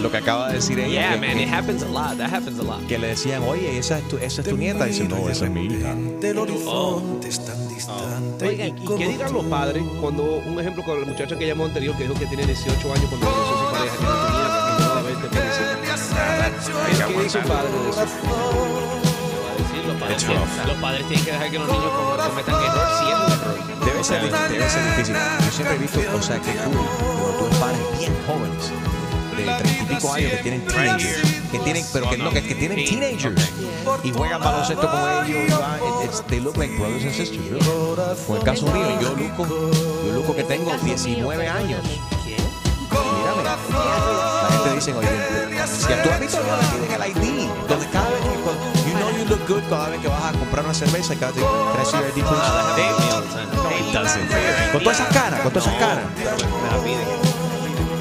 Lo 0.00 0.10
que 0.10 0.16
acaba 0.16 0.48
de 0.48 0.54
decir 0.54 0.78
ella. 0.78 0.88
Yeah, 0.88 1.20
que, 1.20 1.26
man, 1.26 1.40
it 1.40 1.48
happens 1.48 1.82
a 1.82 1.88
lot. 1.88 2.16
That 2.16 2.32
happens 2.32 2.58
a 2.58 2.62
lot. 2.62 2.86
Que 2.86 2.98
le 2.98 3.08
decían, 3.08 3.42
oye, 3.42 3.78
esa 3.78 3.98
es 3.98 4.08
tu, 4.08 4.18
esa 4.18 4.42
es 4.42 4.48
tu 4.48 4.56
nieta. 4.56 4.88
Y 4.88 5.00
no, 5.00 5.16
oh, 5.16 5.28
esa 5.28 5.46
es 5.46 5.50
mi 5.50 5.66
hija. 5.66 5.94
Del 6.20 6.38
oh. 6.38 6.42
horizonte 6.42 7.28
es 7.28 7.44
tan 7.44 7.68
distante. 7.68 8.48
Oiga, 8.48 8.66
¿y, 8.66 8.72
qué 8.72 9.08
dirán 9.08 9.32
los 9.32 9.44
padres 9.46 9.82
cuando, 10.00 10.42
un 10.46 10.60
ejemplo, 10.60 10.82
con 10.84 11.00
la 11.00 11.06
muchacha 11.06 11.36
que 11.36 11.46
llamó 11.46 11.64
anterior, 11.64 11.96
que 11.96 12.04
dijo 12.04 12.14
que 12.14 12.26
tiene 12.26 12.46
18 12.46 12.92
años 12.92 13.06
cuando 13.08 13.26
conoció 13.26 13.54
a 13.54 13.64
su 13.64 13.72
pareja, 13.72 13.96
que 13.96 14.04
no 14.04 14.12
tenía, 14.22 14.46
que 14.66 14.82
tenía 14.82 15.02
20, 15.02 15.28
25? 15.28 15.85
Es 16.90 17.04
que 17.04 17.22
dice 17.22 17.38
padre 17.40 17.68
los, 19.86 19.96
padres 19.96 20.16
tienen, 20.18 20.38
rough. 20.38 20.66
los 20.66 20.76
padres 20.78 21.06
tienen 21.08 21.24
que 21.24 21.32
dejar 21.32 21.50
que 21.50 21.58
los 21.58 21.68
niños 21.68 21.90
cometan 22.28 22.54
error 22.54 22.88
si. 22.98 23.86
Debe 23.86 24.04
ser, 24.04 24.22
debe 24.22 24.70
ser 24.70 24.84
difícil. 24.90 25.14
Yo 25.14 25.50
siempre 25.52 25.76
he 25.76 25.78
visto, 25.78 26.00
o 26.14 26.22
sea, 26.22 26.40
que 26.40 26.52
tú, 26.52 26.70
cuando 27.20 27.38
tú 27.38 27.58
padres 27.60 27.98
bien 27.98 28.16
jóvenes, 28.26 28.72
de 29.36 29.44
treinta 29.44 29.82
y 29.82 29.96
pico 29.96 30.12
años 30.12 30.30
que 30.32 30.36
tienen 30.38 30.66
teenagers, 30.66 31.40
que 31.52 31.58
tienen, 31.60 31.84
pero 31.92 32.10
que 32.10 32.18
no, 32.18 32.30
que, 32.30 32.42
que 32.42 32.54
tienen 32.54 32.84
teenagers 32.84 33.52
y 34.02 34.10
juegan 34.10 34.40
baloncesto 34.40 34.90
con 34.90 35.24
ellos, 35.26 35.38
eh, 35.38 36.04
eh, 36.04 36.22
they 36.28 36.40
look 36.40 36.56
like 36.56 36.74
brothers 36.78 37.04
and 37.04 37.14
sisters, 37.14 37.44
really. 37.50 38.36
El 38.36 38.44
caso 38.44 38.66
mío, 38.66 39.00
yo 39.00 39.14
luco, 39.14 39.46
yo 40.06 40.12
luco 40.12 40.34
que 40.34 40.44
tengo 40.44 40.72
19 40.82 41.48
años. 41.48 41.80
La 43.46 44.48
gente 44.50 44.74
dice, 44.74 44.92
oye, 44.94 45.08
si 45.66 45.86
tú 45.86 46.10
has 46.10 46.20
visto 46.20 46.38
lo 46.38 46.58
que 46.58 46.66
tienen 46.66 46.90
el 46.92 47.10
ID, 47.10 47.48
donde 47.68 47.86
cada 47.90 48.10
vez 48.10 48.20
que, 48.20 48.28
you 48.90 48.94
know 48.98 49.10
you 49.10 49.24
look 49.28 49.46
good 49.46 49.62
cada 49.70 49.88
vez 49.88 50.00
que 50.00 50.08
vas 50.08 50.24
a 50.24 50.32
comprar 50.36 50.64
una 50.64 50.74
cerveza, 50.74 51.14
cada 51.14 51.32
vez 51.32 51.44
que 51.44 51.84
see 51.84 51.96
your 51.96 52.08
ID, 52.08 52.24
please? 52.24 52.50
No, 53.54 53.70
it 53.70 53.92
doesn't. 53.92 54.28
Con 54.72 54.82
todas 54.82 55.00
esas 55.00 55.12
caras, 55.14 55.40
con 55.40 55.52
todas 55.52 55.66
esas 55.68 55.78
caras. 55.78 56.04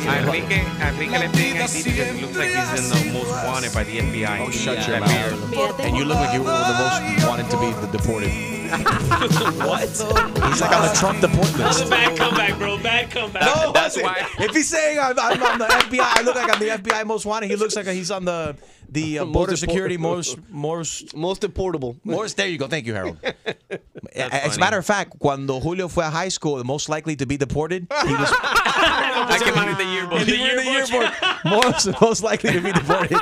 A 0.08 0.20
Enrique, 0.20 0.64
a 0.82 0.90
Enrique 0.90 1.18
le 1.20 1.30
piden 1.30 1.62
ID 1.62 1.84
because 1.84 2.14
he 2.14 2.22
looks 2.22 2.38
like 2.38 2.50
he's 2.50 2.80
in 2.80 2.90
the 2.90 3.12
most 3.12 3.32
wanted 3.46 3.74
by 3.74 3.84
the 3.84 4.00
FBI. 4.00 4.40
Oh, 4.40 4.52
shut 4.52 4.88
your 4.88 5.00
mouth. 5.00 5.80
And 5.80 5.96
you 5.98 6.06
look 6.06 6.18
like 6.18 6.34
you 6.34 6.44
were 6.44 6.52
the 6.52 6.74
most 6.78 7.28
wanted 7.28 7.50
to 7.50 7.58
be 7.58 7.72
the 7.82 7.88
deported. 7.88 8.55
what? 9.66 9.82
He's 9.90 10.62
like 10.62 10.72
on 10.76 10.88
the 10.88 10.94
Trump 10.96 11.22
deported 11.22 11.54
That's 11.56 11.80
list. 11.80 11.88
a 11.88 11.90
bad 11.90 12.18
comeback, 12.18 12.58
bro. 12.58 12.78
Bad 12.78 13.12
comeback. 13.12 13.42
No, 13.44 13.72
that's 13.72 14.02
why. 14.02 14.28
If 14.40 14.52
he's 14.56 14.68
saying 14.70 15.00
I'm, 15.00 15.18
I'm 15.20 15.42
on 15.44 15.60
the 15.60 15.66
FBI, 15.66 16.00
I 16.02 16.22
look 16.24 16.36
like 16.36 16.52
I'm 16.54 16.60
the 16.60 16.90
FBI 16.90 17.06
most 17.06 17.26
wanted. 17.26 17.50
He 17.50 17.56
looks 17.56 17.76
like 17.76 17.88
he's 17.88 18.12
on 18.12 18.26
the 18.26 18.56
the 18.90 19.20
uh, 19.20 19.26
border 19.26 19.54
Most 19.54 19.60
security 19.62 19.98
deport- 19.98 20.18
most 20.18 20.50
most 20.50 21.16
most 21.16 21.42
deportable. 21.42 21.98
Most 22.04 22.38
there 22.38 22.48
you 22.48 22.58
go. 22.58 22.68
Thank 22.68 22.86
you, 22.86 22.94
Harold. 22.94 23.18
As 24.18 24.58
a 24.58 24.60
matter 24.60 24.78
of 24.78 24.86
fact, 24.86 25.14
cuando 25.20 25.60
Julio 25.60 25.88
fue 25.90 26.04
a 26.06 26.10
high 26.10 26.30
school, 26.30 26.64
most 26.64 26.90
likely 26.90 27.16
to 27.16 27.26
be 27.26 27.38
deported, 27.38 27.88
he 28.06 28.14
was 28.14 28.32
I 28.32 29.40
came 29.44 29.58
out 29.58 29.68
in 29.70 29.78
the 29.78 29.84
yearbook. 29.86 30.20
in 30.22 30.28
the 30.28 30.64
yearbook, 30.64 31.14
most, 31.46 32.02
most 32.02 32.24
likely 32.24 32.52
to 32.54 32.62
be 32.62 32.72
deported. 32.72 33.18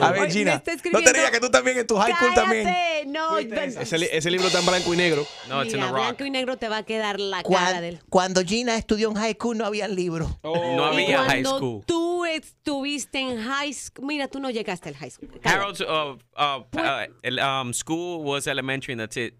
A 0.00 0.12
ver, 0.12 0.30
Gina, 0.30 0.62
no 0.92 1.00
te 1.00 1.12
digas 1.12 1.30
que 1.30 1.40
tú 1.40 1.50
también 1.50 1.78
en 1.78 1.86
tu 1.86 1.96
high 1.96 2.12
school 2.14 2.34
también. 2.34 2.66
No, 3.12 3.38
Ese, 3.38 3.98
li- 3.98 4.08
ese 4.12 4.30
libro 4.30 4.46
está 4.46 4.60
en 4.60 4.66
blanco 4.66 4.92
y 4.92 4.96
negro. 4.96 5.26
No, 5.48 5.62
it's 5.62 5.72
in 5.74 5.80
the 5.80 5.86
rock. 5.86 5.94
blanco 5.96 6.24
y 6.24 6.30
negro 6.30 6.56
te 6.56 6.68
va 6.68 6.78
a 6.78 6.82
quedar 6.82 7.18
la 7.20 7.42
cara 7.42 7.80
del. 7.80 8.00
Cuando 8.08 8.42
Gina 8.44 8.76
estudió 8.76 9.08
en 9.10 9.14
high 9.16 9.34
school 9.34 9.56
no 9.56 9.64
había 9.66 9.88
libros. 9.88 10.30
No 10.42 10.92
Y 10.92 11.02
había 11.04 11.18
high 11.24 11.42
cuando 11.42 11.56
school. 11.58 11.84
tú 11.86 12.24
estuviste 12.24 13.18
en 13.20 13.42
high 13.42 13.72
school, 13.72 14.06
mira, 14.06 14.28
tú 14.28 14.40
no 14.40 14.50
llegaste 14.50 14.88
al 14.88 14.96
high 14.96 15.10
school. 15.10 15.28
Harold's 15.44 15.80
uh, 15.80 16.16
uh, 16.36 16.62
uh, 16.76 17.40
um, 17.44 17.72
school 17.72 18.22
was 18.24 18.46
elementary 18.46 18.92
and 18.92 19.00
that's 19.00 19.16
it. 19.16 19.34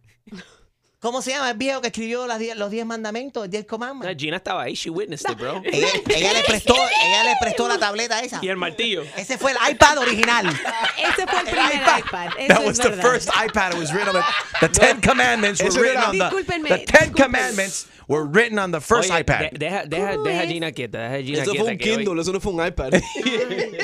¿Cómo 1.01 1.23
se 1.23 1.31
llama 1.31 1.49
el 1.53 1.57
viejo 1.57 1.81
que 1.81 1.87
escribió 1.87 2.27
las 2.27 2.41
die- 2.41 2.57
los 2.57 2.73
10 2.73 2.85
mandamientos, 2.85 3.45
el 3.45 3.51
10 3.53 3.67
commandments? 3.67 4.21
Gina 4.21 4.37
estaba 4.39 4.63
ahí, 4.65 4.75
she 4.75 4.91
witnessed 4.91 5.31
it, 5.31 5.39
bro. 5.39 5.63
Ella, 5.65 5.87
ella 6.09 6.33
le 6.33 6.43
prestó, 6.43 6.75
ella 7.07 7.23
le 7.23 7.35
prestó 7.41 7.69
la 7.69 7.79
tableta 7.79 8.19
esa. 8.21 8.41
Y 8.43 8.49
el 8.49 8.57
martillo. 8.57 9.05
Ese 9.17 9.39
fue 9.39 9.53
el 9.53 9.59
iPad 9.71 9.99
original. 9.99 10.49
Ese 10.49 11.25
fue 11.29 11.39
el 11.39 11.47
primer 11.47 12.01
iPad. 12.01 12.27
Eso 12.37 12.49
That 12.49 12.61
es 12.63 12.67
was 12.67 12.79
the 12.79 12.89
verdad. 12.89 13.03
first 13.13 13.29
iPad. 13.29 13.75
It 13.75 13.79
was 13.79 13.93
written 13.93 14.09
on 14.09 14.15
the, 14.61 14.67
the 14.67 14.69
Ten 14.71 15.01
Commandments 15.01 15.63
were 15.63 15.71
written 15.81 16.03
on 16.03 16.19
the, 16.19 16.25
Discúlpenme, 16.25 16.69
the 16.69 16.79
Ten. 16.85 17.13
Commandments 17.15 17.87
were 18.09 18.25
written 18.27 18.59
on 18.59 18.73
the 18.73 18.81
first 18.81 19.09
Oye, 19.13 19.21
iPad. 19.21 19.53
de- 19.53 19.57
deja, 19.57 19.85
deja, 19.87 20.15
¿Cómo 20.17 20.25
deja 20.25 20.43
es? 20.43 20.49
Gina 20.49 20.73
quieta, 20.73 20.99
deja 20.99 21.23
Gina 21.25 21.43
Eso 21.43 21.51
quieta. 21.53 21.65
fue 21.65 21.73
un 21.75 21.79
que 21.79 21.91
hoy- 21.93 21.97
Kindle, 22.05 22.21
eso 22.23 22.33
no 22.33 22.41
fue 22.41 22.53
un 22.55 22.67
iPad. 22.67 22.91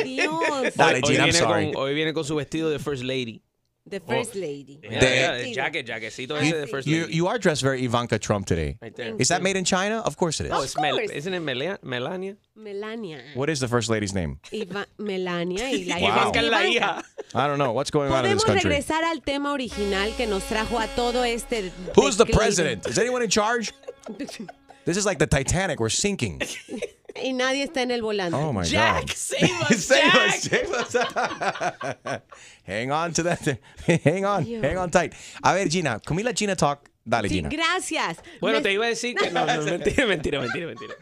Dios. 0.05 0.75
Dale, 0.75 1.01
hoy, 1.05 1.13
Gina, 1.13 1.27
I'm 1.27 1.31
viene 1.31 1.33
sorry. 1.39 1.73
con, 1.73 1.83
hoy 1.85 1.95
viene 1.95 2.13
con 2.13 2.25
su 2.25 2.35
vestido 2.35 2.71
de 2.71 2.81
First 2.81 3.05
Lady. 3.05 3.41
The 3.87 4.01
first 4.01 4.33
oh. 4.35 4.39
lady. 4.41 4.81
Yeah, 4.83 5.01
De- 5.01 5.07
yeah, 5.15 5.47
el 5.47 5.53
jacket, 5.53 5.87
jacketcito 5.87 6.41
ese 6.41 6.55
ah, 6.55 6.61
de 6.61 6.67
First 6.67 6.87
You, 6.89 7.03
Lady. 7.03 7.17
you 7.17 7.27
are 7.27 7.39
dressed 7.39 7.63
very 7.63 7.85
Ivanka 7.85 8.19
Trump 8.19 8.47
today. 8.47 8.79
Right 8.81 8.97
there. 8.97 9.15
Is 9.19 9.29
that 9.29 9.43
made 9.43 9.57
in 9.57 9.65
China? 9.67 9.99
Of 10.07 10.17
course 10.17 10.41
it 10.41 10.47
is. 10.47 10.51
No, 10.51 10.63
it's 10.63 10.75
Mel, 10.81 10.99
isn't 10.99 11.35
it 11.35 11.41
Melia- 11.41 11.79
Melania? 11.83 12.37
Melania. 12.57 13.21
What 13.35 13.51
is 13.51 13.61
the 13.61 13.69
first 13.69 13.91
lady's 13.91 14.15
name? 14.15 14.41
Iva- 14.53 14.87
Melania 14.97 15.65
y 15.71 15.85
la 15.87 15.97
Wow. 16.01 16.01
hija 16.01 16.25
Es 16.25 16.33
que 16.33 16.41
es 16.41 16.51
la 16.51 16.63
hija. 16.65 17.05
I 17.35 17.47
don't 17.47 17.59
know 17.59 17.73
what's 17.73 17.91
going 17.91 18.11
on 18.11 18.25
in 18.25 18.33
this 18.33 18.45
country. 18.45 18.71
regresar 18.71 19.03
al 19.03 19.21
tema 19.21 19.53
original 19.53 20.15
que 20.17 20.27
nos 20.27 20.45
trajo 20.45 20.81
a 20.83 20.87
todo 20.97 21.23
este. 21.23 21.71
Who's 21.95 22.17
the 22.17 22.27
president? 22.27 22.87
Is 22.87 22.99
anyone 22.99 23.23
in 23.23 23.29
charge? 23.29 23.73
This 24.87 24.99
is 24.99 25.07
like 25.07 25.19
the 25.19 25.27
Titanic. 25.27 25.81
We're 25.81 25.89
sinking. 25.89 26.43
Y 27.23 27.33
nadie 27.33 27.63
está 27.65 27.83
en 27.83 27.91
el 27.93 28.03
volante. 28.03 28.37
Oh 28.37 28.53
my 28.53 28.65
Jack, 28.65 29.03
God. 29.07 29.11
save 29.15 29.51
us, 29.71 29.85
Save 29.85 30.03
Jack. 30.03 30.29
us, 30.29 30.43
save 30.43 30.71
us. 30.75 32.23
hang 32.67 32.91
on 32.91 33.13
to 33.13 33.23
that. 33.23 33.59
Hang 34.05 34.25
on. 34.25 34.45
Hang 34.45 34.77
on 34.79 34.91
tight. 34.91 35.15
A 35.43 35.55
ver, 35.55 35.69
Gina. 35.69 36.01
Can 36.01 36.17
we 36.17 36.23
let 36.25 36.35
Gina 36.37 36.57
talk? 36.57 36.89
Dale, 37.07 37.29
Sí, 37.29 37.35
Gina. 37.37 37.49
gracias. 37.51 38.19
Bueno, 38.41 38.59
Me- 38.59 38.63
te 38.63 38.73
iba 38.73 38.87
a 38.87 38.89
decir 38.89 39.15
que 39.15 39.31
no, 39.31 39.45
no, 39.47 39.63
mentira, 39.65 40.07
mentira, 40.07 40.41
mentira, 40.41 40.67
mentira. 40.67 40.95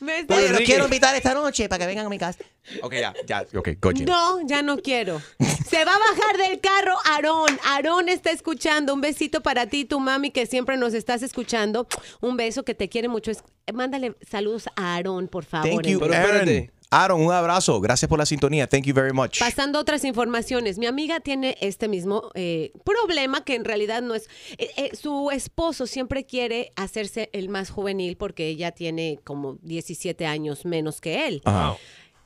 Me 0.00 0.20
está- 0.20 0.36
Oye, 0.36 0.48
los 0.50 0.60
quiero 0.60 0.84
invitar 0.84 1.14
esta 1.14 1.34
noche 1.34 1.68
para 1.68 1.80
que 1.80 1.86
vengan 1.86 2.06
a 2.06 2.08
mi 2.08 2.18
casa. 2.18 2.44
Ok, 2.82 2.94
ya, 2.94 3.14
ya. 3.26 3.44
Ok, 3.56 3.68
Gina. 3.96 4.12
No, 4.12 4.46
ya 4.46 4.62
no 4.62 4.76
quiero. 4.78 5.20
Se 5.68 5.84
va 5.84 5.94
a 5.94 5.98
bajar 5.98 6.36
del 6.36 6.60
carro 6.60 6.94
Aarón. 7.04 7.58
Aarón 7.64 8.08
está 8.08 8.30
escuchando. 8.30 8.94
Un 8.94 9.00
besito 9.00 9.40
para 9.42 9.66
ti, 9.66 9.84
tu 9.84 10.00
mami, 10.00 10.30
que 10.30 10.46
siempre 10.46 10.76
nos 10.76 10.94
estás 10.94 11.22
escuchando. 11.22 11.86
Un 12.20 12.36
beso 12.36 12.64
que 12.64 12.74
te 12.74 12.88
quiere 12.88 13.08
mucho. 13.08 13.30
Es- 13.30 13.42
Mándale 13.72 14.14
saludos 14.30 14.68
a 14.76 14.94
Aarón, 14.94 15.26
por 15.28 15.44
favor. 15.44 15.68
Thank 15.68 15.86
you, 15.86 15.98
Pero 15.98 16.14
Aaron. 16.14 16.26
espérate. 16.36 16.70
Aaron, 17.04 17.20
un 17.20 17.32
abrazo. 17.32 17.80
Gracias 17.80 18.08
por 18.08 18.18
la 18.18 18.26
sintonía. 18.26 18.66
Thank 18.66 18.84
you 18.84 18.94
very 18.94 19.12
much. 19.12 19.38
Pasando 19.38 19.78
a 19.78 19.82
otras 19.82 20.04
informaciones, 20.04 20.78
mi 20.78 20.86
amiga 20.86 21.20
tiene 21.20 21.56
este 21.60 21.88
mismo 21.88 22.30
eh, 22.34 22.72
problema 22.84 23.44
que 23.44 23.54
en 23.54 23.64
realidad 23.64 24.02
no 24.02 24.14
es... 24.14 24.28
eh, 24.58 24.70
eh, 24.76 24.90
su 24.96 25.30
esposo 25.30 25.86
siempre 25.86 26.24
quiere 26.24 26.72
hacerse 26.76 27.28
el 27.32 27.48
más 27.48 27.70
juvenil 27.70 28.16
porque 28.16 28.48
ella 28.48 28.70
tiene 28.72 29.18
como 29.24 29.58
17 29.62 30.26
años 30.26 30.64
menos 30.64 31.00
que 31.00 31.26
él. 31.26 31.42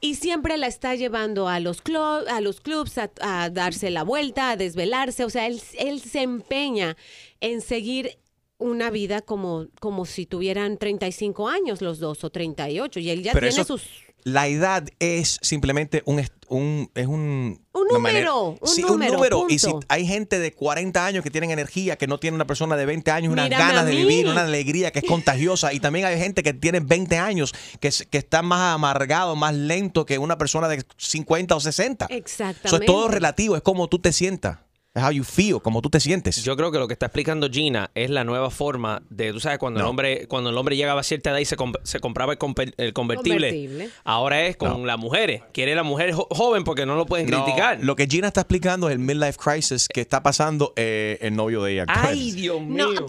Y 0.03 0.15
siempre 0.15 0.57
la 0.57 0.67
está 0.67 0.95
llevando 0.95 1.47
a 1.49 1.61
los, 1.61 1.83
clu- 1.85 2.25
a 2.27 2.41
los 2.41 2.61
clubs 2.63 2.97
a, 2.97 3.11
a 3.21 3.51
darse 3.51 3.91
la 3.91 4.03
vuelta, 4.03 4.51
a 4.51 4.57
desvelarse. 4.57 5.25
O 5.25 5.31
sea, 5.31 5.47
él, 5.47 5.61
él 5.79 6.01
se 6.01 6.23
empeña 6.23 6.97
en 7.41 7.61
seguir 7.61 8.19
una 8.57 8.91
vida 8.91 9.21
como, 9.21 9.67
como 9.79 10.07
si 10.07 10.25
tuvieran 10.27 10.79
35 10.79 11.49
años 11.49 11.83
los 11.83 11.99
dos 11.99 12.25
o 12.25 12.31
38. 12.31 12.99
Y 13.01 13.11
él 13.11 13.23
ya 13.23 13.33
Pero 13.33 13.49
tiene 13.49 13.61
eso- 13.63 13.77
sus... 13.79 13.89
La 14.25 14.49
edad 14.49 14.87
es 14.99 15.39
simplemente 15.43 16.03
un, 16.05 16.25
un 16.49 16.91
es 16.95 17.07
un 17.07 17.65
Un 17.73 17.89
número, 17.93 18.57
un 18.61 18.69
sí, 18.69 18.83
número, 18.83 19.13
un 19.13 19.17
número. 19.17 19.47
Y 19.49 19.59
si 19.59 19.71
hay 19.89 20.07
gente 20.07 20.39
de 20.39 20.53
40 20.53 21.05
años 21.05 21.23
que 21.25 21.31
tienen 21.31 21.51
energía, 21.51 21.97
que 21.97 22.07
no 22.07 22.19
tiene 22.19 22.35
una 22.35 22.47
persona 22.47 22.77
de 22.77 22.87
20 22.87 23.11
años, 23.11 23.33
unas 23.33 23.47
Mírame 23.47 23.65
ganas 23.65 23.87
de 23.87 23.95
vivir, 23.95 24.27
una 24.27 24.43
alegría 24.43 24.91
que 24.91 25.01
es 25.01 25.05
contagiosa. 25.09 25.73
Y 25.73 25.81
también 25.81 26.07
hay 26.07 26.19
gente 26.19 26.43
que 26.43 26.53
tiene 26.53 26.81
20 26.81 27.19
años, 27.19 27.55
que, 27.81 27.91
que 28.11 28.19
está 28.19 28.43
más 28.43 28.75
amargado, 28.75 29.37
más 29.37 29.55
lento 29.55 30.05
que 30.05 30.19
una 30.19 30.39
persona 30.39 30.69
de 30.69 30.85
50 30.97 31.57
o 31.57 31.61
60. 31.61 32.07
Exactamente. 32.11 32.69
Eso 32.69 32.77
es 32.77 32.87
todo 32.87 33.09
relativo, 33.09 33.57
es 33.57 33.63
como 33.63 33.89
tú 33.89 33.99
te 33.99 34.13
sientas. 34.13 34.59
Es 34.93 35.05
how 35.05 35.11
you 35.13 35.23
feel, 35.23 35.61
como 35.63 35.81
tú 35.83 35.89
te 35.89 36.01
sientes. 36.01 36.43
Yo 36.43 36.57
creo 36.57 36.73
que 36.73 36.79
lo 36.81 36.89
que 36.89 36.95
está 36.95 37.07
explicando 37.07 37.49
Gina 37.49 37.93
es 37.95 38.11
la 38.11 38.25
nueva 38.25 38.51
forma 38.51 39.03
de, 39.09 39.33
tú 39.33 39.39
sabes, 39.39 39.61
cuando 39.61 39.79
el 39.79 39.87
hombre 39.87 40.27
cuando 40.27 40.51
el 40.51 40.59
hombre 40.59 40.75
llegaba 40.77 41.01
a 41.01 41.05
cierta 41.05 41.31
edad 41.31 41.39
y 41.39 41.45
se, 41.45 41.57
comp- 41.57 41.79
se 41.85 42.01
compraba 42.01 42.33
el, 42.33 42.39
convertible, 42.39 42.93
Convertible. 42.93 43.91
ahora 44.03 44.43
es 44.47 44.57
con 44.57 44.89
las 44.89 44.99
mujeres. 44.99 45.43
Quiere 45.53 45.77
la 45.77 45.85
mujer 45.85 46.13
jo- 46.13 46.27
joven 46.33 46.65
porque 46.65 46.87
no 46.87 46.97
lo 46.97 47.07
pueden 47.07 47.31
No, 47.31 47.45
criticar. 47.45 47.79
Lo 47.83 47.95
que 47.95 48.09
Gina 48.09 48.27
está 48.27 48.41
explicando 48.41 48.89
es 48.89 48.95
el 48.95 48.99
midlife 48.99 49.39
crisis 49.39 49.87
que 49.87 50.01
está 50.01 50.25
pasando 50.25 50.73
eh, 50.75 51.19
el 51.21 51.37
novio 51.37 51.63
de 51.63 51.73
ella. 51.75 51.85
Ay, 51.87 52.33
Dios 52.33 52.61
mío. 52.61 53.07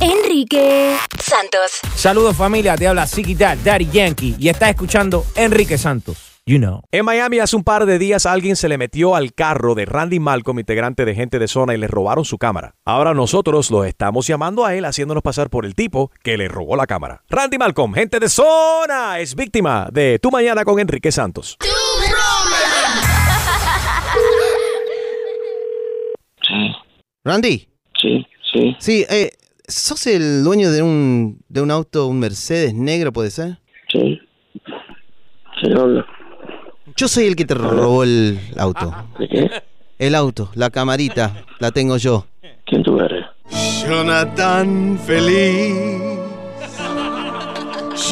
Enrique 0.00 0.96
Santos. 1.20 1.80
Saludos 1.96 2.36
familia, 2.36 2.76
te 2.76 2.86
habla 2.86 3.08
Ziggy 3.08 3.34
Dad, 3.34 3.58
Daddy 3.64 3.88
Yankee 3.90 4.36
y 4.38 4.48
estás 4.48 4.70
escuchando 4.70 5.26
Enrique 5.34 5.76
Santos. 5.76 6.29
You 6.50 6.58
know. 6.58 6.82
En 6.90 7.04
Miami 7.04 7.38
hace 7.38 7.54
un 7.54 7.62
par 7.62 7.86
de 7.86 7.96
días 7.96 8.26
alguien 8.26 8.56
se 8.56 8.68
le 8.68 8.76
metió 8.76 9.14
al 9.14 9.34
carro 9.34 9.76
de 9.76 9.84
Randy 9.84 10.18
Malcolm, 10.18 10.58
integrante 10.58 11.04
de 11.04 11.14
Gente 11.14 11.38
de 11.38 11.46
Zona, 11.46 11.74
y 11.74 11.78
le 11.78 11.86
robaron 11.86 12.24
su 12.24 12.38
cámara. 12.38 12.74
Ahora 12.84 13.14
nosotros 13.14 13.70
lo 13.70 13.84
estamos 13.84 14.26
llamando 14.26 14.66
a 14.66 14.74
él 14.74 14.84
haciéndonos 14.84 15.22
pasar 15.22 15.48
por 15.48 15.64
el 15.64 15.76
tipo 15.76 16.10
que 16.24 16.36
le 16.36 16.48
robó 16.48 16.74
la 16.74 16.88
cámara. 16.88 17.22
Randy 17.30 17.56
Malcolm, 17.56 17.94
Gente 17.94 18.18
de 18.18 18.28
Zona, 18.28 19.20
es 19.20 19.36
víctima 19.36 19.90
de 19.92 20.18
Tu 20.18 20.28
Mañana 20.32 20.64
con 20.64 20.80
Enrique 20.80 21.12
Santos. 21.12 21.56
Randy. 27.22 27.68
Sí, 28.02 28.26
sí. 28.52 28.76
Sí, 28.80 29.06
eh, 29.08 29.30
¿sos 29.68 30.04
el 30.08 30.42
dueño 30.42 30.72
de 30.72 30.82
un, 30.82 31.44
de 31.48 31.60
un 31.60 31.70
auto, 31.70 32.08
un 32.08 32.18
Mercedes 32.18 32.74
negro, 32.74 33.12
puede 33.12 33.30
ser? 33.30 33.58
Sí. 33.92 34.18
¿Quién 35.60 35.78
habla? 35.78 36.04
Yo 37.00 37.08
soy 37.08 37.28
el 37.28 37.34
que 37.34 37.46
te 37.46 37.54
robó 37.54 38.04
el 38.04 38.38
auto. 38.58 38.94
¿De 39.18 39.26
qué? 39.26 39.50
El 39.98 40.14
auto, 40.14 40.50
la 40.52 40.68
camarita, 40.68 41.46
la 41.58 41.70
tengo 41.70 41.96
yo. 41.96 42.26
¿Quién 42.66 42.82
tú 42.82 43.00
eres? 43.00 43.24
Jonathan 43.82 45.00
feliz. 45.06 45.74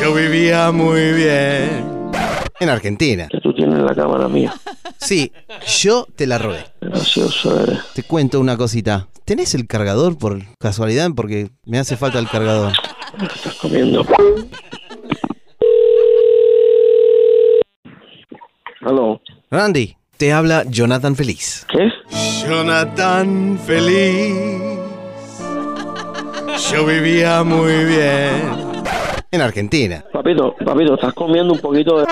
Yo 0.01 0.15
vivía 0.15 0.73
muy 0.73 1.13
bien. 1.13 2.11
En 2.61 2.71
Argentina. 2.71 3.29
Que 3.31 3.43
tú 3.43 3.53
tienes 3.53 3.79
la 3.79 3.95
cámara 3.95 4.27
mía. 4.27 4.55
Sí, 4.97 5.33
yo 5.67 6.07
te 6.17 6.27
la 6.27 6.39
robé. 6.39 6.65
Gracioso 6.81 7.63
eres. 7.63 7.81
Te 7.93 8.05
cuento 8.05 8.41
una 8.41 8.57
cosita. 8.57 9.09
¿Tenés 9.27 9.55
el 9.55 9.67
cargador 9.67 10.17
por 10.17 10.41
casualidad? 10.59 11.11
Porque 11.15 11.51
me 11.67 11.79
hace 11.79 11.99
falta 11.99 12.19
el 12.19 12.29
cargador. 12.31 12.73
Estás 13.21 13.53
comiendo. 13.57 14.07
Aló. 18.89 19.21
Randy, 19.51 19.95
te 20.17 20.33
habla 20.33 20.65
Jonathan 20.67 21.15
Feliz. 21.15 21.67
¿Qué? 21.71 21.91
Jonathan 22.49 23.59
Feliz. 23.67 24.35
Yo 26.73 26.87
vivía 26.87 27.45
muy 27.45 27.85
bien. 27.85 28.57
En 29.31 29.43
Argentina. 29.43 30.03
Papito, 30.11 30.55
papito, 30.65 30.95
estás 30.95 31.13
comiendo 31.13 31.53
un 31.53 31.61
poquito 31.61 31.99
de... 31.99 32.07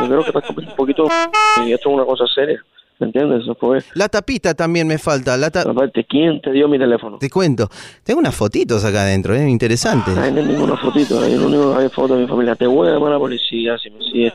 Yo 0.00 0.06
creo 0.08 0.22
que 0.22 0.28
estás 0.30 0.44
comiendo 0.44 0.72
un 0.72 0.76
poquito 0.76 1.04
de... 1.04 1.68
Y 1.68 1.72
esto 1.72 1.88
es 1.88 1.94
una 1.94 2.04
cosa 2.04 2.24
seria. 2.34 2.60
¿Me 2.98 3.06
entiendes? 3.06 3.42
Eso 3.42 3.54
fue... 3.54 3.78
La 3.94 4.08
tapita 4.08 4.54
también 4.54 4.88
me 4.88 4.98
falta. 4.98 5.36
La 5.36 5.50
ta- 5.50 5.62
Aparte, 5.62 6.04
¿quién 6.04 6.40
te 6.40 6.50
dio 6.50 6.66
mi 6.66 6.80
teléfono? 6.80 7.18
Te 7.18 7.30
cuento. 7.30 7.68
Tengo 8.02 8.18
unas 8.18 8.34
fotitos 8.34 8.84
acá 8.84 9.02
adentro, 9.02 9.36
¿eh? 9.36 9.48
Interesantes. 9.48 10.16
No 10.16 10.22
hay 10.22 10.32
ninguna 10.32 10.76
fotito, 10.76 11.20
hay, 11.22 11.36
único 11.36 11.76
hay 11.76 11.88
foto 11.90 12.16
de 12.16 12.22
mi 12.22 12.26
familia. 12.28 12.56
Te 12.56 12.66
voy 12.66 12.88
a 12.88 12.92
llamar 12.94 13.10
a 13.10 13.14
la 13.14 13.18
policía 13.20 13.78
si 13.78 13.88
me 13.90 14.02
sigues 14.02 14.32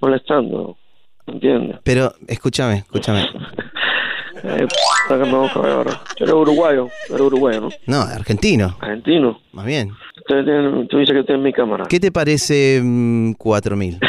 molestando. 0.00 0.76
¿Me 1.26 1.34
entiendes? 1.34 1.78
Pero, 1.82 2.12
escúchame, 2.26 2.78
escúchame. 2.78 3.26
Eh, 4.46 4.66
ahora. 5.08 6.02
Uruguayo, 6.34 6.90
tú 7.06 7.14
eres 7.14 7.26
uruguayo, 7.26 7.60
¿no? 7.62 7.68
No, 7.86 8.02
argentino. 8.02 8.76
Argentino. 8.78 9.40
Más 9.52 9.64
bien. 9.64 9.92
Ustedes 10.18 10.44
tienen- 10.44 10.86
tú 10.88 10.98
dices 10.98 11.14
que 11.16 11.22
tienes 11.24 11.42
mi 11.42 11.50
cámara. 11.52 11.84
¿Qué 11.88 11.98
te 11.98 12.12
parece 12.12 12.78
mm, 12.84 13.32
4000? 13.34 14.00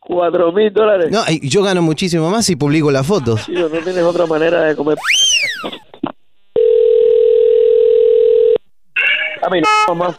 Cuatro 0.00 0.52
mil 0.52 0.72
dólares. 0.72 1.10
No, 1.10 1.20
y 1.28 1.48
yo 1.48 1.62
gano 1.62 1.80
muchísimo 1.80 2.28
más 2.30 2.44
si 2.44 2.56
publico 2.56 2.90
las 2.90 3.06
fotos. 3.06 3.46
Tío, 3.46 3.68
no 3.68 3.78
tienes 3.78 4.02
otra 4.02 4.26
manera 4.26 4.62
de 4.64 4.76
comer. 4.76 4.98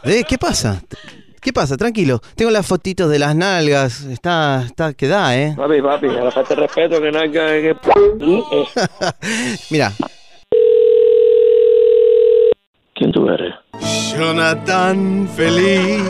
Eh, 0.03 0.23
¿Qué 0.27 0.37
pasa? 0.37 0.81
¿Qué 1.41 1.51
pasa? 1.51 1.75
Tranquilo. 1.75 2.21
Tengo 2.35 2.51
las 2.51 2.65
fotitos 2.65 3.09
de 3.09 3.19
las 3.19 3.35
nalgas. 3.35 4.03
Está, 4.03 4.63
está, 4.65 4.93
que 4.93 5.07
da, 5.07 5.37
¿eh? 5.37 5.53
Papi, 5.57 5.81
papi, 5.81 6.07
a 6.07 6.23
la 6.23 6.31
falta 6.31 6.55
de 6.55 6.61
respeto 6.61 7.01
que 7.01 7.11
nada 7.11 7.27
que... 7.27 7.75
Mira. 9.69 9.91
¿Quién 12.95 13.11
tú 13.11 13.27
eres? 13.27 13.53
Jonathan 14.17 15.27
feliz. 15.35 16.01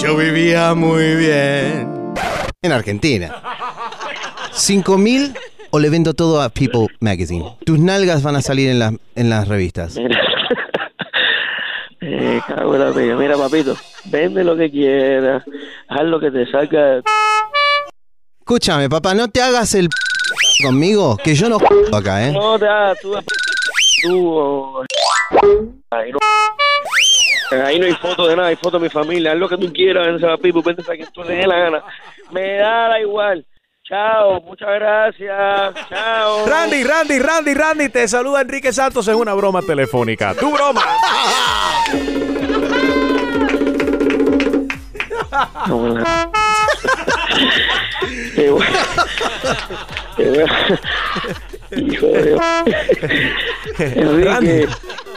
Yo 0.00 0.16
vivía 0.16 0.74
muy 0.74 1.16
bien. 1.16 2.14
En 2.62 2.72
Argentina. 2.72 3.34
¿Cinco 4.52 4.96
mil 4.96 5.34
o 5.70 5.78
le 5.78 5.90
vendo 5.90 6.14
todo 6.14 6.40
a 6.40 6.48
People 6.48 6.86
Magazine? 7.00 7.56
Tus 7.66 7.78
nalgas 7.78 8.22
van 8.22 8.36
a 8.36 8.40
salir 8.40 8.70
en, 8.70 8.78
las 8.78 8.94
en 9.14 9.28
las 9.28 9.46
revistas. 9.48 9.96
Mira. 9.96 10.33
Cago 12.46 12.74
en 12.74 12.80
la 12.80 12.92
pega. 12.92 13.16
Mira, 13.16 13.36
papito, 13.36 13.76
vende 14.06 14.44
lo 14.44 14.56
que 14.56 14.70
quieras, 14.70 15.42
haz 15.88 16.02
lo 16.04 16.18
que 16.20 16.30
te 16.30 16.46
salga. 16.50 17.00
Escúchame, 18.40 18.88
papá, 18.88 19.14
no 19.14 19.28
te 19.28 19.40
hagas 19.42 19.74
el 19.74 19.88
conmigo, 20.62 21.16
que 21.16 21.34
yo 21.34 21.48
no 21.48 21.58
acá, 21.92 22.26
¿eh? 22.28 22.32
No 22.32 22.58
te 22.58 22.66
hagas 22.66 22.98
tú, 23.00 23.14
tú 24.02 24.28
o- 24.38 24.84
Ahí 25.90 26.10
no, 26.12 26.18
ahí 27.64 27.78
no 27.78 27.86
hay 27.86 27.92
foto 27.94 28.26
de 28.26 28.36
nada, 28.36 28.48
hay 28.48 28.56
foto 28.56 28.78
de 28.78 28.84
mi 28.84 28.88
familia, 28.90 29.32
haz 29.32 29.38
lo 29.38 29.48
que 29.48 29.56
tú 29.56 29.72
quieras, 29.72 30.06
vende 30.06 30.30
a 30.30 30.36
Pipo, 30.36 30.62
vende 30.62 30.82
a 30.82 30.94
quien 30.96 31.10
tú 31.12 31.22
le 31.22 31.36
dé 31.36 31.46
la 31.46 31.58
gana. 31.58 31.82
Me 32.30 32.54
da 32.56 32.88
la 32.88 33.00
igual. 33.00 33.46
Chao, 33.86 34.40
muchas 34.40 34.68
gracias. 34.80 35.74
Chao. 35.90 36.46
Randy, 36.46 36.84
Randy, 36.84 37.18
Randy, 37.18 37.52
Randy, 37.54 37.88
te 37.90 38.08
saluda 38.08 38.40
Enrique 38.40 38.72
Santos 38.72 39.06
en 39.08 39.16
una 39.16 39.34
broma 39.34 39.60
telefónica. 39.60 40.34
¡Tu 40.34 40.50
broma! 40.50 40.82
No, 45.66 45.88
la- 45.88 46.30
Te 48.36 48.50
voy- 48.50 48.64
te 50.16 50.30
voy 50.30 50.38
a- 50.40 51.76
Hijo 51.76 52.06
de 52.06 52.22
Dios. 52.22 52.40
Enrique. 53.78 54.68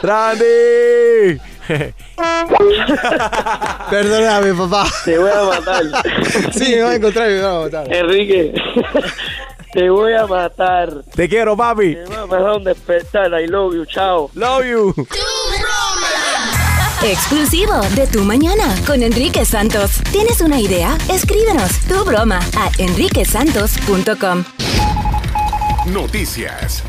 ¡Randy! 0.02 1.40
Perdóname, 3.90 4.54
papá. 4.54 4.86
Te 5.04 5.18
voy 5.18 5.30
a 5.30 5.42
matar. 5.44 5.82
Sí, 6.52 6.74
me 6.76 6.82
va 6.82 6.90
a 6.90 6.94
encontrar 6.94 7.30
y 7.30 7.34
me 7.34 7.40
va 7.42 7.56
a 7.56 7.60
matar. 7.60 7.92
Enrique. 7.92 8.54
Te 9.72 9.90
voy 9.90 10.14
a 10.14 10.26
matar. 10.26 11.02
Te 11.14 11.28
quiero, 11.28 11.56
papi. 11.56 11.94
Te 11.94 12.04
va 12.06 12.22
a 12.22 12.26
pasar 12.26 12.56
un 12.56 12.64
despertar. 12.64 13.40
I 13.40 13.46
love 13.46 13.74
you. 13.74 13.84
Chao. 13.84 14.30
Love 14.34 14.64
you. 14.64 14.94
Exclusivo 17.02 17.80
de 17.94 18.06
Tu 18.08 18.24
Mañana 18.24 18.74
con 18.86 19.02
Enrique 19.02 19.44
Santos. 19.44 20.02
¿Tienes 20.10 20.40
una 20.40 20.60
idea? 20.60 20.96
Escríbenos 21.08 21.78
tu 21.86 22.04
broma 22.04 22.40
a 22.56 22.70
enriquesantos.com. 22.78 24.44
Noticias. 25.86 26.82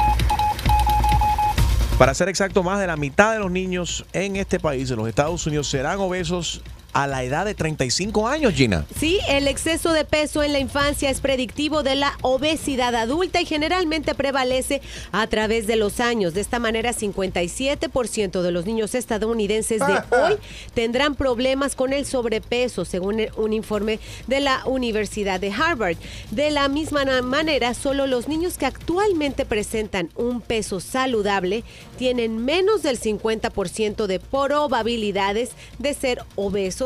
Para 1.99 2.13
ser 2.13 2.29
exacto, 2.29 2.63
más 2.63 2.79
de 2.79 2.87
la 2.87 2.95
mitad 2.95 3.33
de 3.33 3.39
los 3.39 3.51
niños 3.51 4.05
en 4.13 4.37
este 4.37 4.57
país, 4.57 4.89
en 4.89 4.95
los 4.95 5.09
Estados 5.09 5.45
Unidos, 5.45 5.67
serán 5.67 5.99
obesos 5.99 6.61
a 6.93 7.07
la 7.07 7.23
edad 7.23 7.45
de 7.45 7.53
35 7.53 8.27
años, 8.27 8.53
Gina. 8.53 8.85
Sí, 8.99 9.19
el 9.27 9.47
exceso 9.47 9.93
de 9.93 10.05
peso 10.05 10.43
en 10.43 10.53
la 10.53 10.59
infancia 10.59 11.09
es 11.09 11.21
predictivo 11.21 11.83
de 11.83 11.95
la 11.95 12.17
obesidad 12.21 12.95
adulta 12.95 13.41
y 13.41 13.45
generalmente 13.45 14.15
prevalece 14.15 14.81
a 15.11 15.27
través 15.27 15.67
de 15.67 15.75
los 15.75 15.99
años. 15.99 16.33
De 16.33 16.41
esta 16.41 16.59
manera, 16.59 16.93
57% 16.93 18.41
de 18.41 18.51
los 18.51 18.65
niños 18.65 18.95
estadounidenses 18.95 19.79
de 19.79 19.93
hoy 20.15 20.37
tendrán 20.73 21.15
problemas 21.15 21.75
con 21.75 21.93
el 21.93 22.05
sobrepeso, 22.05 22.85
según 22.85 23.21
un 23.37 23.53
informe 23.53 23.99
de 24.27 24.39
la 24.39 24.63
Universidad 24.65 25.39
de 25.39 25.51
Harvard. 25.51 25.97
De 26.31 26.49
la 26.49 26.69
misma 26.69 27.05
manera, 27.21 27.73
solo 27.73 28.07
los 28.07 28.27
niños 28.27 28.57
que 28.57 28.65
actualmente 28.65 29.45
presentan 29.45 30.09
un 30.15 30.41
peso 30.41 30.79
saludable 30.79 31.63
tienen 31.97 32.43
menos 32.43 32.81
del 32.81 32.99
50% 32.99 34.07
de 34.07 34.19
probabilidades 34.19 35.51
de 35.77 35.93
ser 35.93 36.23
obesos 36.35 36.78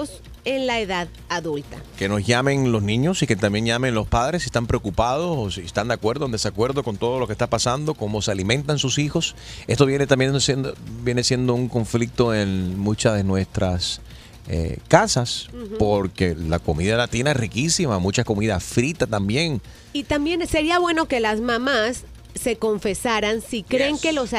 en 0.46 0.68
la 0.68 0.80
edad 0.80 1.08
adulta. 1.30 1.78
Que 1.98 2.10
nos 2.10 2.26
llamen 2.26 2.72
los 2.72 2.84
niños 2.84 3.22
y 3.22 3.28
que 3.28 3.36
también 3.36 3.66
llamen 3.66 3.96
los 3.96 4.08
padres 4.08 4.44
si 4.44 4.48
están 4.48 4.68
preocupados 4.68 5.38
o 5.38 5.52
si 5.52 5.62
están 5.62 5.88
de 5.88 5.94
acuerdo 5.94 6.26
o 6.26 6.28
en 6.28 6.32
desacuerdo 6.32 6.84
con 6.84 6.98
todo 6.98 7.20
lo 7.20 7.28
que 7.28 7.34
está 7.34 7.48
pasando, 7.48 7.94
cómo 7.94 8.22
se 8.22 8.32
alimentan 8.32 8.80
sus 8.80 8.98
hijos. 8.98 9.36
Esto 9.68 9.86
viene 9.86 10.08
también 10.08 10.40
siendo, 10.42 10.74
viene 11.04 11.24
siendo 11.24 11.54
un 11.54 11.70
conflicto 11.70 12.34
en 12.34 12.78
muchas 12.78 13.16
de 13.16 13.24
nuestras 13.24 14.02
eh, 14.50 14.80
casas, 14.90 15.48
porque 15.80 16.36
la 16.36 16.60
comida 16.60 16.98
latina 16.98 17.32
es 17.32 17.38
riquísima, 17.38 18.00
mucha 18.00 18.24
comida 18.24 18.60
frita 18.60 19.08
también. 19.08 19.62
Y 19.94 20.04
también 20.04 20.46
sería 20.48 20.80
bueno 20.80 21.06
que 21.08 21.20
las 21.20 21.40
mamás 21.40 22.04
se 22.36 22.58
confesaran 22.58 23.42
si 23.42 23.64
creen 23.64 23.98
que 23.98 24.12
los, 24.12 24.32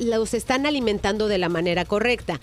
los 0.00 0.34
están 0.34 0.66
alimentando 0.66 1.28
de 1.28 1.38
la 1.38 1.48
manera 1.48 1.84
correcta. 1.84 2.40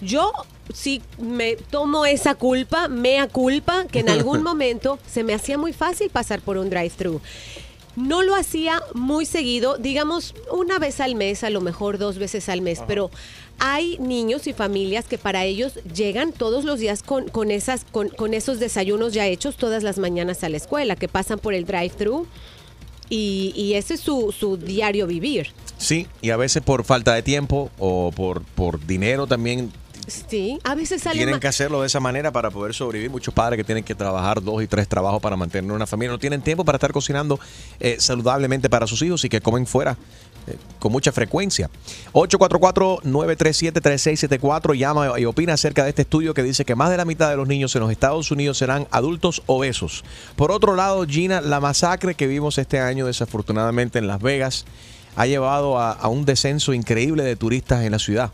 Yo 0.00 0.32
sí 0.72 1.02
me 1.18 1.56
tomo 1.56 2.06
esa 2.06 2.34
culpa, 2.34 2.88
mea 2.88 3.28
culpa, 3.28 3.86
que 3.86 4.00
en 4.00 4.08
algún 4.08 4.42
momento 4.44 4.98
se 5.10 5.24
me 5.24 5.34
hacía 5.34 5.58
muy 5.58 5.72
fácil 5.72 6.10
pasar 6.10 6.40
por 6.40 6.58
un 6.58 6.70
drive-thru. 6.70 7.20
No 7.96 8.22
lo 8.22 8.36
hacía 8.36 8.80
muy 8.94 9.26
seguido, 9.26 9.76
digamos 9.76 10.34
una 10.52 10.78
vez 10.78 11.00
al 11.00 11.16
mes, 11.16 11.42
a 11.42 11.50
lo 11.50 11.60
mejor 11.60 11.98
dos 11.98 12.16
veces 12.16 12.48
al 12.48 12.60
mes, 12.60 12.80
pero 12.86 13.10
hay 13.58 13.98
niños 13.98 14.46
y 14.46 14.52
familias 14.52 15.06
que 15.06 15.18
para 15.18 15.44
ellos 15.44 15.80
llegan 15.92 16.32
todos 16.32 16.64
los 16.64 16.78
días 16.78 17.02
con, 17.02 17.28
con, 17.28 17.50
esas, 17.50 17.84
con, 17.90 18.08
con 18.08 18.34
esos 18.34 18.60
desayunos 18.60 19.14
ya 19.14 19.26
hechos 19.26 19.56
todas 19.56 19.82
las 19.82 19.98
mañanas 19.98 20.44
a 20.44 20.48
la 20.48 20.58
escuela, 20.58 20.94
que 20.94 21.08
pasan 21.08 21.40
por 21.40 21.54
el 21.54 21.64
drive-thru 21.64 22.28
y, 23.10 23.52
y 23.56 23.74
ese 23.74 23.94
es 23.94 24.00
su, 24.00 24.32
su 24.32 24.56
diario 24.56 25.08
vivir. 25.08 25.48
Sí, 25.76 26.06
y 26.22 26.30
a 26.30 26.36
veces 26.36 26.62
por 26.62 26.84
falta 26.84 27.14
de 27.14 27.22
tiempo 27.22 27.70
o 27.78 28.12
por, 28.14 28.42
por 28.42 28.84
dinero 28.86 29.26
también 29.26 29.72
Sí, 30.08 30.58
a 30.64 30.74
veces 30.74 31.02
sale 31.02 31.16
tienen 31.16 31.38
que 31.38 31.48
hacerlo 31.48 31.82
de 31.82 31.86
esa 31.86 32.00
manera 32.00 32.32
para 32.32 32.50
poder 32.50 32.74
sobrevivir. 32.74 33.10
Muchos 33.10 33.34
padres 33.34 33.58
que 33.58 33.64
tienen 33.64 33.84
que 33.84 33.94
trabajar 33.94 34.42
dos 34.42 34.62
y 34.62 34.66
tres 34.66 34.88
trabajos 34.88 35.20
para 35.20 35.36
mantener 35.36 35.70
una 35.70 35.86
familia 35.86 36.12
no 36.12 36.18
tienen 36.18 36.40
tiempo 36.40 36.64
para 36.64 36.76
estar 36.76 36.92
cocinando 36.92 37.38
eh, 37.78 37.96
saludablemente 37.98 38.70
para 38.70 38.86
sus 38.86 39.02
hijos 39.02 39.22
y 39.24 39.28
que 39.28 39.42
comen 39.42 39.66
fuera 39.66 39.98
eh, 40.46 40.56
con 40.78 40.92
mucha 40.92 41.12
frecuencia. 41.12 41.68
844-937-3674 42.12 44.74
llama 44.76 45.20
y 45.20 45.26
opina 45.26 45.52
acerca 45.52 45.84
de 45.84 45.90
este 45.90 46.00
estudio 46.02 46.32
que 46.32 46.42
dice 46.42 46.64
que 46.64 46.74
más 46.74 46.88
de 46.90 46.96
la 46.96 47.04
mitad 47.04 47.28
de 47.28 47.36
los 47.36 47.46
niños 47.46 47.76
en 47.76 47.82
los 47.82 47.90
Estados 47.90 48.30
Unidos 48.30 48.56
serán 48.58 48.88
adultos 48.90 49.42
obesos. 49.46 50.04
Por 50.36 50.52
otro 50.52 50.74
lado, 50.74 51.04
Gina, 51.06 51.42
la 51.42 51.60
masacre 51.60 52.14
que 52.14 52.26
vimos 52.26 52.56
este 52.56 52.80
año 52.80 53.04
desafortunadamente 53.06 53.98
en 53.98 54.06
Las 54.06 54.22
Vegas 54.22 54.64
ha 55.16 55.26
llevado 55.26 55.78
a, 55.78 55.92
a 55.92 56.08
un 56.08 56.24
descenso 56.24 56.72
increíble 56.72 57.24
de 57.24 57.36
turistas 57.36 57.84
en 57.84 57.92
la 57.92 57.98
ciudad. 57.98 58.32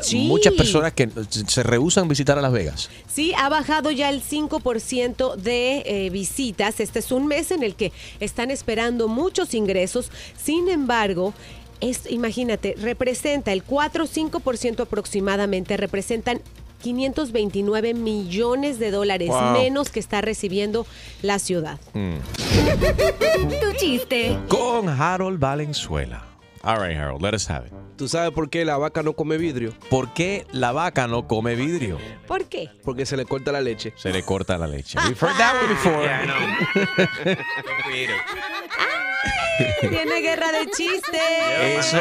Sí. 0.00 0.26
Muchas 0.26 0.54
personas 0.54 0.92
que 0.94 1.08
se 1.46 1.62
rehusan 1.62 2.08
visitar 2.08 2.38
a 2.38 2.40
Las 2.42 2.52
Vegas. 2.52 2.88
Sí, 3.12 3.32
ha 3.36 3.48
bajado 3.48 3.90
ya 3.90 4.08
el 4.10 4.22
5% 4.22 5.36
de 5.36 5.82
eh, 5.84 6.10
visitas. 6.10 6.80
Este 6.80 6.98
es 7.00 7.12
un 7.12 7.26
mes 7.26 7.50
en 7.50 7.62
el 7.62 7.74
que 7.74 7.92
están 8.20 8.50
esperando 8.50 9.06
muchos 9.08 9.52
ingresos. 9.54 10.10
Sin 10.42 10.68
embargo, 10.68 11.34
es, 11.80 12.10
imagínate, 12.10 12.74
representa 12.80 13.52
el 13.52 13.62
4 13.62 14.04
o 14.04 14.06
5% 14.06 14.80
aproximadamente, 14.80 15.76
representan 15.76 16.40
529 16.82 17.94
millones 17.94 18.78
de 18.78 18.90
dólares 18.90 19.28
Wow. 19.30 19.52
menos 19.52 19.90
que 19.90 19.98
está 20.00 20.20
recibiendo 20.20 20.86
la 21.22 21.38
ciudad. 21.38 21.78
Tu 21.92 23.72
chiste. 23.78 24.38
Con 24.48 24.88
Harold 24.88 25.38
Valenzuela. 25.38 26.24
All 26.62 26.78
right, 26.80 26.96
Harold, 26.96 27.22
let 27.22 27.34
us 27.34 27.48
have 27.50 27.66
it. 27.66 27.72
¿Tú 27.96 28.08
sabes 28.08 28.30
por 28.32 28.50
qué 28.50 28.66
la 28.66 28.76
vaca 28.76 29.02
no 29.02 29.14
come 29.14 29.38
vidrio? 29.38 29.72
¿Por 29.88 30.12
qué 30.12 30.46
la 30.52 30.72
vaca 30.72 31.06
no 31.06 31.26
come 31.26 31.54
vidrio? 31.54 31.98
¿Por 32.26 32.44
qué? 32.44 32.68
Porque 32.84 33.06
se 33.06 33.16
le 33.16 33.24
corta 33.24 33.52
la 33.52 33.62
leche. 33.62 33.94
Se 33.96 34.12
le 34.12 34.22
corta 34.22 34.58
la 34.58 34.66
leche. 34.66 34.98
We've 34.98 35.18
heard 35.18 35.38
that 35.38 35.54
one 35.54 35.68
before. 35.68 36.06
Tiene 39.88 40.20
guerra 40.20 40.52
de 40.52 40.70
chistes. 40.70 41.22
Eso 41.78 41.96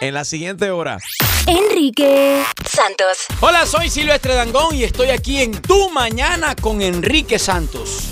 en 0.00 0.14
la 0.14 0.24
siguiente 0.24 0.70
hora. 0.70 0.98
Enrique 1.46 2.42
Santos. 2.66 3.26
Hola, 3.40 3.66
soy 3.66 3.90
Silvestre 3.90 4.34
Dangón 4.34 4.74
y 4.74 4.84
estoy 4.84 5.10
aquí 5.10 5.42
en 5.42 5.52
Tu 5.52 5.90
Mañana 5.90 6.56
con 6.56 6.80
Enrique 6.80 7.38
Santos. 7.38 8.08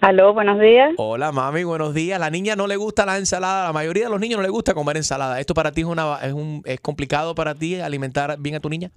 Aló, 0.00 0.32
buenos 0.32 0.60
días. 0.60 0.94
Hola, 0.96 1.32
mami, 1.32 1.64
buenos 1.64 1.92
días. 1.92 2.20
La 2.20 2.30
niña 2.30 2.54
no 2.54 2.68
le 2.68 2.76
gusta 2.76 3.04
la 3.04 3.18
ensalada. 3.18 3.66
La 3.66 3.72
mayoría 3.72 4.04
de 4.04 4.10
los 4.10 4.20
niños 4.20 4.38
no 4.38 4.44
le 4.44 4.48
gusta 4.48 4.72
comer 4.72 4.96
ensalada. 4.96 5.40
¿Esto 5.40 5.54
para 5.54 5.72
ti 5.72 5.80
es, 5.80 5.86
una, 5.88 6.18
es, 6.22 6.32
un, 6.32 6.62
es 6.64 6.80
complicado 6.80 7.34
para 7.34 7.54
ti 7.54 7.80
alimentar 7.80 8.36
bien 8.38 8.54
a 8.54 8.60
tu 8.60 8.68
niña? 8.68 8.90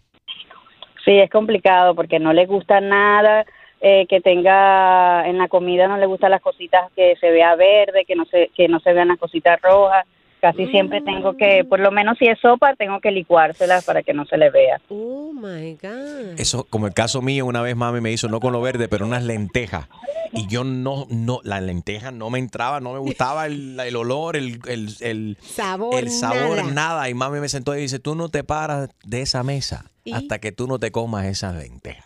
Sí, 1.04 1.18
es 1.18 1.30
complicado 1.32 1.96
porque 1.96 2.20
no 2.20 2.34
le 2.34 2.46
gusta 2.46 2.80
nada 2.82 3.46
eh, 3.82 4.06
que 4.08 4.22
tenga 4.22 5.28
en 5.28 5.40
la 5.40 5.48
comida, 5.48 5.88
no 5.88 5.98
le 5.98 6.06
gustan 6.06 6.30
las 6.30 6.42
cositas 6.42 6.92
que 6.96 7.16
se 7.20 7.32
vea 7.32 7.56
verde, 7.56 8.06
que 8.06 8.16
no 8.16 8.26
se 8.26 8.52
que 8.56 8.68
no 8.68 8.80
se 8.80 8.94
vean 8.94 9.08
las 9.08 9.18
cositas 9.18 9.60
rojas. 9.60 10.06
Casi 10.41 10.65
siempre 10.67 11.01
tengo 11.01 11.38
que, 11.38 11.63
por 11.63 11.80
lo 11.80 11.91
menos 11.91 12.17
si 12.17 12.25
es 12.25 12.39
sopa, 12.39 12.75
tengo 12.75 12.99
que 12.99 13.12
licuárselas 13.12 13.86
para 13.86 14.01
que 14.01 14.12
no 14.12 14.25
se 14.25 14.38
le 14.38 14.49
vea. 14.49 14.82
Oh 14.89 15.32
my 15.34 15.77
God. 15.80 16.39
Eso, 16.39 16.65
como 16.67 16.88
el 16.88 16.95
caso 16.95 17.21
mío, 17.21 17.45
una 17.45 17.62
vez 17.62 17.75
mami 17.75 18.01
me 18.01 18.12
hizo, 18.12 18.27
no 18.27 18.39
con 18.39 18.51
lo 18.51 18.60
verde, 18.60 18.88
pero 18.88 19.06
unas 19.06 19.23
lentejas. 19.23 19.88
Y 20.34 20.47
yo 20.47 20.63
no, 20.63 21.06
no, 21.12 21.41
la 21.43 21.62
lenteja 21.62 22.10
no 22.12 22.32
me 22.32 22.39
entraba, 22.39 22.80
no 22.80 22.93
me 22.93 22.99
gustaba 22.99 23.45
el, 23.45 23.80
el 23.80 23.95
olor, 23.95 24.36
el, 24.36 24.60
el, 24.67 24.89
el 25.01 25.38
Sabor, 25.41 25.99
el 25.99 26.10
sabor, 26.10 26.58
nada. 26.58 26.71
nada. 26.71 27.10
Y 27.10 27.13
mami 27.13 27.39
me 27.39 27.47
sentó 27.49 27.75
y 27.77 27.82
dice, 27.82 27.99
tú 27.99 28.15
no 28.15 28.30
te 28.30 28.43
paras 28.43 28.89
de 29.06 29.21
esa 29.21 29.43
mesa 29.43 29.91
¿Y? 30.06 30.13
hasta 30.13 30.39
que 30.39 30.51
tú 30.51 30.65
no 30.65 30.80
te 30.80 30.91
comas 30.91 31.25
esas 31.27 31.56
lentejas. 31.56 32.06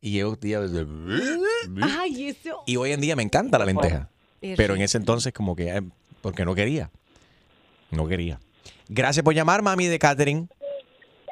Y 0.00 0.18
yo, 0.18 0.36
tía, 0.36 0.60
Ay, 1.82 2.28
eso. 2.28 2.62
y 2.66 2.76
hoy 2.76 2.92
en 2.92 3.00
día 3.00 3.14
me 3.14 3.22
encanta 3.22 3.58
la 3.58 3.64
lenteja. 3.64 4.08
Pero 4.56 4.74
en 4.74 4.82
ese 4.82 4.98
entonces 4.98 5.32
como 5.32 5.54
que, 5.54 5.68
eh, 5.76 5.82
porque 6.20 6.44
no 6.44 6.54
quería. 6.54 6.90
No 7.90 8.06
quería. 8.08 8.38
Gracias 8.88 9.22
por 9.24 9.34
llamar, 9.34 9.62
mami 9.62 9.86
de 9.86 9.98
Catherine. 9.98 10.46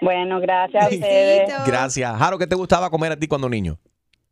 Bueno, 0.01 0.41
gracias 0.41 0.85
a 0.85 0.89
ustedes. 0.89 1.51
Gracias. 1.67 2.19
Jaro, 2.19 2.39
¿qué 2.39 2.47
te 2.47 2.55
gustaba 2.57 2.91
comer 2.91 3.13
a 3.13 3.17
ti 3.17 3.27
cuando 3.29 3.49
niño? 3.49 3.79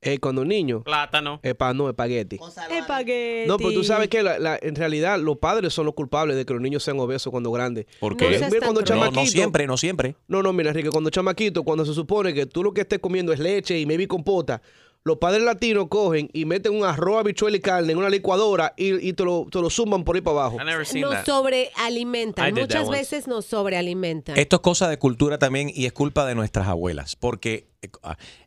Eh, 0.05 0.19
cuando 0.19 0.45
niño. 0.45 0.83
Plátano. 0.83 1.39
Epa, 1.45 1.73
no, 1.73 1.89
espagueti. 1.89 2.39
Espagueti. 2.71 3.47
No, 3.49 3.57
pero 3.57 3.73
tú 3.73 3.85
sabes 3.85 4.09
que 4.09 4.23
la- 4.25 4.39
la- 4.39 4.59
en 4.61 4.75
realidad 4.75 5.17
los 5.21 5.39
padres 5.39 5.73
son 5.73 5.87
los 5.87 5.95
culpables 5.95 6.37
de 6.37 6.45
que 6.45 6.53
los 6.53 6.61
niños 6.61 6.83
sean 6.83 6.99
obesos 6.99 7.31
cuando 7.31 7.53
grandes. 7.53 7.85
¿Por 8.01 8.17
Porque, 8.17 8.29
qué? 8.29 8.41
No 8.41 8.49
cuando 8.61 8.83
cruel. 8.83 8.99
No, 8.99 9.05
no 9.07 9.13
chamaquito- 9.13 9.31
siempre, 9.31 9.67
no 9.69 9.77
siempre. 9.77 10.17
No, 10.27 10.43
no, 10.43 10.53
mira, 10.53 10.71
Enrique, 10.71 10.91
cuando 10.91 11.09
chamaquito, 11.11 11.63
cuando 11.63 11.85
se 11.85 11.95
supone 11.95 12.35
que 12.35 12.47
tú 12.47 12.65
lo 12.65 12.75
que 12.75 12.81
estés 12.81 12.99
comiendo 12.99 13.33
es 13.33 13.39
leche 13.39 13.79
y 13.79 13.87
maybe 13.87 14.09
compota, 14.09 14.61
los 15.05 15.19
padres 15.19 15.43
latinos 15.43 15.89
cogen 15.89 16.31
y 16.33 16.45
meten 16.45 16.75
un 16.75 16.85
arroz, 16.85 17.21
habichuela 17.21 17.57
y 17.57 17.61
carne 17.61 17.93
en 17.93 17.99
una 17.99 18.09
licuadora 18.09 18.73
y, 18.77 19.09
y 19.09 19.13
te, 19.15 19.25
lo, 19.25 19.47
te 19.51 19.61
lo 19.61 19.69
zumban 19.69 20.05
por 20.05 20.15
ahí 20.15 20.23
para 20.23 20.41
abajo. 20.41 20.59
Nos 21.01 21.25
sobrealimentan. 21.25 22.55
Muchas 22.55 22.89
veces 22.89 23.27
nos 23.27 23.45
sobrealimentan. 23.45 24.39
Esto 24.39 24.57
es 24.57 24.63
cosa 24.63 24.89
de 24.89 24.99
cultura 24.99 25.39
también 25.39 25.71
y 25.75 25.87
es 25.87 25.93
culpa 25.93 26.25
de 26.25 26.35
nuestras 26.35 26.69
abuelas, 26.69 27.17
porque 27.17 27.67
eh, 27.83 27.89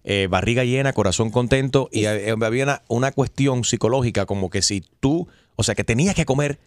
eh, 0.04 0.28
barriga 0.30 0.64
llena, 0.64 0.94
corazón 0.94 1.30
contento 1.30 1.90
y 1.92 2.06
eh, 2.06 2.34
había 2.42 2.64
una, 2.64 2.82
una 2.88 3.12
cuestión 3.12 3.66
psicológica 3.66 4.26
como 4.26 4.50
que 4.50 4.62
si 4.62 4.82
tú, 5.00 5.28
o 5.58 5.64
sea, 5.64 5.76
que 5.76 5.84
tenías 5.84 6.16
que 6.16 6.26
comer 6.26 6.60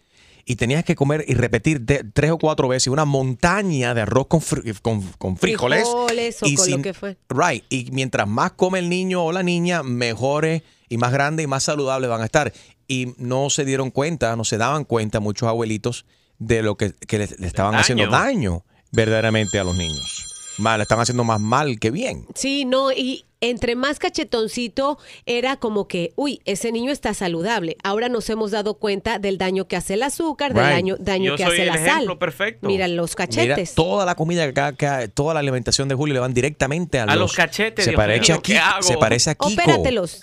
y 0.51 0.55
tenías 0.55 0.83
que 0.83 0.95
comer 0.95 1.23
y 1.27 1.35
repetir 1.35 1.81
de- 1.81 2.03
tres 2.11 2.31
o 2.31 2.39
cuatro 2.39 2.67
veces 2.67 2.87
una 2.87 3.05
montaña 3.05 3.93
de 3.93 4.01
arroz 4.01 4.25
con, 4.27 4.41
fri- 4.41 4.75
con, 4.81 5.03
con 5.19 5.37
frijoles. 5.37 5.83
Frijoles 5.83 6.41
o 6.41 6.47
y 6.47 6.55
con 6.55 6.65
sin- 6.65 6.77
lo 6.77 6.81
que 6.81 6.93
fue. 6.95 7.17
Right, 7.29 7.63
y 7.69 7.91
mientras 7.91 8.27
más 8.27 8.53
come 8.53 8.79
el 8.79 8.89
niño 8.89 9.23
o 9.23 9.31
la 9.31 9.43
niña, 9.43 9.83
mejores 9.83 10.63
y 10.89 10.97
más 10.97 11.11
grandes 11.11 11.43
y 11.43 11.47
más 11.47 11.61
saludables 11.63 12.09
van 12.09 12.21
a 12.21 12.25
estar. 12.25 12.51
Y 12.87 13.13
no 13.17 13.51
se 13.51 13.63
dieron 13.63 13.91
cuenta, 13.91 14.35
no 14.35 14.43
se 14.43 14.57
daban 14.57 14.85
cuenta 14.85 15.19
muchos 15.19 15.47
abuelitos 15.47 16.05
de 16.39 16.63
lo 16.63 16.75
que, 16.77 16.93
que 16.93 17.19
le, 17.19 17.29
le 17.37 17.45
estaban 17.45 17.73
daño. 17.73 17.81
haciendo 17.81 18.07
daño 18.07 18.65
verdaderamente 18.91 19.59
a 19.59 19.63
los 19.63 19.77
niños. 19.77 20.25
Mal, 20.59 20.79
le 20.79 20.83
están 20.83 20.99
haciendo 20.99 21.23
más 21.23 21.39
mal 21.39 21.79
que 21.79 21.91
bien. 21.91 22.25
Sí, 22.35 22.65
no, 22.65 22.91
y 22.91 23.25
entre 23.41 23.75
más 23.77 23.99
cachetoncito 23.99 24.97
era 25.25 25.55
como 25.55 25.87
que, 25.87 26.11
uy, 26.17 26.41
ese 26.43 26.71
niño 26.73 26.91
está 26.91 27.13
saludable. 27.13 27.77
Ahora 27.83 28.09
nos 28.09 28.29
hemos 28.29 28.51
dado 28.51 28.73
cuenta 28.73 29.17
del 29.17 29.37
daño 29.37 29.65
que 29.67 29.77
hace 29.77 29.93
el 29.93 30.03
azúcar, 30.03 30.53
del 30.53 30.63
daño, 30.63 30.95
daño 30.99 31.31
Yo 31.31 31.35
que 31.37 31.43
soy 31.45 31.53
hace 31.53 31.61
el 31.61 31.67
la 31.69 31.75
ejemplo 31.75 32.11
sal. 32.13 32.17
perfecto. 32.17 32.67
Mira 32.67 32.87
los 32.89 33.11
Mira, 33.11 33.27
cachetes. 33.27 33.75
toda 33.75 34.05
la 34.05 34.15
comida, 34.15 34.51
que, 34.51 34.75
que- 34.77 35.07
toda 35.07 35.33
la 35.33 35.39
alimentación 35.39 35.87
de 35.87 35.95
Julio 35.95 36.13
le 36.15 36.19
van 36.19 36.33
directamente 36.33 36.99
a, 36.99 37.03
A 37.03 37.15
los 37.15 37.31
cachetes, 37.33 37.85
Se 37.85 37.91
Dios 37.91 37.97
parece 37.97 38.33
mío, 38.33 38.39
aquí, 38.39 38.51
¿qué 38.53 38.59
hago? 38.59 38.81
se 38.81 38.97
parece 38.97 39.29
a 39.29 39.35
Kiko. 39.35 39.53
Opératelos. 39.61 40.19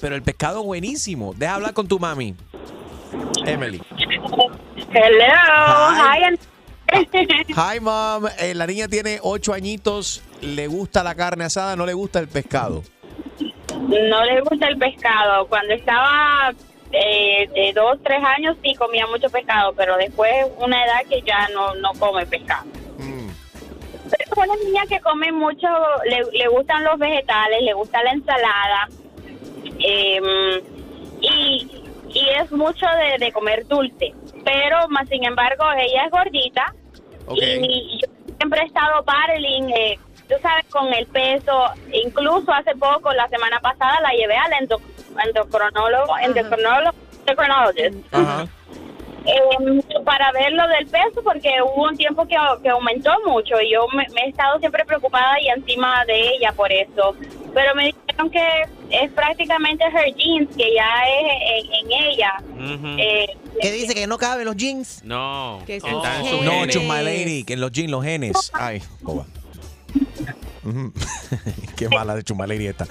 Pero 0.00 0.14
el 0.14 0.22
pescado 0.22 0.60
es 0.60 0.66
buenísimo. 0.66 1.34
Deja 1.36 1.56
hablar 1.56 1.74
con 1.74 1.88
tu 1.88 1.98
mami. 1.98 2.34
Emily. 3.44 3.82
Hello. 4.92 5.34
Hi. 5.90 6.22
Hi, 6.22 6.38
mom. 7.80 8.26
Eh, 8.38 8.54
la 8.54 8.66
niña 8.66 8.88
tiene 8.88 9.18
ocho 9.22 9.52
añitos. 9.52 10.22
Le 10.40 10.66
gusta 10.66 11.02
la 11.02 11.14
carne 11.14 11.44
asada, 11.44 11.76
no 11.76 11.86
le 11.86 11.94
gusta 11.94 12.18
el 12.18 12.28
pescado. 12.28 12.82
No 13.88 14.24
le 14.24 14.40
gusta 14.40 14.68
el 14.68 14.78
pescado. 14.78 15.46
Cuando 15.46 15.74
estaba 15.74 16.52
eh, 16.92 17.48
de 17.54 17.72
dos, 17.72 17.98
tres 18.02 18.22
años 18.24 18.56
sí 18.62 18.74
comía 18.74 19.06
mucho 19.06 19.28
pescado, 19.30 19.72
pero 19.74 19.96
después 19.96 20.32
una 20.58 20.84
edad 20.84 21.00
que 21.08 21.22
ya 21.22 21.48
no, 21.52 21.74
no 21.76 21.92
come 21.98 22.26
pescado. 22.26 22.66
Pero 22.96 24.24
es 24.30 24.48
una 24.48 24.56
niña 24.64 24.82
que 24.86 25.00
come 25.00 25.32
mucho, 25.32 25.66
le, 26.04 26.22
le 26.38 26.48
gustan 26.48 26.84
los 26.84 26.98
vegetales, 26.98 27.62
le 27.62 27.72
gusta 27.72 28.02
la 28.02 28.10
ensalada 28.12 28.88
em, 29.78 30.60
y, 31.20 31.82
y 32.10 32.28
es 32.40 32.52
mucho 32.52 32.86
de, 32.86 33.24
de 33.24 33.32
comer 33.32 33.66
dulce. 33.66 34.14
Pero 34.44 34.88
más 34.88 35.08
sin 35.08 35.24
embargo 35.24 35.64
ella 35.76 36.04
es 36.04 36.10
gordita. 36.10 36.74
Y 37.60 38.00
yo 38.02 38.08
siempre 38.38 38.60
he 38.60 38.66
estado 38.66 39.02
battling, 39.04 39.70
eh, 39.70 39.98
tú 40.28 40.34
sabes, 40.42 40.64
con 40.70 40.92
el 40.92 41.06
peso. 41.06 41.66
Incluso 41.92 42.52
hace 42.52 42.74
poco, 42.76 43.12
la 43.12 43.28
semana 43.28 43.58
pasada, 43.60 44.00
la 44.02 44.10
llevé 44.10 44.36
al 44.36 44.52
endo- 44.52 44.80
endocrinólogo, 45.24 46.16
endocrinólogo, 46.18 46.96
endocrinologist, 47.26 47.96
eh, 49.26 50.00
para 50.04 50.30
ver 50.32 50.52
lo 50.52 50.68
del 50.68 50.86
peso, 50.86 51.22
porque 51.24 51.50
hubo 51.62 51.84
un 51.88 51.96
tiempo 51.96 52.26
que, 52.28 52.36
que 52.62 52.68
aumentó 52.68 53.10
mucho 53.26 53.58
y 53.60 53.70
yo 53.72 53.86
me, 53.94 54.06
me 54.14 54.22
he 54.22 54.28
estado 54.28 54.58
siempre 54.58 54.84
preocupada 54.84 55.40
y 55.40 55.48
encima 55.48 56.04
de 56.04 56.20
ella 56.34 56.52
por 56.52 56.70
eso. 56.70 57.14
Pero 57.54 57.74
me 57.74 57.86
dijeron 58.06 58.30
que 58.30 58.66
es 59.02 59.10
prácticamente 59.12 59.84
her 59.84 60.14
jeans, 60.16 60.48
que 60.56 60.74
ya 60.74 60.88
es 61.08 61.64
en, 61.64 61.72
en 61.74 61.92
ella. 62.10 62.32
Eh, 62.98 63.26
¿Qué 63.60 63.72
dice? 63.72 63.94
¿Que 63.94 64.06
no 64.06 64.18
caben 64.18 64.44
los 64.46 64.56
jeans? 64.56 65.00
No. 65.04 65.62
Que 65.66 65.80
sus 65.80 65.90
No, 65.90 66.66
my 66.66 67.02
lady, 67.02 67.44
que 67.44 67.54
en 67.54 67.60
los 67.60 67.70
jeans, 67.72 67.90
los 67.90 68.04
genes. 68.04 68.36
Ay, 68.54 68.82
boba. 69.00 69.26
Qué 71.76 71.88
mala 71.88 72.14
de 72.14 72.22
chuma 72.22 72.46
lady 72.46 72.66
esta. 72.66 72.86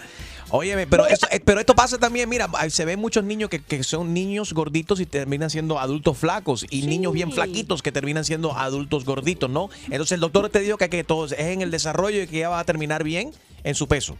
Óyeme, 0.56 0.86
pero, 0.86 1.08
eso- 1.08 1.28
eh, 1.32 1.39
pero 1.43 1.60
esto 1.60 1.74
pasa 1.74 1.97
también, 1.97 2.30
mira, 2.30 2.47
se 2.70 2.86
ven 2.86 2.99
muchos 2.99 3.24
niños 3.24 3.49
que, 3.49 3.60
que 3.60 3.84
son 3.84 4.14
niños 4.14 4.54
gorditos 4.54 4.99
y 4.99 5.08
terminan 5.08 5.49
siendo 5.49 5.80
adultos 5.80 6.16
flacos 6.16 6.68
y 6.70 6.84
niños 6.86 7.14
bien 7.14 7.32
flaquitos 7.32 7.82
que 7.82 7.91
terminan 7.91 8.24
siendo 8.24 8.56
adultos 8.56 9.04
gorditos, 9.04 9.49
¿no? 9.49 9.72
Entonces 9.86 10.12
el 10.12 10.20
doctor 10.20 10.47
te 10.49 10.60
dijo 10.60 10.78
que, 10.78 10.89
que 10.89 11.04
todo 11.04 11.26
es 11.26 11.32
en 11.34 11.64
el 11.64 11.72
desarrollo 11.72 12.22
y 12.22 12.28
que 12.28 12.38
ya 12.39 12.49
va 12.49 12.60
a 12.60 12.64
terminar 12.66 13.04
bien 13.04 13.32
en 13.64 13.74
su 13.74 13.88
peso. 13.88 14.16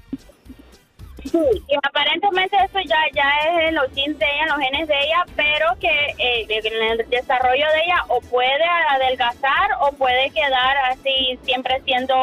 Sí, 1.24 1.40
y 1.68 1.76
aparentemente 1.82 2.58
eso 2.58 2.80
ya, 2.86 2.98
ya 3.16 3.24
es 3.48 3.70
en 3.70 3.76
los 3.76 3.86
genes 3.94 4.20
de 4.20 4.26
ella, 4.26 4.44
en 4.44 4.50
los 4.50 4.58
genes 4.60 4.88
de 4.88 4.94
ella, 5.00 5.26
pero 5.36 5.68
que 5.80 5.90
eh, 6.18 6.46
en 6.50 6.92
el 7.00 7.10
desarrollo 7.10 7.66
de 7.72 7.84
ella 7.86 8.04
o 8.10 8.20
puede 8.22 8.64
adelgazar 8.90 9.70
o 9.82 9.92
puede 9.94 10.30
quedar 10.32 10.78
así 10.92 11.40
siempre 11.44 11.82
siendo 11.86 12.16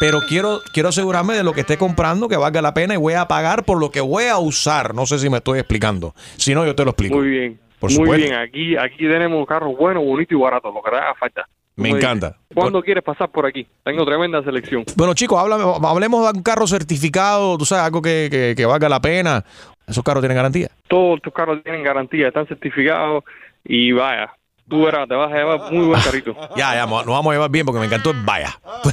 Pero 0.01 0.21
quiero, 0.29 0.61
quiero 0.73 0.89
asegurarme 0.89 1.35
de 1.35 1.45
lo 1.45 1.53
que 1.53 1.61
esté 1.61 1.77
comprando, 1.77 2.27
que 2.29 2.37
valga 2.37 2.63
la 2.63 2.73
pena 2.75 2.95
y 2.95 2.97
voy 2.97 3.15
a 3.15 3.29
pagar 3.29 3.65
por 3.65 3.79
lo 3.79 3.91
que 3.91 4.01
voy 4.01 4.25
a 4.25 4.39
usar. 4.39 4.95
No 4.95 5.05
sé 5.07 5.19
si 5.19 5.29
me 5.29 5.39
estoy 5.39 5.59
explicando. 5.59 6.15
Si 6.37 6.55
no, 6.55 6.65
yo 6.65 6.75
te 6.75 6.85
lo 6.85 6.91
explico. 6.91 7.17
Muy 7.17 7.29
bien. 7.29 7.61
Por 7.79 7.91
Muy 7.91 7.97
supuesto. 7.99 8.17
bien, 8.27 8.35
aquí 8.39 8.77
aquí 8.77 8.99
tenemos 9.09 9.47
carros 9.47 9.77
buenos, 9.77 10.05
bonitos 10.05 10.37
y 10.37 10.41
baratos, 10.41 10.73
lo 10.75 10.83
que 10.83 10.97
haga 10.97 11.15
falta. 11.15 11.47
Me 11.81 11.91
encanta. 11.91 12.37
¿Cuándo 12.55 12.83
quieres 12.83 13.05
pasar 13.05 13.31
por 13.31 13.47
aquí? 13.47 13.67
Tengo 13.85 14.05
tremenda 14.05 14.43
selección. 14.43 14.85
Bueno, 14.97 15.15
chicos, 15.15 15.41
háblame- 15.43 15.87
hablemos 15.89 16.33
de 16.33 16.39
un 16.39 16.43
carro 16.43 16.67
certificado, 16.67 17.57
tú 17.59 17.65
sabes, 17.65 17.85
algo 17.85 18.03
que, 18.03 18.29
que- 18.31 18.55
que 18.57 18.67
valga 18.67 18.89
la 18.89 19.01
pena. 19.01 19.45
¿Esos 19.87 20.05
carros 20.05 20.21
tienen 20.23 20.37
garantía? 20.37 20.69
Todos 20.89 21.21
tus 21.23 21.33
carros 21.33 21.63
tienen 21.65 21.83
garantía, 21.83 22.29
están 22.29 22.47
certificados 22.47 23.25
y 23.65 23.91
vaya, 23.93 24.31
tú 24.69 24.85
verás, 24.85 25.09
te 25.09 25.15
vas 25.15 25.33
a 25.33 25.37
llevar 25.37 25.73
muy 25.73 25.87
buen 25.87 26.01
carrito. 26.01 26.35
Ya, 26.57 26.75
ya, 26.75 26.87
nos 26.87 27.07
vamos 27.07 27.27
a 27.27 27.33
llevar 27.33 27.51
bien 27.51 27.67
porque 27.67 27.81
me 27.81 27.87
encantó 27.87 28.11
el 28.11 28.23
vaya. 28.25 28.55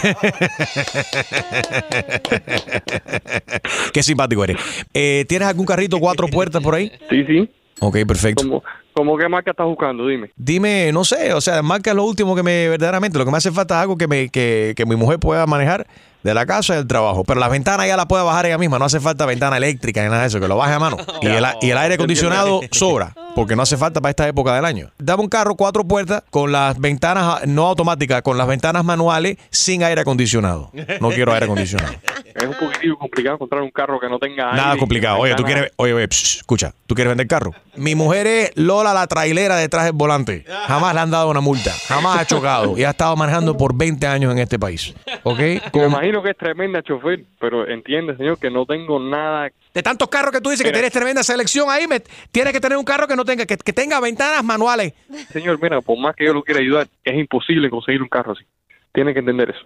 Qué 3.93 4.03
simpático 4.03 4.43
eres. 4.43 4.57
Eh, 4.93 5.25
¿Tienes 5.27 5.47
algún 5.47 5.65
carrito 5.65 5.99
cuatro 5.99 6.27
puertas 6.27 6.61
por 6.61 6.75
ahí? 6.75 6.91
Sí, 7.09 7.23
sí. 7.25 7.49
Ok, 7.79 7.97
perfecto. 8.07 8.43
¿Cómo, 8.43 8.63
cómo 8.97 9.15
qué 9.15 9.29
marca 9.29 9.51
estás 9.51 9.67
buscando? 9.67 10.07
Dime. 10.07 10.31
Dime, 10.35 10.91
no 10.91 11.03
sé, 11.03 11.31
o 11.33 11.39
sea, 11.39 11.61
marca 11.61 11.91
es 11.91 11.95
lo 11.95 12.03
último 12.03 12.35
que 12.35 12.41
me, 12.41 12.67
verdaderamente, 12.67 13.19
lo 13.19 13.25
que 13.25 13.31
me 13.31 13.37
hace 13.37 13.51
falta 13.51 13.75
es 13.75 13.81
algo 13.83 13.95
que, 13.95 14.07
me, 14.07 14.29
que, 14.29 14.73
que 14.75 14.85
mi 14.87 14.95
mujer 14.95 15.19
pueda 15.19 15.45
manejar 15.45 15.85
de 16.23 16.33
la 16.33 16.45
casa 16.45 16.73
y 16.73 16.77
del 16.77 16.87
trabajo. 16.87 17.23
Pero 17.23 17.39
las 17.39 17.49
ventanas 17.49 17.87
ya 17.87 17.95
las 17.95 18.07
puede 18.07 18.23
bajar 18.23 18.47
ella 18.47 18.57
misma, 18.57 18.79
no 18.79 18.85
hace 18.85 18.99
falta 18.99 19.25
ventana 19.25 19.57
eléctrica 19.57 20.01
ni 20.03 20.09
nada 20.09 20.21
de 20.21 20.27
eso, 20.27 20.39
que 20.39 20.47
lo 20.47 20.57
baje 20.57 20.73
a 20.73 20.79
mano. 20.79 20.97
Y 21.21 21.27
el, 21.27 21.45
y 21.61 21.71
el 21.71 21.77
aire 21.77 21.95
acondicionado 21.95 22.61
sobra, 22.71 23.13
porque 23.35 23.55
no 23.55 23.63
hace 23.63 23.75
falta 23.75 24.01
para 24.01 24.11
esta 24.11 24.27
época 24.27 24.55
del 24.55 24.65
año. 24.65 24.91
Dame 24.97 25.23
un 25.23 25.29
carro 25.29 25.55
cuatro 25.55 25.83
puertas 25.83 26.23
con 26.29 26.51
las 26.51 26.79
ventanas 26.79 27.45
no 27.47 27.65
automáticas, 27.65 28.21
con 28.21 28.37
las 28.37 28.47
ventanas 28.47 28.85
manuales 28.85 29.37
sin 29.49 29.83
aire 29.83 30.01
acondicionado. 30.01 30.71
No 31.01 31.09
quiero 31.09 31.33
aire 31.33 31.45
acondicionado. 31.45 31.93
Es 32.37 32.43
un 32.43 32.53
poquitico 32.53 32.99
complicado 32.99 33.33
encontrar 33.33 33.63
un 33.63 33.71
carro 33.71 33.99
que 33.99 34.07
no 34.07 34.19
tenga 34.19 34.51
Nada 34.51 34.67
aire 34.67 34.77
y 34.77 34.79
complicado. 34.79 35.17
Oye, 35.17 35.33
tú 35.33 35.43
quieres, 35.43 35.71
oye, 35.77 35.93
oye, 35.93 36.07
psh, 36.07 36.37
escucha, 36.37 36.71
tú 36.85 36.93
quieres 36.93 37.09
vender 37.09 37.25
carro. 37.25 37.51
Mi 37.77 37.95
mujer 37.95 38.27
es 38.27 38.51
Lola 38.55 38.93
la 38.93 39.07
trailera 39.07 39.55
detrás 39.55 39.85
del 39.85 39.93
volante. 39.93 40.43
Jamás 40.67 40.93
le 40.93 40.99
han 40.99 41.11
dado 41.11 41.29
una 41.29 41.41
multa, 41.41 41.71
jamás 41.87 42.19
ha 42.19 42.25
chocado 42.25 42.77
y 42.77 42.83
ha 42.83 42.89
estado 42.89 43.15
manejando 43.15 43.55
por 43.55 43.75
20 43.75 44.05
años 44.07 44.31
en 44.31 44.39
este 44.39 44.57
país. 44.59 44.93
¿Ok? 45.23 45.39
Me 45.39 45.85
imagino 45.85 46.21
que 46.23 46.31
es 46.31 46.37
tremenda 46.37 46.81
chofer, 46.81 47.23
pero 47.39 47.67
entiende, 47.67 48.17
señor, 48.17 48.39
que 48.39 48.49
no 48.49 48.65
tengo 48.65 48.99
nada. 48.99 49.49
De 49.73 49.83
tantos 49.83 50.07
carros 50.09 50.31
que 50.31 50.41
tú 50.41 50.49
dices 50.49 50.65
que 50.65 50.71
tienes 50.71 50.91
tremenda 50.91 51.21
selección 51.23 51.69
ahí, 51.69 51.87
me- 51.87 52.01
tienes 52.31 52.51
que 52.51 52.59
tener 52.59 52.77
un 52.77 52.83
carro 52.83 53.07
que 53.07 53.15
no 53.15 53.23
tenga, 53.23 53.45
que, 53.45 53.57
que 53.57 53.73
tenga 53.73 53.99
ventanas 53.99 54.43
manuales. 54.43 54.93
Señor, 55.31 55.59
mira, 55.61 55.79
por 55.81 55.97
más 55.99 56.15
que 56.15 56.25
yo 56.25 56.33
lo 56.33 56.43
quiera 56.43 56.59
ayudar, 56.61 56.87
es 57.03 57.15
imposible 57.15 57.69
conseguir 57.69 58.01
un 58.01 58.09
carro 58.09 58.31
así. 58.33 58.43
Tiene 58.91 59.13
que 59.13 59.19
entender 59.19 59.51
eso. 59.51 59.65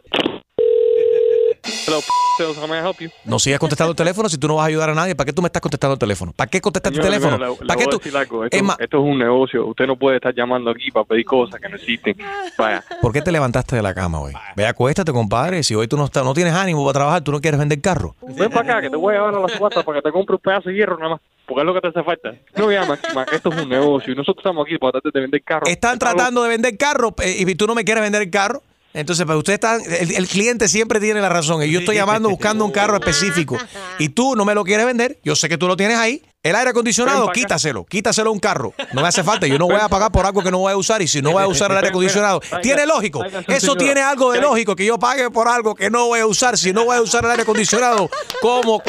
Hello, 1.64 1.99
sales, 2.38 2.57
how 2.57 2.68
may 2.68 2.80
I 2.80 2.82
help 2.82 2.97
you? 2.99 3.09
No 3.26 3.38
sigas 3.38 3.59
contestando 3.59 3.91
el 3.91 3.95
teléfono 3.95 4.28
si 4.30 4.38
tú 4.38 4.47
no 4.47 4.55
vas 4.55 4.64
a 4.64 4.68
ayudar 4.68 4.89
a 4.89 4.95
nadie. 4.95 5.16
¿Para 5.16 5.26
qué 5.26 5.34
tú 5.34 5.41
me 5.43 5.47
estás 5.47 5.62
contestando 5.62 5.93
el 5.93 5.99
teléfono? 5.99 6.34
¿Para 6.34 6.49
qué 6.49 6.59
contestas 6.59 6.91
el 6.93 6.99
teléfono? 6.99 7.38
mira, 7.38 7.49
le- 7.49 7.55
le 7.59 7.66
¿Para 7.68 7.80
qué 7.80 7.86
tú? 7.86 8.18
algo. 8.18 8.45
Esto, 8.45 8.57
Es 8.57 8.64
más- 8.64 8.80
esto 8.80 8.97
es 8.97 9.03
un 9.03 9.20
negocio. 9.20 9.68
Usted 9.68 9.86
no 9.86 9.95
puede 9.95 10.16
estar 10.18 10.34
llamando 10.34 10.72
aquí 10.72 10.89
para 10.91 11.05
pedir 11.05 11.26
cosas 11.26 11.59
que 11.62 11.70
no 11.70 11.76
existen. 11.76 12.16
Vaya. 12.57 12.84
¿Por 13.01 13.14
qué 13.14 13.22
te 13.22 13.32
levantaste 13.32 13.76
de 13.76 13.82
la 13.84 13.93
cama 13.93 14.20
hoy? 14.22 14.34
Ve, 14.55 14.66
acuéstate, 14.66 15.12
compadre. 15.12 15.62
Si 15.64 15.76
hoy 15.76 15.88
tú 15.88 15.97
no, 15.97 16.09
no 16.14 16.34
tienes 16.34 16.53
ánimo 16.53 16.84
para 16.84 16.93
trabajar, 16.93 17.22
tú 17.24 17.32
no 17.32 17.39
quieres 17.39 17.59
vender 17.59 17.80
carro. 17.80 18.16
Ven 18.22 18.49
para 18.49 18.72
acá, 18.74 18.82
que 18.82 18.89
te 18.89 18.95
voy 18.95 19.14
a 19.14 19.18
llevar 19.18 19.36
a 19.36 19.39
la 19.39 19.47
subasta 19.49 19.84
para 19.84 19.99
que 19.99 20.03
te 20.03 20.12
compre 20.12 20.36
un 20.36 20.41
pedazo 20.41 20.70
de 20.70 20.76
hierro 20.76 20.97
nada 20.97 21.12
más. 21.12 21.22
Porque 21.45 21.62
es 21.62 21.66
lo 21.66 21.74
que 21.74 21.82
te 21.82 21.88
hace 21.89 22.03
falta. 22.03 22.34
No 22.55 22.72
llamas. 22.72 22.99
Esto 23.34 23.49
es 23.49 23.62
un 23.62 23.70
negocio 23.70 24.14
y 24.14 24.16
nosotros 24.16 24.38
estamos 24.43 24.66
aquí 24.66 24.78
para 24.78 24.93
tratar 24.93 25.12
de 25.12 25.20
vender 25.22 25.43
carros. 25.43 25.70
Están 25.70 25.99
tratando 25.99 26.41
de 26.43 26.49
vender 26.49 26.78
carro 26.78 27.14
eh, 27.22 27.36
y 27.45 27.55
tú 27.55 27.68
no 27.68 27.76
me 27.76 27.84
quieres 27.84 28.01
vender 28.01 28.22
el 28.22 28.30
carro. 28.32 28.64
Entonces, 28.93 29.25
para 29.25 29.37
usted 29.37 29.53
están, 29.53 29.81
el, 29.85 30.11
el 30.11 30.27
cliente 30.27 30.67
siempre 30.67 30.99
tiene 30.99 31.21
la 31.21 31.29
razón. 31.29 31.63
Y 31.63 31.71
yo 31.71 31.79
estoy 31.79 31.95
llamando 31.95 32.29
buscando 32.29 32.65
un 32.65 32.71
carro 32.71 32.95
específico. 32.95 33.57
Y 33.99 34.09
tú 34.09 34.35
no 34.35 34.45
me 34.45 34.53
lo 34.53 34.63
quieres 34.63 34.85
vender. 34.85 35.19
Yo 35.23 35.35
sé 35.35 35.47
que 35.47 35.57
tú 35.57 35.67
lo 35.67 35.77
tienes 35.77 35.97
ahí. 35.97 36.21
El 36.43 36.55
aire 36.55 36.71
acondicionado, 36.71 37.31
quítaselo. 37.31 37.85
Quítaselo 37.85 38.31
a 38.31 38.33
un 38.33 38.39
carro. 38.39 38.73
No 38.93 39.01
me 39.01 39.07
hace 39.07 39.23
falta. 39.23 39.45
Yo 39.45 39.59
no 39.59 39.67
voy 39.67 39.79
a 39.79 39.87
pagar 39.87 40.11
por 40.11 40.25
algo 40.25 40.41
que 40.41 40.49
no 40.49 40.57
voy 40.57 40.73
a 40.73 40.77
usar. 40.77 41.01
Y 41.01 41.07
si 41.07 41.21
no 41.21 41.33
voy 41.33 41.43
a 41.43 41.47
usar 41.47 41.69
el 41.69 41.77
aire 41.77 41.89
acondicionado, 41.89 42.41
tiene 42.63 42.85
lógico. 42.87 43.23
Eso 43.47 43.75
tiene 43.75 44.01
algo 44.01 44.31
de 44.31 44.41
lógico 44.41 44.75
que 44.75 44.85
yo 44.85 44.97
pague 44.97 45.29
por 45.29 45.47
algo 45.47 45.75
que 45.75 45.89
no 45.91 46.07
voy 46.07 46.19
a 46.19 46.25
usar. 46.25 46.57
Si 46.57 46.73
no 46.73 46.85
voy 46.85 46.97
a 46.97 47.01
usar 47.01 47.23
el 47.25 47.31
aire 47.31 47.43
acondicionado, 47.43 48.09
¿cómo 48.41 48.81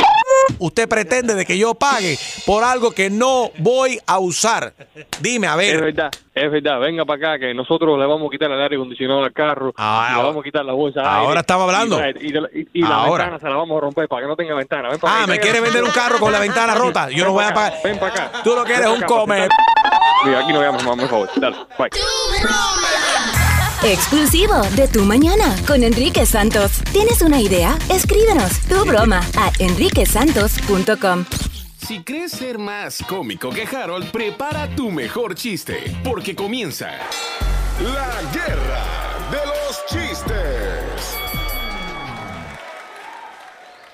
usted 0.58 0.88
pretende 0.88 1.34
de 1.34 1.44
que 1.46 1.56
yo 1.58 1.74
pague 1.74 2.18
por 2.46 2.64
algo 2.64 2.90
que 2.92 3.10
no 3.10 3.50
voy 3.58 3.98
a 4.06 4.18
usar? 4.18 4.72
Dime, 5.20 5.46
a 5.46 5.56
ver. 5.56 5.76
Es 5.76 5.80
verdad, 5.80 6.10
es 6.34 6.50
verdad. 6.50 6.80
Venga 6.80 7.04
para 7.04 7.32
acá 7.34 7.38
que 7.38 7.54
nosotros 7.54 7.98
le 7.98 8.06
vamos 8.06 8.28
a 8.28 8.30
quitar 8.30 8.50
el 8.50 8.60
aire 8.60 8.76
acondicionado 8.76 9.24
al 9.24 9.32
carro. 9.32 9.74
y 9.76 10.16
le 10.16 10.22
vamos 10.22 10.40
a 10.40 10.42
quitar 10.42 10.64
la 10.64 10.72
bolsa. 10.72 11.00
ahora 11.00 11.28
aire, 11.28 11.40
estamos 11.40 11.64
hablando. 11.66 12.00
Y, 12.20 12.26
y, 12.26 12.60
y- 12.62 12.68
y 12.74 12.82
la 12.82 12.96
Ahora. 12.96 13.24
ventana 13.24 13.38
se 13.40 13.48
la 13.48 13.56
vamos 13.56 13.76
a 13.76 13.80
romper 13.80 14.08
para 14.08 14.22
que 14.22 14.28
no 14.28 14.36
tenga 14.36 14.54
ventana. 14.54 14.88
Ven 14.90 14.98
para 14.98 15.22
Ah, 15.22 15.26
me 15.26 15.38
quiere 15.38 15.60
vender 15.60 15.82
un 15.82 15.90
carro 15.90 16.18
con 16.18 16.32
la 16.32 16.38
ventana 16.40 16.74
rota. 16.74 17.10
Yo 17.10 17.24
no 17.24 17.32
voy 17.32 17.44
a 17.44 17.54
pagar. 17.54 17.74
Ven 17.84 17.98
para 17.98 18.12
acá. 18.12 18.42
Tú 18.44 18.54
lo 18.54 18.64
que 18.64 18.74
eres 18.74 18.86
un 18.88 19.00
pa' 19.00 19.06
acá, 19.06 19.06
come. 19.06 19.48
Mira, 20.24 20.38
aquí 20.40 20.52
no 20.52 20.62
llamas 20.62 20.84
más, 20.84 20.96
por 20.96 21.08
favor. 21.08 21.30
Dale, 21.36 21.56
bye. 21.78 21.88
Exclusivo 23.84 24.62
de 24.76 24.86
Tu 24.86 25.02
Mañana 25.04 25.56
con 25.66 25.82
Enrique 25.82 26.24
Santos. 26.24 26.70
¿Tienes 26.92 27.20
una 27.20 27.40
idea? 27.40 27.76
Escríbenos 27.90 28.60
tu 28.68 28.84
broma 28.84 29.20
a 29.36 29.50
enriquesantos.com. 29.58 31.24
Si 31.84 32.04
crees 32.04 32.30
ser 32.30 32.58
más 32.58 33.02
cómico 33.08 33.50
que 33.50 33.64
Harold, 33.64 34.12
prepara 34.12 34.72
tu 34.76 34.92
mejor 34.92 35.34
chiste, 35.34 35.96
porque 36.04 36.36
comienza 36.36 36.90
la 37.80 38.22
guerra 38.32 38.84
de 39.32 39.46
los 39.48 39.61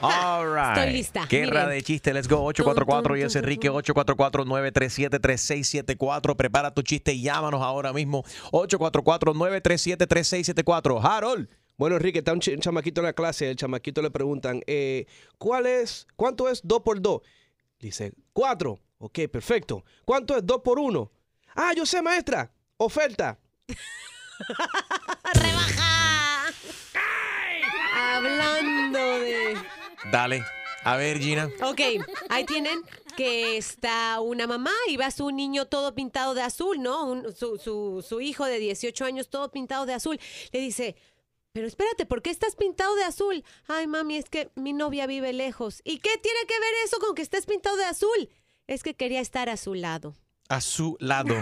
All 0.00 0.46
right. 0.54 0.76
Estoy 0.78 0.92
lista, 0.92 1.26
Guerra 1.28 1.62
miren. 1.66 1.78
de 1.78 1.82
chistes, 1.82 2.14
let's 2.14 2.28
go. 2.28 2.44
844 2.44 3.16
y 3.16 3.22
es 3.22 3.34
Enrique 3.36 3.68
844-937-3674. 3.70 6.36
Prepara 6.36 6.72
tu 6.72 6.82
chiste 6.82 7.12
y 7.12 7.22
llámanos 7.22 7.60
ahora 7.62 7.92
mismo. 7.92 8.24
844-937-3674. 8.52 11.00
Harold. 11.02 11.48
Bueno, 11.76 11.96
Enrique, 11.96 12.18
está 12.18 12.32
un, 12.32 12.40
ch- 12.40 12.54
un 12.54 12.60
chamaquito 12.60 13.00
en 13.00 13.06
la 13.06 13.12
clase. 13.12 13.50
El 13.50 13.56
chamaquito 13.56 14.02
le 14.02 14.10
preguntan, 14.10 14.62
eh, 14.66 15.06
¿cuál 15.38 15.66
es, 15.66 16.06
cuánto 16.16 16.48
es 16.48 16.60
2 16.64 16.82
por 16.82 17.00
2? 17.00 17.20
Dice, 17.78 18.12
4. 18.32 18.80
Ok, 18.98 19.18
perfecto. 19.30 19.84
¿Cuánto 20.04 20.36
es 20.36 20.44
2 20.44 20.60
por 20.64 20.80
1? 20.80 21.08
Ah, 21.54 21.72
yo 21.76 21.86
sé, 21.86 22.02
maestra. 22.02 22.50
Oferta. 22.78 23.38
Hablando 27.96 29.18
de... 29.20 29.56
Dale. 30.12 30.44
A 30.84 30.96
ver, 30.96 31.18
Gina. 31.18 31.50
Ok, 31.62 31.80
ahí 32.30 32.44
tienen 32.44 32.80
que 33.16 33.56
está 33.56 34.20
una 34.20 34.46
mamá 34.46 34.70
y 34.88 34.96
va 34.96 35.10
su 35.10 35.30
niño 35.32 35.66
todo 35.66 35.92
pintado 35.94 36.34
de 36.34 36.42
azul, 36.42 36.80
¿no? 36.80 37.04
Un- 37.04 37.34
su, 37.34 37.58
su- 37.58 38.04
su 38.08 38.20
hijo 38.20 38.44
de 38.46 38.58
18 38.58 39.04
años 39.04 39.28
todo 39.28 39.50
pintado 39.50 39.86
de 39.86 39.94
azul. 39.94 40.20
Le 40.52 40.60
dice, 40.60 40.94
pero 41.52 41.66
espérate, 41.66 42.06
¿por 42.06 42.22
qué 42.22 42.30
estás 42.30 42.54
pintado 42.54 42.94
de 42.94 43.02
azul? 43.04 43.44
Ay, 43.66 43.88
mami, 43.88 44.16
es 44.16 44.30
que 44.30 44.50
mi 44.54 44.72
novia 44.72 45.06
vive 45.08 45.32
lejos. 45.32 45.80
¿Y 45.84 45.98
qué 45.98 46.10
tiene 46.22 46.38
que 46.46 46.58
ver 46.60 46.70
eso 46.84 46.98
con 47.00 47.14
que 47.16 47.22
estés 47.22 47.44
pintado 47.44 47.76
de 47.76 47.84
azul? 47.84 48.30
Es 48.68 48.82
que 48.84 48.94
quería 48.94 49.20
estar 49.20 49.48
a 49.48 49.56
su 49.56 49.74
lado. 49.74 50.14
A 50.48 50.60
su 50.60 50.96
lado. 51.00 51.34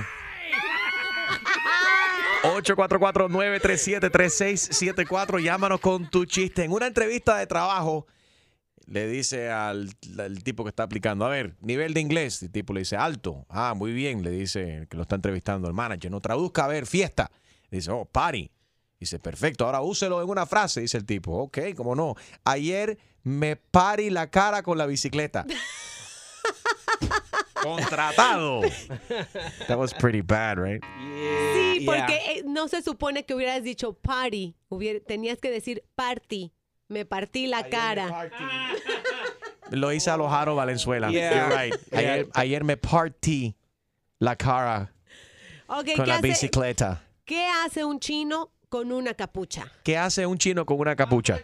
844-937-3674. 2.43 5.41
Llámanos 5.43 5.81
con 5.81 6.09
tu 6.11 6.25
chiste. 6.25 6.65
En 6.65 6.73
una 6.73 6.87
entrevista 6.87 7.37
de 7.37 7.47
trabajo, 7.47 8.07
le 8.87 9.09
dice 9.09 9.51
al, 9.51 9.91
al 10.19 10.43
tipo 10.45 10.63
que 10.65 10.69
está 10.71 10.85
aplicando, 10.85 11.25
a 11.25 11.29
ver, 11.29 11.57
nivel 11.61 11.93
de 11.95 12.01
inglés. 12.01 12.43
El 12.43 12.51
tipo 12.53 12.73
le 12.73 12.81
dice, 12.81 12.97
alto. 12.97 13.45
Ah, 13.49 13.75
muy 13.77 13.93
bien, 13.93 14.23
le 14.23 14.31
dice 14.31 14.77
el 14.79 14.89
que 14.89 14.97
lo 14.97 15.03
está 15.03 15.17
entrevistando 15.17 15.67
el 15.69 15.75
manager. 15.75 16.11
No 16.11 16.21
traduzca, 16.21 16.65
a 16.65 16.69
ver, 16.69 16.87
fiesta. 16.87 17.31
Dice, 17.71 17.91
oh, 17.91 18.05
party. 18.05 18.51
Dice, 18.99 19.19
perfecto, 19.19 19.67
ahora 19.67 19.83
úselo 19.83 20.23
en 20.23 20.29
una 20.29 20.47
frase, 20.47 20.81
dice 20.81 20.97
el 20.97 21.05
tipo. 21.05 21.33
Ok, 21.37 21.59
cómo 21.77 21.95
no. 21.95 22.15
Ayer 22.45 22.97
me 23.23 23.57
pari 23.57 24.09
la 24.09 24.31
cara 24.31 24.63
con 24.63 24.79
la 24.79 24.87
bicicleta. 24.87 25.45
Contratado. 27.63 28.61
That 29.67 29.77
was 29.79 29.93
pretty 29.95 30.21
bad, 30.23 30.59
right? 30.59 30.83
Sí, 30.85 31.85
porque 31.85 32.15
eh, 32.15 32.43
no 32.47 32.69
se 32.69 32.81
supone 32.83 33.25
que 33.25 33.35
hubieras 33.35 33.63
dicho 33.65 33.95
party. 33.95 34.55
Hubiera- 34.69 35.01
tenías 35.01 35.39
que 35.41 35.51
decir 35.51 35.83
party. 35.97 36.53
Me 36.89 37.05
partí 37.05 37.47
la 37.47 37.69
cara. 37.69 38.31
Lo 39.71 39.93
hice 39.93 40.11
a 40.11 40.17
los 40.17 40.31
Jaro 40.31 40.55
Valenzuela. 40.55 41.11
Yeah. 41.11 41.31
You're 41.49 41.57
right. 41.57 41.75
Ayer, 41.93 42.29
ayer 42.35 42.63
me 42.65 42.77
partí 42.77 43.57
la 44.21 44.37
cara 44.37 44.93
Ok, 45.67 45.87
con 45.97 46.05
¿qué 46.05 46.07
la 46.07 46.15
hace, 46.15 46.29
bicicleta. 46.29 47.03
¿qué 47.25 47.49
hace 47.65 47.85
un 47.85 47.99
chino 47.99 48.53
con 48.69 48.93
una 48.93 49.15
capucha? 49.15 49.71
¿Qué 49.83 49.99
hace 49.99 50.25
un 50.25 50.39
chino 50.39 50.65
con 50.65 50.79
una 50.79 50.95
capucha? 50.95 51.41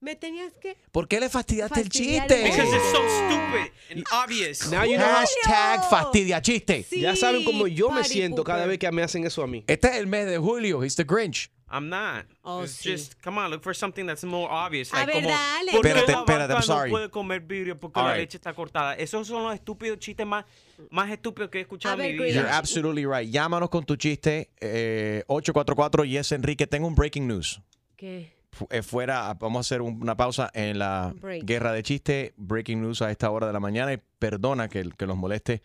Me 0.00 0.16
tenías 0.16 0.52
que... 0.54 0.76
¿Por 0.92 1.06
qué 1.08 1.20
le 1.20 1.28
fastidiaste 1.28 1.80
el 1.80 1.88
chiste? 1.90 2.42
Because 2.44 2.74
it's 2.74 2.90
so 2.90 3.02
stupid 3.06 3.70
and 3.90 4.04
obvious. 4.12 4.70
Now 4.70 4.84
you 4.84 4.96
know- 4.96 5.04
Hashtag 5.06 5.84
fastidia 5.90 6.40
chiste. 6.40 6.86
ya 6.90 7.14
saben 7.14 7.44
cómo 7.44 7.66
yo 7.66 7.90
me 7.90 8.00
party 8.00 8.14
siento 8.14 8.42
cada 8.42 8.60
pooper. 8.60 8.68
vez 8.70 8.78
que 8.78 8.90
me 8.92 9.02
hacen 9.02 9.26
eso 9.26 9.42
a 9.42 9.46
mí. 9.46 9.62
Este 9.66 9.88
es 9.88 9.96
el 9.96 10.06
mes 10.06 10.26
de 10.26 10.38
julio. 10.38 10.82
He's 10.82 10.96
the 10.96 11.04
Grinch. 11.04 11.50
I'm 11.72 11.88
not. 11.88 12.24
Oh, 12.42 12.64
It's 12.64 12.82
just, 12.82 13.14
come 13.22 13.38
on, 13.38 13.48
look 13.50 13.62
for 13.62 13.74
something 13.76 14.04
that's 14.06 14.24
more 14.24 14.48
obvious. 14.50 14.92
A 14.92 14.96
Like 14.96 15.06
ver, 15.12 15.22
como, 15.22 15.28
dale. 15.28 15.70
¿por 15.72 15.82
qué 15.82 15.88
Espérate, 15.90 16.12
la 16.12 16.18
espérate, 16.18 16.42
I'm 16.42 16.48
vaca 16.48 16.66
no 16.66 16.74
sorry. 16.78 16.90
puede 16.90 17.10
comer 17.10 17.40
vidrio 17.42 17.78
porque 17.78 18.00
la 18.00 18.16
leche 18.16 18.38
está 18.38 18.52
cortada? 18.54 18.94
Esos 18.96 19.28
son 19.28 19.44
los 19.44 19.54
estúpidos 19.54 19.98
chistes 20.00 20.26
más, 20.26 20.46
más 20.90 21.10
estúpidos 21.12 21.48
que 21.50 21.58
he 21.58 21.60
escuchado 21.60 22.02
en 22.02 22.10
mi 22.10 22.16
You're 22.16 22.32
vida. 22.42 22.56
absolutely 22.58 23.04
right. 23.06 23.30
Llámanos 23.30 23.68
con 23.68 23.84
tu 23.84 23.94
chiste. 23.96 24.50
Eh, 24.60 25.22
844 25.28 26.04
Yes 26.06 26.32
Enrique. 26.32 26.66
Tengo 26.66 26.88
un 26.88 26.94
breaking 26.96 27.28
news. 27.28 27.60
¿Qué? 27.96 28.32
Eh, 28.70 28.82
fuera, 28.82 29.32
vamos 29.34 29.58
a 29.58 29.60
hacer 29.60 29.80
un- 29.82 30.02
una 30.02 30.16
pausa 30.16 30.50
en 30.54 30.78
la 30.78 31.12
Break. 31.16 31.44
guerra 31.44 31.72
de 31.72 31.82
chistes. 31.82 32.32
Breaking 32.36 32.82
news 32.82 33.00
a 33.02 33.10
esta 33.10 33.30
hora 33.30 33.46
de 33.46 33.52
la 33.52 33.60
mañana. 33.60 33.92
Y 33.92 33.98
perdona 34.18 34.68
que, 34.68 34.88
que 34.96 35.06
los 35.06 35.16
moleste, 35.16 35.62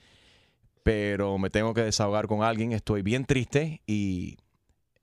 pero 0.83 1.37
me 1.37 1.49
tengo 1.49 1.73
que 1.73 1.81
desahogar 1.81 2.27
con 2.27 2.43
alguien. 2.43 2.71
Estoy 2.71 3.01
bien 3.01 3.25
triste 3.25 3.81
y 3.87 4.37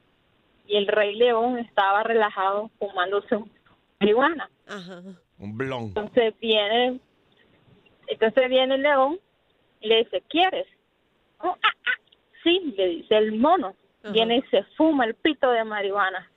Y 0.67 0.77
el 0.77 0.87
Rey 0.87 1.15
León 1.15 1.59
estaba 1.59 2.03
relajado 2.03 2.71
fumándose 2.79 3.35
un 3.35 3.51
marihuana. 3.99 4.49
Un 5.37 5.57
blon. 5.57 5.87
Entonces 5.87 6.33
viene, 6.39 6.99
entonces 8.07 8.49
viene 8.49 8.75
el 8.75 8.81
león 8.83 9.19
le 9.87 10.03
dice, 10.03 10.21
¿quieres? 10.29 10.67
"Oh, 11.39 11.55
ah, 11.63 11.73
ah". 11.85 11.97
Sí, 12.43 12.73
le 12.77 12.87
dice 12.87 13.17
el 13.17 13.33
mono. 13.33 13.75
Viene 14.11 14.37
y 14.37 14.41
se 14.43 14.63
fuma 14.77 15.05
el 15.05 15.13
pito 15.15 15.51
de 15.51 15.63
marihuana. 15.65 16.29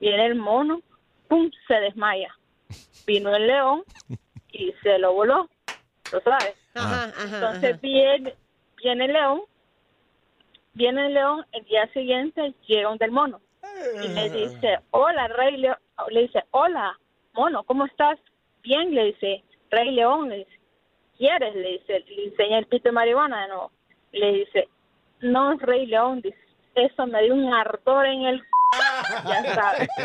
Viene 0.00 0.26
el 0.26 0.34
mono, 0.34 0.80
pum, 1.28 1.50
se 1.68 1.74
desmaya. 1.74 2.34
Vino 3.06 3.34
el 3.34 3.46
león 3.46 3.84
y 4.52 4.72
se 4.82 4.98
lo 4.98 5.12
voló. 5.12 5.48
¿Lo 6.12 6.20
sabes? 6.20 6.56
Entonces 7.34 7.80
viene, 7.80 8.34
viene 8.82 9.04
el 9.04 9.12
león, 9.12 9.42
viene 10.72 11.06
el 11.06 11.14
león, 11.14 11.46
el 11.52 11.64
día 11.66 11.86
siguiente 11.92 12.52
llega 12.66 12.90
un 12.90 12.98
del 12.98 13.12
mono 13.12 13.40
y 14.02 14.08
le 14.08 14.28
dice, 14.30 14.78
hola, 14.90 15.28
Rey 15.28 15.56
León, 15.56 15.76
le 16.10 16.22
dice, 16.22 16.42
hola, 16.50 16.98
mono, 17.32 17.62
¿cómo 17.64 17.86
estás? 17.86 18.18
Bien, 18.62 18.94
le 18.94 19.04
dice, 19.06 19.44
Rey 19.70 19.90
León, 19.92 20.28
le 20.30 20.38
dice, 20.38 20.58
¿quieres? 21.16 21.54
Le 21.54 21.72
dice, 21.72 22.04
le 22.08 22.24
enseña 22.26 22.58
el 22.58 22.66
pito 22.66 22.88
de 22.88 22.92
marihuana 22.92 23.42
de 23.42 23.48
nuevo. 23.48 23.70
Le 24.12 24.32
dice, 24.32 24.68
no, 25.20 25.56
Rey 25.58 25.86
León, 25.86 26.20
dice, 26.20 26.38
eso 26.74 27.06
me 27.06 27.22
dio 27.22 27.34
un 27.34 27.52
ardor 27.52 28.06
en 28.06 28.22
el... 28.22 28.40
c-". 28.40 28.46
ya 29.28 29.54
sabes. 29.54 29.88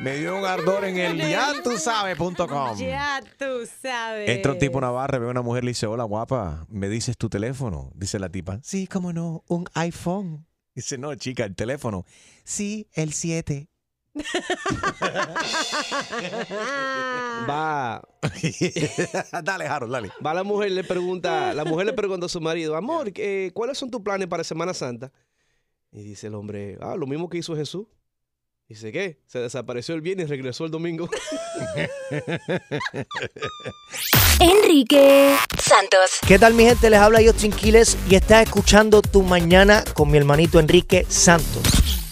Me 0.00 0.18
dio 0.18 0.36
un 0.36 0.44
ardor 0.44 0.84
en 0.84 0.98
el 0.98 1.16
ya 1.16 1.54
tú 1.64 1.78
sabes.com. 1.78 2.76
Ya 2.78 3.20
tú 3.38 3.66
sabes. 3.80 4.28
Entra 4.28 4.52
un 4.52 4.58
tipo 4.58 4.76
a 4.76 4.78
una 4.78 4.90
barra, 4.90 5.18
ve 5.18 5.26
a 5.26 5.30
una 5.30 5.40
mujer, 5.42 5.64
le 5.64 5.70
dice, 5.70 5.86
hola 5.86 6.04
guapa, 6.04 6.66
¿me 6.68 6.88
dices 6.88 7.16
tu 7.16 7.30
teléfono? 7.30 7.90
Dice 7.94 8.18
la 8.18 8.28
tipa, 8.28 8.58
sí, 8.62 8.86
cómo 8.86 9.12
no, 9.12 9.42
un 9.48 9.66
iPhone. 9.74 10.46
Dice, 10.74 10.98
no, 10.98 11.14
chica, 11.14 11.44
el 11.44 11.56
teléfono. 11.56 12.04
Sí, 12.44 12.88
el 12.92 13.14
7. 13.14 13.68
Va. 17.48 18.02
dale, 19.44 19.66
Harold, 19.66 19.92
dale. 19.92 20.10
Va 20.24 20.34
la 20.34 20.44
mujer, 20.44 20.72
le 20.72 20.84
pregunta, 20.84 21.54
la 21.54 21.64
mujer 21.64 21.86
le 21.86 21.92
pregunta 21.92 22.26
a 22.26 22.28
su 22.28 22.40
marido, 22.40 22.76
amor, 22.76 23.10
eh, 23.14 23.50
¿cuáles 23.54 23.78
son 23.78 23.90
tus 23.90 24.00
planes 24.00 24.28
para 24.28 24.44
Semana 24.44 24.74
Santa? 24.74 25.12
Y 25.92 26.02
dice 26.02 26.26
el 26.26 26.34
hombre, 26.34 26.76
ah, 26.80 26.96
lo 26.96 27.06
mismo 27.06 27.28
que 27.28 27.38
hizo 27.38 27.56
Jesús. 27.56 27.86
Dice, 28.68 28.90
¿qué? 28.90 29.20
Se 29.26 29.38
desapareció 29.38 29.94
el 29.94 30.00
viernes 30.00 30.26
y 30.26 30.28
regresó 30.28 30.64
el 30.64 30.72
domingo. 30.72 31.08
Enrique 34.40 35.36
Santos. 35.56 36.18
¿Qué 36.26 36.36
tal 36.36 36.54
mi 36.54 36.64
gente? 36.64 36.90
Les 36.90 36.98
habla 36.98 37.20
Justin 37.24 37.52
Quiles 37.52 37.96
y 38.10 38.16
estás 38.16 38.42
escuchando 38.42 39.02
Tu 39.02 39.22
Mañana 39.22 39.84
con 39.94 40.10
mi 40.10 40.18
hermanito 40.18 40.58
Enrique 40.58 41.06
Santos. 41.08 41.62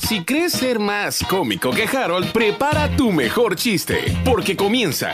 Si 0.06 0.24
crees 0.24 0.52
ser 0.52 0.78
más 0.78 1.24
cómico 1.28 1.72
que 1.72 1.82
Harold, 1.84 2.30
prepara 2.30 2.94
tu 2.96 3.10
mejor 3.10 3.56
chiste, 3.56 4.16
porque 4.24 4.56
comienza 4.56 5.10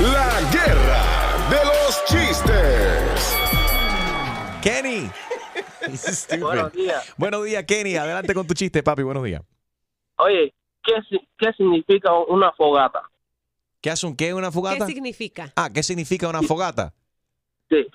la 0.00 0.38
guerra 0.52 1.02
de 1.48 1.64
los 1.64 2.04
chistes. 2.04 3.34
Kenny. 4.60 5.10
Buenos 6.40 6.72
días. 6.72 7.04
Buenos 7.16 7.42
días, 7.46 7.64
Kenny. 7.64 7.96
Adelante 7.96 8.34
con 8.34 8.46
tu 8.46 8.52
chiste, 8.52 8.82
papi. 8.82 9.02
Buenos 9.02 9.24
días. 9.24 9.40
Oye, 10.18 10.54
¿qué, 10.82 10.92
si- 11.08 11.28
qué 11.38 11.52
significa 11.56 12.12
una 12.28 12.52
fogata? 12.52 13.02
¿Qué 13.80 13.90
hace 13.90 14.06
un 14.06 14.16
qué? 14.16 14.32
¿Una 14.34 14.52
fogata? 14.52 14.86
¿Qué 14.86 14.92
significa? 14.92 15.52
Ah, 15.56 15.68
¿qué 15.72 15.82
significa 15.82 16.28
una 16.28 16.42
fogata? 16.42 16.92
Sí. 17.68 17.86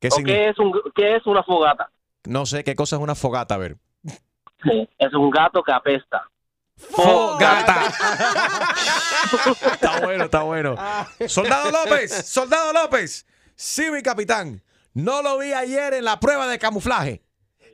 ¿Qué, 0.00 0.08
¿O 0.08 0.16
signi- 0.16 0.26
qué 0.26 0.48
es, 0.50 0.58
un, 0.58 0.72
qué 0.94 1.16
es 1.16 1.26
una 1.26 1.42
fogata? 1.42 1.90
No 2.24 2.44
sé 2.46 2.64
qué 2.64 2.74
cosa 2.74 2.96
es 2.96 3.02
una 3.02 3.14
fogata, 3.14 3.54
a 3.54 3.58
ver. 3.58 3.76
Es 4.98 5.12
un 5.14 5.28
gato 5.30 5.60
que 5.62 5.72
apesta. 5.72 6.28
¡Fogata! 6.76 7.86
está 9.72 10.00
bueno, 10.00 10.24
está 10.24 10.42
bueno. 10.42 10.76
Soldado 11.26 11.70
López, 11.70 12.12
Soldado 12.28 12.72
López. 12.72 13.26
Sí, 13.56 13.90
mi 13.90 14.02
capitán. 14.02 14.62
No 14.94 15.22
lo 15.22 15.38
vi 15.38 15.52
ayer 15.52 15.94
en 15.94 16.04
la 16.04 16.20
prueba 16.20 16.46
de 16.46 16.58
camuflaje. 16.58 17.22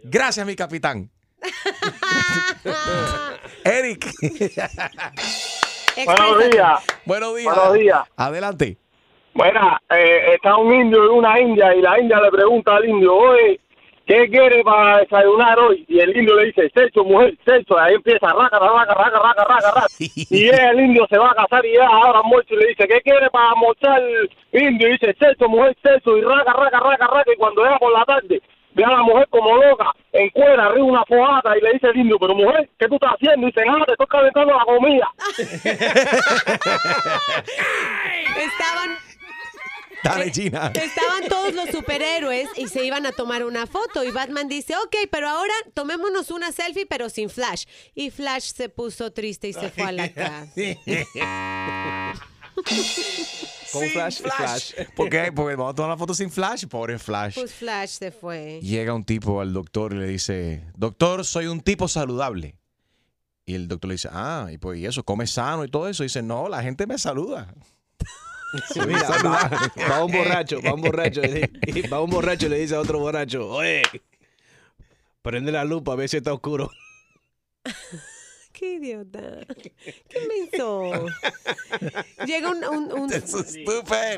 Gracias, 0.05 0.47
mi 0.47 0.57
capitán. 0.57 1.11
Eric. 3.65 4.07
Buenos 6.05 6.51
días. 6.51 6.87
Buenos 7.05 7.37
días. 7.37 7.55
Buenos 7.55 7.75
días. 7.75 8.01
Adelante. 8.17 8.77
Bueno, 9.35 9.79
eh, 9.91 10.35
está 10.35 10.57
un 10.57 10.75
indio 10.75 11.05
y 11.05 11.09
una 11.09 11.39
india 11.41 11.75
y 11.75 11.81
la 11.81 12.01
india 12.01 12.21
le 12.21 12.31
pregunta 12.31 12.75
al 12.75 12.89
indio, 12.89 13.15
oye, 13.15 13.61
¿qué 14.05 14.29
quiere 14.29 14.65
para 14.65 14.99
desayunar 14.99 15.61
hoy? 15.61 15.85
Y 15.87 16.01
el 16.01 16.17
indio 16.17 16.35
le 16.35 16.47
dice, 16.47 16.69
sexo, 16.75 17.05
mujer, 17.05 17.39
sexo. 17.45 17.79
Ahí 17.79 17.95
empieza, 17.95 18.33
raca, 18.33 18.59
raca, 18.59 18.95
raca, 18.95 19.21
raca, 19.23 19.45
raca, 19.45 19.71
raca. 19.75 19.87
Y 19.99 20.49
el 20.49 20.81
indio, 20.81 21.07
se 21.09 21.19
va 21.19 21.31
a 21.31 21.35
casar 21.35 21.65
y 21.65 21.71
llega 21.71 21.87
ahora 21.87 22.23
muerto 22.25 22.53
y 22.55 22.57
le 22.57 22.67
dice, 22.69 22.89
¿qué 22.89 23.01
quiere 23.03 23.31
para 23.31 23.51
almorzar 23.51 24.03
el 24.03 24.29
indio? 24.53 24.89
Y 24.89 24.93
dice, 24.93 25.15
sexo, 25.21 25.49
mujer, 25.49 25.77
sexo. 25.85 26.17
Y 26.17 26.23
raca, 26.23 26.53
raca, 26.55 26.81
raca, 26.81 27.07
raca. 27.07 27.33
Y 27.33 27.37
cuando 27.37 27.63
llega 27.63 27.79
por 27.79 27.93
la 27.93 28.05
tarde, 28.07 28.43
ve 28.79 28.85
a 28.85 28.91
la 28.91 29.03
mujer 29.03 29.27
como 29.29 29.57
loca, 29.57 29.93
en 30.13 30.31
cuera, 30.31 30.67
arriba 30.67 30.85
una 30.87 31.05
fogata 31.05 31.59
y 31.59 31.61
le 31.61 31.73
dice 31.73 31.89
el 31.89 31.97
indio, 31.97 32.17
pero 32.19 32.35
mujer, 32.35 32.71
¿qué 32.79 32.87
tú 32.87 32.95
estás 32.95 33.11
haciendo? 33.15 33.47
Y 33.47 33.51
dice, 33.51 33.65
nada, 33.67 33.85
te 33.85 33.93
estoy 33.93 34.07
calentando 34.07 34.57
la 34.57 34.65
comida. 34.65 35.13
Estaban 38.39 38.97
Dale, 40.05 40.31
China. 40.31 40.71
Estaban 40.75 41.29
todos 41.29 41.55
los 41.55 41.71
superhéroes 41.71 42.49
y 42.57 42.69
se 42.69 42.85
iban 42.85 43.05
a 43.05 43.11
tomar 43.11 43.45
una 43.45 43.67
foto 43.67 44.05
y 44.05 44.13
Batman 44.13 44.47
dice, 44.47 44.77
ok, 44.77 44.95
pero 45.11 45.29
ahora 45.29 45.53
tomémonos 45.75 46.31
una 46.31 46.53
selfie 46.53 46.87
pero 46.87 47.09
sin 47.09 47.31
Flash. 47.31 47.65
Y 47.97 48.11
Flash 48.11 48.53
se 48.53 48.69
puso 48.69 49.13
triste 49.13 49.49
y 49.49 49.55
se 49.55 49.71
fue 49.71 49.85
a 49.85 49.93
la 49.93 50.09
casa. 50.13 50.47
Con 53.73 53.89
flash, 53.89 54.21
y 54.21 54.23
flash. 54.23 54.73
¿Por 54.97 55.11
qué? 55.11 55.33
Porque 55.33 55.57
vamos 55.57 55.73
a 55.73 55.75
tomar 55.75 55.91
la 55.91 55.97
foto 55.97 56.15
sin 56.15 56.31
flash. 56.31 56.67
Pobre 56.67 56.99
Flash. 56.99 57.35
Pues 57.35 57.53
Flash 57.53 57.91
se 57.91 58.11
fue. 58.11 58.61
Llega 58.63 58.95
un 58.95 59.05
tipo 59.05 59.41
al 59.41 59.53
doctor 59.53 59.93
y 59.95 59.99
le 59.99 60.07
dice, 60.07 60.65
doctor, 60.77 61.25
soy 61.25 61.47
un 61.47 61.61
tipo 61.61 61.89
saludable. 61.89 62.57
Y 63.45 63.55
el 63.55 63.69
doctor 63.69 63.89
le 63.89 63.95
dice, 63.95 64.09
ah, 64.13 64.49
y 64.51 64.59
pues 64.59 64.79
y 64.79 64.87
eso, 64.87 65.03
come 65.05 65.27
sano 65.27 65.65
y 65.65 65.69
todo 65.69 65.89
eso. 65.89 66.03
Y 66.03 66.07
dice, 66.07 66.23
no, 66.23 66.49
la 66.49 66.63
gente 66.63 66.87
me 66.87 66.99
saluda. 66.99 67.55
Sí, 68.73 68.81
mira, 68.81 69.07
va, 69.23 69.71
va 69.91 70.05
un 70.05 70.11
borracho, 70.11 70.63
va 70.63 70.73
un 70.73 70.81
borracho, 70.81 71.21
va 71.93 72.01
un 72.01 72.09
borracho 72.09 72.47
y 72.47 72.49
le 72.49 72.59
dice 72.59 72.77
a 72.77 72.81
otro 72.81 72.99
borracho, 72.99 73.47
oye, 73.47 73.83
prende 75.21 75.53
la 75.53 75.67
lupa 75.67 75.93
a 75.93 75.97
ver 75.97 76.09
si 76.09 76.17
está 76.17 76.33
oscuro. 76.33 76.71
Qué 78.59 78.75
idiota. 78.75 79.47
¿Qué 80.09 80.21
me 80.27 80.37
hizo? 80.45 81.07
Llega 82.27 82.51
un, 82.51 82.65
un- 82.65 82.93
un- 82.93 83.11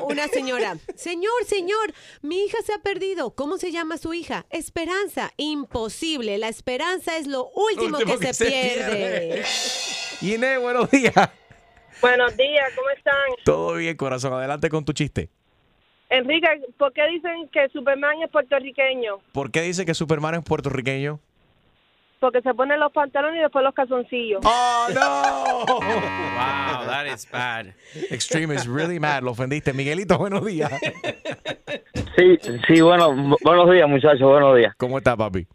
una 0.03 0.27
señora. 0.29 0.77
Señor, 0.95 1.31
señor, 1.45 1.93
mi 2.21 2.43
hija 2.45 2.57
se 2.65 2.73
ha 2.73 2.79
perdido. 2.79 3.35
¿Cómo 3.35 3.57
se 3.57 3.71
llama 3.71 3.97
su 3.97 4.13
hija? 4.13 4.45
Esperanza. 4.49 5.31
Imposible. 5.37 6.37
La 6.37 6.47
esperanza 6.47 7.17
es 7.17 7.27
lo 7.27 7.49
último, 7.49 7.97
Último 7.99 8.17
que, 8.19 8.27
que 8.27 8.33
se, 8.33 8.45
se 8.45 8.51
pierde. 8.51 9.43
Inés, 10.21 10.59
buenos 10.59 10.89
días. 10.89 11.13
Buenos 12.01 12.35
días, 12.35 12.71
¿cómo 12.75 12.89
están? 12.97 13.13
Todo 13.45 13.75
bien, 13.75 13.95
corazón. 13.95 14.33
Adelante 14.33 14.69
con 14.69 14.83
tu 14.85 14.93
chiste. 14.93 15.29
Enrique, 16.09 16.47
¿por 16.77 16.91
qué 16.93 17.03
dicen 17.07 17.47
que 17.53 17.69
Superman 17.69 18.21
es 18.23 18.31
puertorriqueño? 18.31 19.19
¿Por 19.33 19.51
qué 19.51 19.61
dice 19.61 19.85
que 19.85 19.93
Superman 19.93 20.35
es 20.35 20.43
puertorriqueño? 20.43 21.19
Porque 22.21 22.41
se 22.43 22.53
ponen 22.53 22.79
los 22.79 22.91
pantalones 22.93 23.39
y 23.39 23.41
después 23.41 23.65
los 23.65 23.73
calzoncillos. 23.73 24.41
¡Oh, 24.45 24.87
no! 24.93 25.65
Wow, 25.65 26.85
that 26.87 27.07
is 27.07 27.27
bad. 27.31 27.73
Extreme 28.11 28.53
is 28.53 28.67
really 28.67 28.99
mad. 28.99 29.23
Lo 29.23 29.31
ofendiste. 29.31 29.73
Miguelito, 29.73 30.19
buenos 30.19 30.45
días. 30.45 30.71
Sí, 32.15 32.37
sí, 32.67 32.79
bueno, 32.81 33.11
bu- 33.11 33.37
buenos 33.43 33.71
días, 33.71 33.89
muchachos, 33.89 34.21
buenos 34.21 34.55
días. 34.55 34.75
¿Cómo 34.77 34.99
está, 34.99 35.17
papi? 35.17 35.47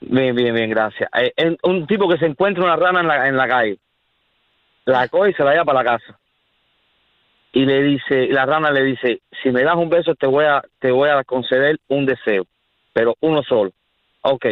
Bien, 0.00 0.34
bien, 0.34 0.52
bien, 0.52 0.68
gracias. 0.70 1.08
Eh, 1.16 1.32
en- 1.36 1.56
un 1.62 1.86
tipo 1.86 2.08
que 2.08 2.18
se 2.18 2.26
encuentra 2.26 2.64
una 2.64 2.74
rana 2.74 3.00
en 3.02 3.06
la, 3.06 3.28
en 3.28 3.36
la 3.36 3.46
calle, 3.46 3.78
la 4.86 5.06
coge 5.06 5.30
y 5.30 5.34
se 5.34 5.44
la 5.44 5.52
lleva 5.52 5.64
para 5.64 5.84
la 5.84 5.90
casa. 5.96 6.18
Y 7.52 7.64
le 7.66 7.82
dice, 7.82 8.26
la 8.28 8.46
rana 8.46 8.72
le 8.72 8.82
dice, 8.82 9.20
si 9.42 9.50
me 9.50 9.62
das 9.62 9.76
un 9.76 9.88
beso 9.90 10.14
te 10.16 10.26
voy 10.26 10.44
a, 10.44 10.60
te 10.80 10.90
voy 10.90 11.08
a 11.08 11.22
conceder 11.22 11.78
un 11.88 12.04
deseo, 12.04 12.44
pero 12.92 13.14
uno 13.20 13.42
solo. 13.44 13.70
Ok. 14.22 14.46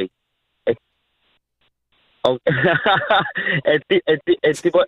El, 3.64 3.82
ti- 3.86 4.02
el 4.06 4.20
ti- 4.20 4.38
el 4.42 4.60
tipo, 4.60 4.84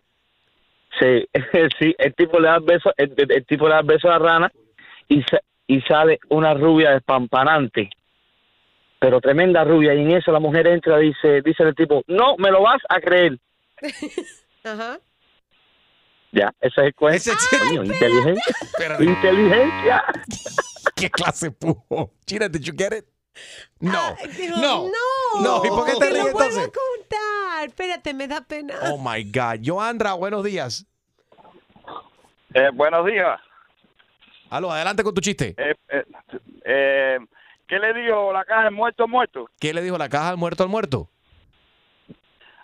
sí, 0.99 1.27
sí, 1.79 1.95
el 1.99 2.15
tipo 2.15 2.39
le 2.41 2.49
da 2.49 2.57
el 2.57 2.63
beso, 2.65 2.93
el, 2.97 3.47
tipo 3.47 3.67
le 3.69 3.75
da 3.75 3.81
el 3.81 3.87
beso 3.87 4.09
a 4.09 4.13
la 4.13 4.19
rana 4.19 4.53
y, 5.09 5.23
sa- 5.23 5.41
y 5.67 5.81
sale 5.83 6.19
una 6.29 6.55
rubia 6.55 6.91
despampanante. 6.91 7.91
Pero 8.99 9.21
tremenda 9.21 9.65
rubia 9.65 9.95
y 9.95 10.03
en 10.03 10.11
eso 10.13 10.31
la 10.33 10.41
mujer 10.41 10.67
entra 10.67 10.99
dice 10.99 11.41
dice 11.43 11.63
el 11.63 11.75
tipo 11.75 12.03
no 12.07 12.37
me 12.37 12.51
lo 12.51 12.61
vas 12.61 12.83
a 12.87 13.01
creer 13.01 13.39
Ajá. 14.63 14.99
ya 16.33 16.53
ese 16.61 16.81
es 16.83 16.87
el 16.89 16.95
cuento. 16.95 17.31
Coño, 17.59 17.85
inteligencia. 17.85 18.55
Inteligencia. 19.01 20.05
¿Qué 20.95 21.11
clase 21.11 21.51
pujo? 21.51 22.13
Did 22.27 22.61
you 22.61 22.75
get 22.77 22.93
it? 22.93 23.07
No. 23.79 24.17
Digo, 24.37 24.57
no. 24.57 24.85
No. 24.85 25.41
No, 25.43 25.65
¿y 25.65 25.69
por 25.69 25.87
qué 25.87 25.93
te 25.93 26.11
lo 26.11 26.11
ríes 26.11 26.33
vuelvo 26.33 26.43
entonces? 26.43 26.69
a 26.69 26.71
contar. 26.73 27.69
Espérate, 27.69 28.15
me 28.15 28.29
da 28.29 28.41
pena. 28.41 28.75
Oh 28.91 28.99
my 28.99 29.25
God. 29.25 29.61
Joandra, 29.65 30.15
buenos 30.15 30.45
días. 30.45 30.87
Eh, 32.55 32.69
buenos 32.75 33.07
días. 33.07 33.41
Aló, 34.51 34.73
adelante 34.73 35.05
con 35.05 35.15
tu 35.15 35.21
chiste. 35.21 35.55
Eh, 35.57 35.75
eh, 35.89 36.05
eh, 36.65 37.19
¿Qué 37.69 37.79
le 37.79 37.95
dijo 37.95 38.33
la 38.33 38.45
caja 38.45 38.65
de 38.65 38.71
muerto 38.71 39.07
muerto? 39.07 39.49
¿Qué 39.61 39.73
le 39.73 39.81
dijo 39.83 39.97
la 39.97 40.09
caja 40.09 40.31
al 40.31 40.37
muerto 40.37 40.65
al 40.65 40.69
muerto? 40.69 41.09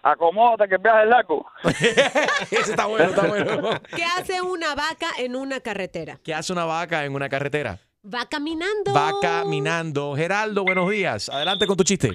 Acomódate 0.02 0.68
que 0.68 0.74
el 0.76 0.80
viaje 0.80 1.02
es 1.02 1.08
largo. 1.08 1.46
Ese 1.64 2.70
está 2.70 2.86
bueno, 2.86 3.06
está 3.06 3.26
bueno. 3.26 3.80
¿Qué 3.94 4.04
hace 4.04 4.40
una 4.42 4.74
vaca 4.74 5.08
en 5.18 5.34
una 5.36 5.60
carretera? 5.60 6.18
¿Qué 6.22 6.34
hace 6.34 6.52
una 6.52 6.64
vaca 6.64 7.04
en 7.04 7.14
una 7.14 7.28
carretera? 7.28 7.78
Va 8.12 8.26
caminando. 8.28 8.94
Va 8.94 9.12
caminando. 9.20 10.14
Geraldo, 10.14 10.62
buenos 10.64 10.88
días. 10.90 11.28
Adelante 11.28 11.66
con 11.66 11.76
tu 11.76 11.82
chiste. 11.84 12.10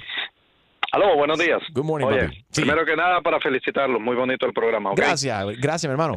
Aló, 0.94 1.16
buenos 1.16 1.38
días. 1.39 1.62
Good 1.74 1.84
morning, 1.84 2.08
Oye, 2.08 2.22
papi. 2.24 2.46
Sí. 2.52 2.62
primero 2.62 2.86
que 2.86 2.96
nada 2.96 3.22
para 3.22 3.39
felicitarlos, 3.39 4.00
muy 4.02 4.16
bonito 4.16 4.46
el 4.46 4.54
programa. 4.54 4.92
¿ok? 4.92 4.98
Gracias, 4.98 5.46
gracias, 5.60 5.89
mi 5.89 5.92
hermano. 5.94 6.16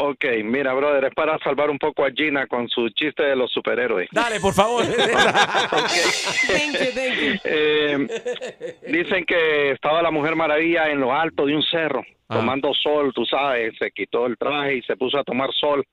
Ok, 0.00 0.24
mira, 0.44 0.74
brother, 0.74 1.04
es 1.06 1.14
para 1.14 1.36
salvar 1.40 1.70
un 1.70 1.78
poco 1.78 2.04
a 2.04 2.10
Gina 2.12 2.46
con 2.46 2.68
su 2.68 2.88
chiste 2.90 3.24
de 3.24 3.34
los 3.34 3.50
superhéroes. 3.50 4.08
Dale, 4.12 4.38
por 4.38 4.54
favor. 4.54 4.84
Thank 4.86 6.72
you, 6.72 6.92
thank 6.94 7.18
you. 7.20 7.40
Eh, 7.44 8.76
dicen 8.86 9.24
que 9.26 9.72
estaba 9.72 10.00
la 10.02 10.12
Mujer 10.12 10.36
Maravilla 10.36 10.88
en 10.88 11.00
lo 11.00 11.12
alto 11.12 11.46
de 11.46 11.56
un 11.56 11.62
cerro, 11.62 12.04
tomando 12.28 12.74
sol, 12.74 13.12
tú 13.14 13.24
sabes, 13.24 13.74
se 13.78 13.90
quitó 13.90 14.26
el 14.26 14.36
traje 14.36 14.76
y 14.76 14.82
se 14.82 14.96
puso 14.96 15.18
a 15.18 15.24
tomar 15.24 15.50
sol 15.52 15.84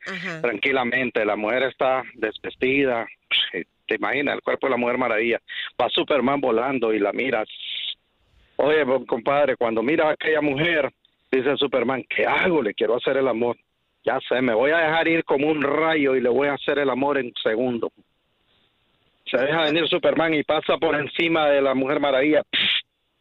tranquilamente. 0.42 1.26
La 1.26 1.36
mujer 1.36 1.64
está 1.64 2.04
desvestida, 2.14 3.08
te 3.52 3.96
imaginas, 3.96 4.36
el 4.36 4.42
cuerpo 4.42 4.68
de 4.68 4.72
la 4.72 4.78
Mujer 4.78 4.98
Maravilla. 4.98 5.40
Va 5.82 5.90
Superman 5.90 6.42
volando 6.42 6.94
y 6.94 7.00
la 7.00 7.14
mira. 7.14 7.44
Oye, 8.58 8.86
pues, 8.86 9.06
compadre, 9.08 9.56
cuando 9.56 9.82
mira 9.84 10.10
a 10.10 10.12
aquella 10.12 10.42
mujer, 10.42 10.92
dice 11.32 11.56
Superman, 11.58 12.04
¿qué 12.10 12.26
hago? 12.26 12.62
Le 12.62 12.74
quiero 12.74 12.96
hacer 12.96 13.18
el 13.18 13.28
amor. 13.28 13.58
Ya 14.04 14.20
sé, 14.28 14.42
me 14.42 14.54
voy 14.54 14.72
a 14.72 14.78
dejar 14.78 15.08
ir 15.08 15.24
como 15.24 15.48
un 15.48 15.62
rayo 15.62 16.16
y 16.16 16.22
le 16.22 16.30
voy 16.30 16.48
a 16.48 16.54
hacer 16.54 16.80
el 16.80 16.90
amor 16.90 17.18
en 17.18 17.28
un 17.28 17.34
segundo. 17.42 17.92
Se 19.26 19.38
deja 19.38 19.64
venir 19.64 19.88
Superman 19.88 20.34
y 20.36 20.44
pasa 20.44 20.78
por 20.78 20.96
encima 20.96 21.50
de 21.50 21.62
la 21.62 21.74
Mujer 21.74 22.00
Maravilla. 22.00 22.44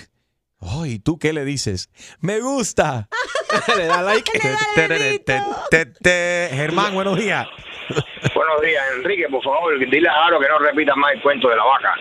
Oh, 0.60 0.86
¿y 0.86 0.98
tú 0.98 1.20
qué 1.20 1.34
le 1.34 1.44
dices? 1.44 1.90
Me 2.22 2.40
gusta. 2.40 3.10
le 3.76 3.86
da 3.86 4.02
like. 4.02 4.32
Te- 4.32 4.88
te- 4.88 5.20
te- 5.20 5.42
te- 5.70 5.86
te- 5.86 6.50
Germán, 6.54 6.94
buenos 6.94 7.18
días. 7.20 7.48
Buenos 8.36 8.62
días, 8.62 8.84
Enrique, 8.98 9.28
por 9.30 9.44
favor, 9.44 9.78
dile 9.80 10.10
a 10.10 10.26
Aro 10.26 10.40
que 10.40 10.48
no 10.48 10.60
repita 10.60 10.96
más 10.96 11.14
el 11.14 11.22
cuento 11.22 11.50
de 11.50 11.56
la 11.56 11.64
vaca. 11.64 11.96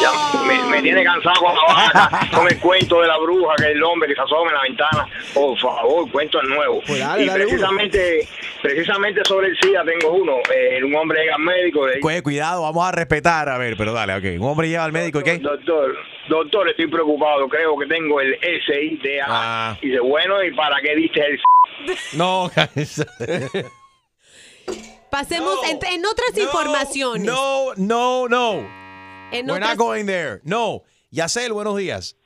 Ya, 0.00 0.10
me, 0.46 0.62
me 0.64 0.82
tiene 0.82 1.02
cansado 1.04 1.36
con 1.40 1.54
la 1.54 1.74
vaca, 1.74 2.20
con 2.34 2.46
el 2.48 2.58
cuento 2.60 3.00
de 3.00 3.08
la 3.08 3.18
bruja, 3.18 3.54
que 3.56 3.72
el 3.72 3.82
hombre 3.82 4.08
que 4.08 4.14
se 4.14 4.20
asoma 4.22 4.50
en 4.50 4.54
la 4.56 4.62
ventana. 4.62 5.08
Por 5.34 5.58
favor, 5.58 6.10
cuento 6.10 6.42
nuevo. 6.42 6.80
Pues 6.86 6.98
dale, 7.00 7.24
y 7.24 7.28
uno. 7.28 7.34
precisamente, 7.34 8.28
precisamente 8.62 9.24
sobre 9.24 9.48
el 9.48 9.58
SIDA 9.58 9.84
tengo 9.84 10.12
uno. 10.14 10.36
Eh, 10.54 10.80
un 10.84 10.94
hombre 10.94 11.20
llega 11.20 11.36
al 11.36 11.42
médico 11.42 11.86
le 11.86 12.00
Cu- 12.00 12.10
Cuidado, 12.22 12.62
vamos 12.62 12.86
a 12.86 12.92
respetar. 12.92 13.48
A 13.48 13.58
ver, 13.58 13.76
pero 13.76 13.92
dale, 13.92 14.14
ok. 14.14 14.40
Un 14.42 14.48
hombre 14.48 14.68
lleva 14.68 14.84
al 14.84 14.92
médico 14.92 15.20
y 15.20 15.24
qué. 15.24 15.38
doctor, 15.38 15.96
doctor, 16.28 16.68
estoy 16.68 16.86
preocupado, 16.88 17.48
creo 17.48 17.76
que 17.78 17.86
tengo 17.86 18.20
el 18.20 18.38
SIDA. 18.66 19.24
Ah. 19.28 19.76
Y 19.80 19.88
dice, 19.88 20.00
bueno, 20.00 20.42
¿y 20.42 20.52
para 20.54 20.80
qué 20.80 20.94
diste 20.96 21.24
el 21.24 21.40
No, 22.14 22.50
Pasemos 25.10 25.56
en, 25.70 25.78
en 25.92 26.04
otras 26.06 26.36
informaciones. 26.36 27.24
no, 27.26 27.74
no, 27.76 28.28
no. 28.28 28.52
En 29.32 29.46
We're 29.46 29.56
otras- 29.58 29.70
not 29.70 29.78
going 29.78 30.06
there. 30.06 30.40
No. 30.44 30.82
Yacel, 31.10 31.52
buenos 31.52 31.76
días. 31.76 32.16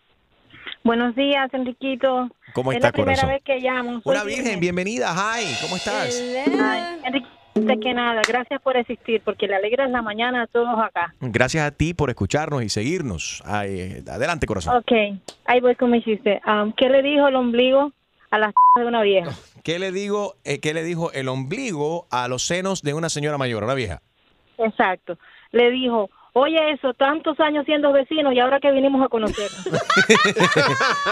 Buenos 0.84 1.14
días, 1.14 1.48
Enriquito. 1.54 2.28
¿Cómo 2.54 2.72
es 2.72 2.76
está, 2.76 2.88
la 2.88 2.92
primera 2.92 3.14
corazón? 3.22 3.28
vez 3.30 3.42
que 3.44 3.58
llamo. 3.60 4.00
Soy 4.02 4.12
Una 4.14 4.24
virgen, 4.24 4.58
bienvenida. 4.60 5.12
Hi, 5.14 5.44
¿cómo 5.62 5.76
estás? 5.76 6.20
Ay, 6.20 6.98
Enrique, 7.04 7.26
antes 7.54 7.78
que 7.80 7.94
nada, 7.94 8.20
gracias 8.26 8.60
por 8.62 8.76
existir, 8.76 9.20
porque 9.24 9.46
le 9.46 9.54
alegras 9.54 9.88
la 9.90 10.02
mañana 10.02 10.42
a 10.42 10.46
todos 10.48 10.76
acá. 10.80 11.14
Gracias 11.20 11.64
a 11.64 11.70
ti 11.70 11.94
por 11.94 12.10
escucharnos 12.10 12.64
y 12.64 12.68
seguirnos. 12.68 13.42
Ay, 13.46 13.80
eh, 13.80 14.04
adelante, 14.10 14.46
corazón. 14.46 14.76
Ok, 14.76 14.92
ahí 15.44 15.60
voy 15.60 15.76
con 15.76 15.90
mi 15.92 16.02
chiste. 16.02 16.40
Um, 16.46 16.72
¿Qué 16.72 16.88
le 16.88 17.02
dijo 17.02 17.28
el 17.28 17.36
ombligo 17.36 17.92
a 18.30 18.38
la 18.38 18.52
de 18.76 18.84
una 18.84 19.02
vieja? 19.02 19.30
¿Qué 19.62 19.78
le 19.78 19.92
digo? 19.92 20.34
eh, 20.44 20.60
¿Qué 20.60 20.74
le 20.74 20.82
dijo 20.84 21.12
el 21.12 21.28
ombligo 21.28 22.06
a 22.10 22.28
los 22.28 22.42
senos 22.46 22.82
de 22.82 22.94
una 22.94 23.08
señora 23.08 23.38
mayor, 23.38 23.62
una 23.64 23.74
vieja? 23.74 24.02
Exacto. 24.58 25.18
Le 25.52 25.70
dijo, 25.70 26.08
oye 26.34 26.58
eso, 26.72 26.94
tantos 26.94 27.38
años 27.40 27.64
siendo 27.66 27.92
vecinos 27.92 28.32
y 28.34 28.40
ahora 28.40 28.58
que 28.60 28.70
vinimos 28.72 29.04
a 29.04 29.08
conocernos. 29.08 29.66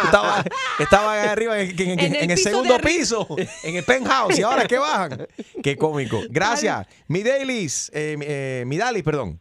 Estaba, 0.04 0.44
estaba 0.78 1.22
arriba 1.30 1.60
en, 1.60 1.70
en- 1.80 2.00
en- 2.00 2.14
En 2.16 2.30
el 2.30 2.36
piso 2.36 2.48
segundo 2.50 2.78
piso, 2.78 3.26
en 3.64 3.76
el 3.76 3.84
penthouse, 3.84 4.38
y 4.38 4.42
ahora 4.42 4.66
que 4.66 4.78
bajan. 4.78 5.26
Qué 5.62 5.76
cómico. 5.76 6.20
Gracias. 6.28 6.86
Mi 7.08 7.22
Dailies, 7.22 7.90
eh, 7.94 8.16
eh, 8.20 8.64
mi 8.66 8.76
Dalis, 8.78 9.02
perdón. 9.02 9.40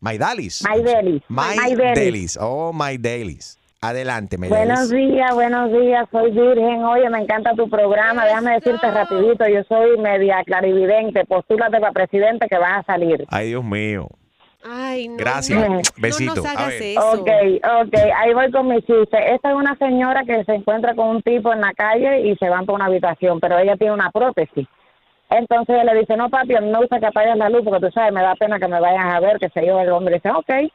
My 0.00 0.16
Dalis. 0.16 0.62
My 0.66 0.82
Dailies. 0.82 1.22
My, 1.28 1.56
My. 1.56 1.74
Dailies. 1.94 2.38
Oh, 2.40 2.72
My 2.72 2.96
Dailies. 2.96 3.58
Adelante, 3.82 4.36
My 4.36 4.48
Buenos 4.48 4.90
días, 4.90 5.34
buenos 5.34 5.72
días, 5.72 6.06
soy 6.12 6.30
Virgen. 6.32 6.84
Oye, 6.84 7.08
me 7.08 7.20
encanta 7.20 7.54
tu 7.54 7.70
programa. 7.70 8.26
Déjame 8.26 8.52
decirte 8.52 8.90
rapidito, 8.90 9.48
yo 9.48 9.62
soy 9.68 9.96
media 9.96 10.44
clarividente. 10.44 11.24
Postúlate 11.24 11.80
para 11.80 11.92
presidente 11.92 12.46
que 12.46 12.58
vas 12.58 12.80
a 12.80 12.82
salir. 12.82 13.24
Ay, 13.30 13.48
Dios 13.48 13.64
mío. 13.64 14.06
Ay, 14.62 15.08
no. 15.08 15.16
Gracias. 15.16 15.66
no. 15.66 15.80
Besito. 15.96 16.34
No 16.34 16.42
nos 16.42 16.46
hagas 16.46 16.74
eso. 16.74 17.10
Ok, 17.12 17.30
ok, 17.86 17.94
ahí 18.18 18.34
voy 18.34 18.50
con 18.50 18.68
mi 18.68 18.82
chiste. 18.82 19.34
Esta 19.34 19.48
es 19.48 19.56
una 19.56 19.74
señora 19.76 20.24
que 20.24 20.44
se 20.44 20.52
encuentra 20.56 20.94
con 20.94 21.08
un 21.08 21.22
tipo 21.22 21.50
en 21.50 21.62
la 21.62 21.72
calle 21.72 22.28
y 22.28 22.36
se 22.36 22.50
van 22.50 22.66
por 22.66 22.74
una 22.74 22.84
habitación, 22.84 23.40
pero 23.40 23.58
ella 23.58 23.76
tiene 23.78 23.94
una 23.94 24.10
prótesis. 24.10 24.68
Entonces 25.30 25.76
ella 25.76 25.94
le 25.94 26.00
dice, 26.00 26.18
no 26.18 26.28
papi, 26.28 26.54
a 26.54 26.60
mí 26.60 26.70
me 26.70 26.80
gusta 26.80 27.00
que 27.00 27.06
apagues 27.06 27.36
la 27.36 27.48
luz 27.48 27.62
porque 27.64 27.86
tú 27.86 27.92
sabes, 27.92 28.12
me 28.12 28.20
da 28.20 28.34
pena 28.34 28.58
que 28.58 28.68
me 28.68 28.78
vayan 28.78 29.08
a 29.08 29.20
ver, 29.20 29.38
que 29.38 29.48
se 29.48 29.64
yo. 29.64 29.80
El 29.80 29.88
hombre 29.88 30.16
dice, 30.16 30.28
ok, 30.28 30.70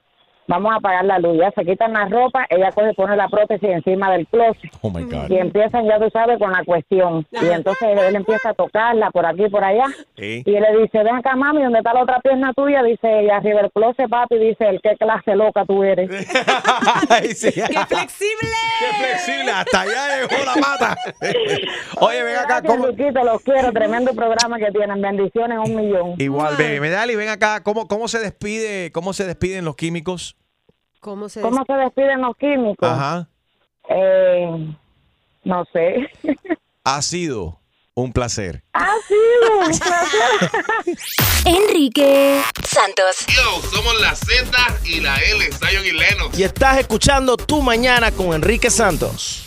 vamos 0.48 0.74
a 0.74 0.76
apagar 0.78 1.06
la 1.06 1.20
luz. 1.20 1.38
Ya 1.40 1.52
se 1.52 1.66
quitan 1.66 1.94
la 1.94 2.06
ropa, 2.06 2.46
ella 2.50 2.72
coge 2.72 2.92
y 2.92 2.94
pone 2.94 3.16
la 3.16 3.28
prótesis 3.28 3.70
encima 3.70 4.12
del 4.12 4.28
closet. 4.28 4.72
Oh 4.82 4.90
my 4.90 5.04
God. 5.04 5.30
Y 5.30 5.38
empiezan, 5.38 5.86
ya 5.86 6.00
tú 6.00 6.10
sabes, 6.12 6.38
con 6.40 6.52
la 6.52 6.64
cuestión. 6.64 7.26
Y 7.32 7.46
entonces 7.48 7.88
él 7.98 8.16
empieza 8.16 8.50
a 8.50 8.54
tocarla 8.54 9.12
por 9.12 9.26
aquí, 9.26 9.48
por 9.50 9.64
allá. 9.64 9.86
Y 10.18 10.56
él 10.56 10.64
le 10.64 10.82
dice, 10.82 11.04
ven 11.04 11.16
acá, 11.16 11.36
mami, 11.36 11.64
¿dónde 11.64 11.80
está 11.80 11.94
la 11.94 12.04
otra 12.04 12.20
pierna 12.20 12.54
tuya? 12.54 12.84
Dice 12.84 13.22
ella, 13.22 13.38
arriba 13.38 13.62
del 13.62 13.72
closet, 13.72 14.10
papi. 14.10 14.38
Dice 14.38 14.68
él, 14.68 14.80
qué 14.82 14.96
clase 14.98 15.36
loca 15.36 15.66
tú 15.66 15.84
eres. 15.84 16.10
Ay, 17.10 17.30
sí. 17.34 17.52
¡Qué 17.52 17.62
flexible! 17.62 18.56
¡Qué 18.80 18.98
flexible! 18.98 19.52
Hasta 19.52 19.82
allá 19.82 20.22
llegó 20.22 20.44
la 20.44 20.56
mata. 20.56 20.98
Oye, 22.00 22.24
ven 22.24 22.36
acá. 22.36 22.62
Gracias, 22.62 22.72
¿cómo? 22.72 22.88
Luquito, 22.88 23.24
los 23.24 23.42
quiero. 23.42 23.72
Tremendo 23.72 24.14
programa 24.14 24.58
que 24.58 24.72
tienen. 24.72 25.02
Bendiciones, 25.02 25.58
un 25.58 25.76
millón. 25.76 26.16
Igual, 26.18 26.56
baby. 26.58 26.80
Medali, 26.80 27.16
ven 27.16 27.30
acá. 27.30 27.62
¿Cómo, 27.64 27.88
cómo 27.88 28.08
se 28.08 28.20
despide, 28.20 28.92
cómo 28.92 29.14
se 29.14 29.26
despiden 29.26 29.66
los 29.66 29.76
químicos? 29.76 30.35
¿Cómo 31.06 31.30
se 31.30 31.40
¿Cómo 31.40 31.64
se 31.68 31.74
despiden 31.74 32.20
los 32.22 32.36
químicos? 32.36 32.90
Ajá. 32.90 33.28
Eh, 33.90 34.76
no 35.44 35.64
sé. 35.72 36.10
Ha 36.88 37.02
sido 37.02 37.60
un 37.96 38.14
placer. 38.14 38.64
ha 38.74 38.92
sido 39.08 39.58
un 39.60 39.80
placer. 39.80 40.98
Enrique 41.46 42.42
Santos. 42.64 43.26
Yo, 43.28 43.70
somos 43.70 44.00
la 44.02 44.14
Z 44.16 44.52
y 44.86 45.00
la 45.00 45.16
L, 45.16 45.46
Zion 45.52 45.84
y 45.84 45.92
Lennox. 45.92 46.38
Y 46.38 46.44
estás 46.44 46.78
escuchando 46.78 47.38
Tu 47.38 47.60
Mañana 47.64 48.12
con 48.12 48.34
Enrique 48.34 48.70
Santos. 48.70 49.45